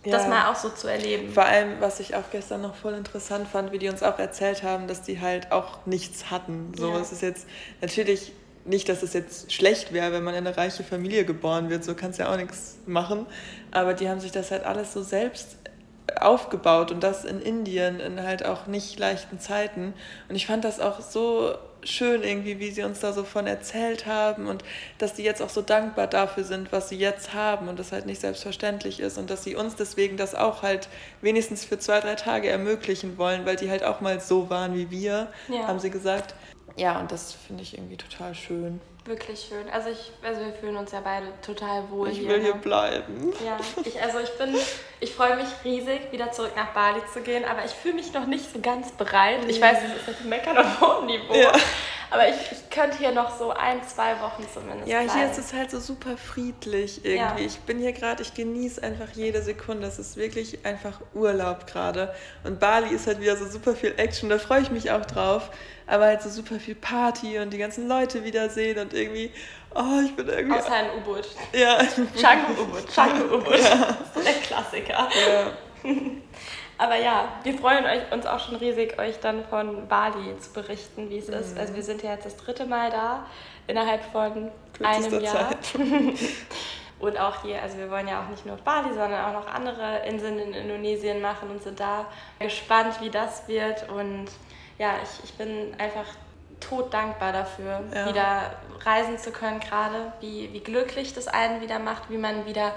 ja. 0.06 0.18
das 0.18 0.28
mal 0.28 0.50
auch 0.52 0.56
so 0.56 0.70
zu 0.70 0.88
erleben. 0.88 1.32
Vor 1.34 1.46
allem, 1.46 1.80
was 1.80 2.00
ich 2.00 2.16
auch 2.16 2.30
gestern 2.32 2.62
noch 2.62 2.76
voll 2.76 2.94
interessant 2.94 3.48
fand, 3.48 3.72
wie 3.72 3.80
die 3.80 3.90
uns 3.90 4.04
auch 4.04 4.20
erzählt 4.20 4.64
haben, 4.64 4.88
dass 4.88 5.02
die 5.02 5.20
halt 5.20 5.52
auch 5.52 5.86
nichts 5.86 6.32
hatten. 6.32 6.74
So, 6.76 6.94
ja. 6.94 7.00
es 7.00 7.12
ist 7.12 7.22
jetzt 7.22 7.48
natürlich 7.82 8.32
nicht, 8.70 8.88
dass 8.88 9.04
es 9.04 9.14
jetzt 9.14 9.52
schlecht 9.52 9.92
wäre, 9.94 10.12
wenn 10.14 10.24
man 10.24 10.36
in 10.36 10.46
eine 10.46 10.56
reiche 10.56 10.84
Familie 10.84 11.26
geboren 11.26 11.70
wird, 11.70 11.84
so 11.84 11.96
kannst 11.96 12.20
ja 12.20 12.32
auch 12.32 12.38
nichts 12.38 12.78
machen. 12.86 13.26
Aber 13.72 13.94
die 13.94 14.08
haben 14.08 14.20
sich 14.20 14.32
das 14.32 14.52
halt 14.52 14.64
alles 14.64 14.94
so 14.94 15.02
selbst 15.04 15.58
aufgebaut 16.20 16.92
und 16.92 17.02
das 17.04 17.26
in 17.26 17.42
Indien 17.42 18.00
in 18.00 18.24
halt 18.24 18.46
auch 18.46 18.68
nicht 18.68 18.98
leichten 19.00 19.40
Zeiten. 19.40 19.94
Und 20.28 20.36
ich 20.36 20.48
fand 20.48 20.64
das 20.64 20.80
auch 20.80 21.02
so 21.02 21.56
schön 21.84 22.24
irgendwie, 22.24 22.60
wie 22.60 22.72
sie 22.72 22.84
uns 22.84 23.00
da 23.00 23.14
so 23.14 23.24
von 23.24 23.48
erzählt 23.48 24.06
haben 24.06 24.48
und 24.48 24.64
dass 24.98 25.14
die 25.14 25.24
jetzt 25.24 25.42
auch 25.42 25.50
so 25.50 25.62
dankbar 25.62 26.08
dafür 26.08 26.44
sind, 26.44 26.72
was 26.72 26.90
sie 26.90 26.98
jetzt 26.98 27.34
haben 27.34 27.70
und 27.70 27.80
das 27.80 27.92
halt 27.92 28.06
nicht 28.06 28.20
selbstverständlich 28.20 29.00
ist 29.00 29.18
und 29.18 29.30
dass 29.30 29.44
sie 29.44 29.56
uns 29.56 29.76
deswegen 29.76 30.18
das 30.18 30.36
auch 30.36 30.62
halt 30.62 30.90
wenigstens 31.22 31.64
für 31.64 31.80
zwei, 31.80 32.02
drei 32.02 32.16
Tage 32.16 32.50
ermöglichen 32.50 33.18
wollen, 33.18 33.46
weil 33.46 33.56
die 33.56 33.70
halt 33.70 33.84
auch 33.84 34.02
mal 34.02 34.20
so 34.20 34.50
waren 34.50 34.76
wie 34.76 34.92
wir, 34.92 35.28
ja. 35.48 35.68
haben 35.68 35.80
sie 35.80 35.90
gesagt. 35.90 36.36
Ja, 36.80 36.98
und 36.98 37.12
das 37.12 37.34
finde 37.34 37.64
ich 37.64 37.78
irgendwie 37.78 37.98
total 37.98 38.34
schön. 38.34 38.80
Wirklich 39.04 39.48
schön. 39.50 39.70
Also 39.70 39.90
ich, 39.90 40.12
also 40.24 40.40
wir 40.40 40.54
fühlen 40.54 40.78
uns 40.78 40.94
ja 40.94 41.02
beide 41.02 41.28
total 41.42 41.90
wohl 41.90 42.10
ich 42.10 42.20
hier. 42.20 42.30
Ich 42.30 42.36
will 42.36 42.42
hier 42.42 42.56
ne? 42.56 42.62
bleiben. 42.62 43.34
Ja, 43.46 43.58
ich, 43.84 44.02
also 44.02 44.20
ich 44.20 44.30
bin, 44.38 44.56
ich 45.02 45.14
freue 45.14 45.36
mich 45.36 45.48
riesig, 45.66 46.12
wieder 46.12 46.32
zurück 46.32 46.54
nach 46.56 46.72
Bali 46.74 47.02
zu 47.12 47.22
gehen, 47.22 47.44
aber 47.44 47.66
ich 47.66 47.72
fühle 47.72 47.96
mich 47.96 48.14
noch 48.14 48.28
nicht 48.28 48.54
so 48.54 48.62
ganz 48.62 48.92
bereit. 48.92 49.40
Ich 49.48 49.60
weiß, 49.60 49.80
das 49.82 49.96
ist 49.98 50.08
jetzt 50.08 50.26
Meckern 50.26 50.58
auf 50.58 50.80
hohem 50.80 51.08
Niveau. 51.08 51.34
Ja. 51.34 51.52
Aber 52.12 52.28
ich, 52.28 52.36
ich 52.52 52.70
könnte 52.70 52.98
hier 52.98 53.12
noch 53.12 53.38
so 53.38 53.52
ein, 53.52 53.84
zwei 53.84 54.20
Wochen 54.22 54.46
zumindest. 54.52 54.88
Ja, 54.88 55.04
bleiben. 55.04 55.20
hier 55.20 55.30
ist 55.30 55.38
es 55.38 55.54
halt 55.54 55.70
so 55.70 55.80
super 55.80 56.18
friedlich 56.18 57.06
irgendwie. 57.06 57.42
Ja. 57.42 57.48
Ich 57.48 57.60
bin 57.60 57.80
hier 57.80 57.94
gerade, 57.94 58.24
ich 58.24 58.34
genieße 58.34 58.82
einfach 58.82 59.10
jede 59.14 59.42
Sekunde. 59.42 59.88
Es 59.88 60.00
ist 60.00 60.18
wirklich 60.18 60.66
einfach 60.66 61.00
Urlaub 61.14 61.68
gerade. 61.68 62.14
Und 62.44 62.60
Bali 62.60 62.94
ist 62.96 63.08
halt 63.08 63.22
wieder 63.22 63.38
so 63.38 63.46
super 63.46 63.76
viel 63.76 63.94
Action, 63.98 64.30
da 64.30 64.40
freue 64.40 64.62
ich 64.62 64.72
mich 64.72 64.92
auch 64.92 65.06
drauf. 65.06 65.52
Aber 65.86 66.06
halt 66.06 66.22
so 66.22 66.30
super 66.30 66.60
viel 66.60 66.76
Party 66.76 67.40
und 67.40 67.52
die 67.52 67.58
ganzen 67.58 67.88
Leute 67.88 68.24
wiedersehen 68.24 68.78
und 68.78 68.94
irgendwie, 68.94 69.32
oh, 69.74 70.02
ich 70.06 70.16
bin 70.16 70.28
irgendwie. 70.28 70.60
Außer 70.60 70.72
ein 70.72 70.86
U-Boot. 70.98 71.28
Ja. 71.52 71.80
Changu-U-Boot. 72.16 72.94
Changu-U-Boot. 72.94 73.60
Ja. 73.60 73.98
Der 74.24 74.34
Klassiker. 74.34 75.10
Ja. 75.28 75.52
Aber 76.80 76.96
ja, 76.96 77.28
wir 77.44 77.58
freuen 77.58 77.86
uns 78.12 78.26
auch 78.26 78.40
schon 78.40 78.56
riesig, 78.56 78.98
euch 78.98 79.20
dann 79.20 79.44
von 79.44 79.90
Bali 79.90 80.38
zu 80.40 80.54
berichten, 80.54 81.10
wie 81.10 81.18
es 81.18 81.28
mhm. 81.28 81.34
ist. 81.34 81.60
Also 81.60 81.76
wir 81.76 81.84
sind 81.84 82.02
ja 82.02 82.14
jetzt 82.14 82.26
das 82.26 82.38
dritte 82.38 82.66
Mal 82.66 82.90
da, 82.90 83.26
innerhalb 83.68 84.02
von 84.06 84.50
einem 84.82 85.20
Jahr. 85.20 85.50
und 87.00 87.20
auch 87.20 87.42
hier, 87.42 87.62
also 87.62 87.78
wir 87.78 87.92
wollen 87.92 88.08
ja 88.08 88.24
auch 88.24 88.30
nicht 88.30 88.46
nur 88.46 88.56
Bali, 88.56 88.94
sondern 88.94 89.26
auch 89.26 89.34
noch 89.34 89.54
andere 89.54 90.06
Inseln 90.08 90.40
in 90.40 90.54
Indonesien 90.54 91.22
machen 91.22 91.50
und 91.50 91.62
sind 91.62 91.82
da 91.82 92.06
gespannt, 92.40 93.02
wie 93.02 93.10
das 93.10 93.46
wird. 93.50 93.90
Und 93.90 94.28
ja, 94.78 94.92
ich, 95.04 95.26
ich 95.26 95.34
bin 95.34 95.76
einfach 95.78 96.06
tot 96.62 96.94
dankbar 96.94 97.34
dafür, 97.34 97.84
ja. 97.94 98.08
wieder 98.08 98.54
reisen 98.86 99.18
zu 99.18 99.32
können 99.32 99.60
gerade, 99.60 100.14
wie, 100.22 100.54
wie 100.54 100.62
glücklich 100.62 101.14
das 101.14 101.28
einen 101.28 101.60
wieder 101.60 101.80
macht, 101.80 102.10
wie 102.10 102.18
man 102.18 102.46
wieder 102.46 102.72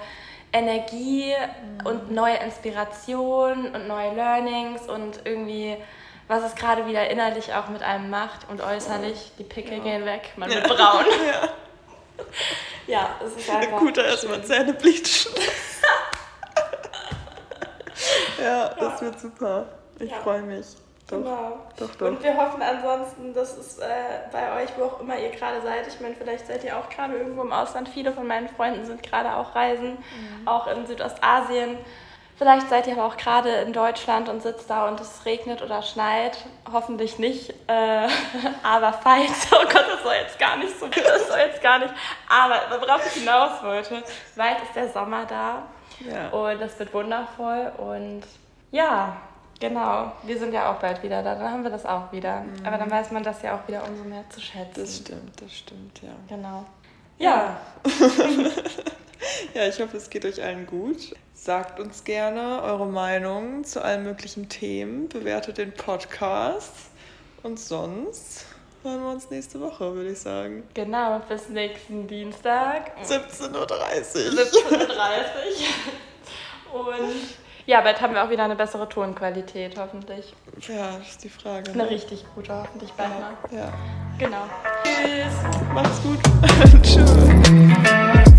Energie 0.53 1.33
mhm. 1.33 1.85
und 1.85 2.11
neue 2.11 2.37
Inspiration 2.37 3.73
und 3.73 3.87
neue 3.87 4.13
Learnings 4.13 4.87
und 4.87 5.21
irgendwie, 5.25 5.75
was 6.27 6.43
es 6.43 6.55
gerade 6.55 6.87
wieder 6.87 7.09
innerlich 7.09 7.53
auch 7.53 7.69
mit 7.69 7.83
einem 7.83 8.09
macht 8.09 8.49
und 8.49 8.61
äußerlich, 8.61 9.31
die 9.39 9.43
Pickel 9.43 9.79
ja. 9.79 9.83
gehen 9.83 10.05
weg, 10.05 10.31
man 10.37 10.49
wird 10.49 10.67
braun. 10.67 11.05
ja. 12.87 12.87
ja, 12.87 13.09
es 13.25 13.35
ist 13.35 13.49
einfach. 13.49 13.79
Gut, 13.79 13.97
erstmal 13.97 14.43
Zähne 14.43 14.73
bleachen. 14.73 15.33
ja, 18.41 18.69
das 18.79 19.01
wird 19.01 19.19
super. 19.19 19.65
Ich 19.99 20.11
ja. 20.11 20.17
freue 20.17 20.43
mich. 20.43 20.67
Doch, 21.13 21.23
genau. 21.23 21.57
Doch, 21.77 21.95
doch. 21.95 22.07
Und 22.07 22.23
wir 22.23 22.35
hoffen 22.37 22.61
ansonsten, 22.61 23.33
dass 23.33 23.57
es 23.57 23.79
äh, 23.79 23.85
bei 24.31 24.61
euch, 24.61 24.69
wo 24.77 24.85
auch 24.85 24.99
immer 24.99 25.17
ihr 25.17 25.29
gerade 25.29 25.61
seid, 25.61 25.87
ich 25.87 25.99
meine, 25.99 26.15
vielleicht 26.15 26.47
seid 26.47 26.63
ihr 26.63 26.77
auch 26.77 26.89
gerade 26.89 27.17
irgendwo 27.17 27.41
im 27.41 27.53
Ausland. 27.53 27.89
Viele 27.89 28.11
von 28.11 28.27
meinen 28.27 28.49
Freunden 28.49 28.85
sind 28.85 29.03
gerade 29.03 29.35
auch 29.35 29.55
reisen, 29.55 29.91
mhm. 29.91 30.47
auch 30.47 30.67
in 30.67 30.85
Südostasien. 30.85 31.77
Vielleicht 32.35 32.67
seid 32.67 32.87
ihr 32.87 32.93
aber 32.93 33.05
auch 33.05 33.17
gerade 33.17 33.49
in 33.49 33.73
Deutschland 33.73 34.27
und 34.27 34.41
sitzt 34.41 34.69
da 34.69 34.87
und 34.87 34.99
es 34.99 35.25
regnet 35.25 35.61
oder 35.61 35.83
schneit. 35.83 36.37
Hoffentlich 36.71 37.19
nicht. 37.19 37.51
Äh, 37.67 38.07
aber 38.63 38.91
falls, 38.93 39.47
oh 39.51 39.65
Gott, 39.71 39.85
das 39.87 40.03
soll 40.03 40.15
jetzt 40.21 40.39
gar 40.39 40.57
nicht 40.57 40.77
so, 40.79 40.87
das 40.87 41.27
soll 41.27 41.39
jetzt 41.39 41.61
gar 41.61 41.79
nicht. 41.79 41.93
Aber 42.27 42.81
worauf 42.81 43.05
ich 43.05 43.21
hinaus 43.21 43.63
wollte, 43.63 44.03
bald 44.35 44.61
ist 44.63 44.75
der 44.75 44.89
Sommer 44.89 45.25
da. 45.25 45.63
Ja. 45.99 46.29
Und 46.29 46.59
das 46.59 46.77
wird 46.79 46.93
wundervoll. 46.93 47.71
Und 47.77 48.23
ja, 48.71 49.15
Genau, 49.63 50.11
wir 50.23 50.37
sind 50.37 50.53
ja 50.53 50.69
auch 50.69 50.79
bald 50.79 51.01
wieder 51.03 51.23
da, 51.23 51.35
dann 51.35 51.49
haben 51.49 51.63
wir 51.63 51.71
das 51.71 51.85
auch 51.85 52.11
wieder. 52.11 52.41
Mhm. 52.41 52.65
Aber 52.65 52.77
dann 52.77 52.91
weiß 52.91 53.11
man 53.11 53.23
das 53.23 53.41
ja 53.43 53.55
auch 53.55 53.65
wieder 53.65 53.87
umso 53.87 54.03
mehr 54.03 54.25
zu 54.29 54.41
schätzen. 54.41 54.73
Das 54.75 54.97
stimmt, 54.97 55.41
das 55.41 55.53
stimmt, 55.53 56.01
ja. 56.01 56.09
Genau. 56.27 56.65
Ja. 57.17 57.61
Ja, 59.53 59.67
ich 59.69 59.79
hoffe, 59.79 59.95
es 59.95 60.09
geht 60.09 60.25
euch 60.25 60.43
allen 60.43 60.65
gut. 60.65 61.15
Sagt 61.33 61.79
uns 61.79 62.03
gerne 62.03 62.61
eure 62.61 62.87
Meinung 62.87 63.63
zu 63.63 63.81
allen 63.81 64.03
möglichen 64.03 64.49
Themen, 64.49 65.07
bewertet 65.07 65.57
den 65.57 65.71
Podcast 65.71 66.89
und 67.41 67.57
sonst 67.57 68.45
hören 68.83 69.01
wir 69.01 69.11
uns 69.11 69.29
nächste 69.29 69.61
Woche, 69.61 69.95
würde 69.95 70.11
ich 70.11 70.19
sagen. 70.19 70.63
Genau, 70.73 71.21
bis 71.29 71.47
nächsten 71.47 72.05
Dienstag. 72.09 72.91
17.30 73.01 73.53
Uhr. 73.53 73.67
17.30 73.69 74.89
Uhr. 76.73 76.83
Und 76.97 77.13
ja, 77.65 77.81
bald 77.81 78.01
haben 78.01 78.13
wir 78.13 78.23
auch 78.23 78.29
wieder 78.29 78.43
eine 78.43 78.55
bessere 78.55 78.87
Tonqualität, 78.89 79.77
hoffentlich. 79.77 80.33
Ja, 80.67 80.97
das 80.97 81.09
ist 81.09 81.23
die 81.23 81.29
Frage. 81.29 81.71
Eine 81.71 81.83
ne? 81.83 81.89
richtig 81.89 82.25
gute, 82.35 82.53
hoffentlich 82.53 82.91
bald 82.93 83.09
mal. 83.09 83.33
Ja. 83.51 83.73
Genau. 84.19 84.43
Tschüss. 84.83 85.73
Macht's 85.73 86.01
gut. 86.03 86.19
Tschüss. 86.83 88.32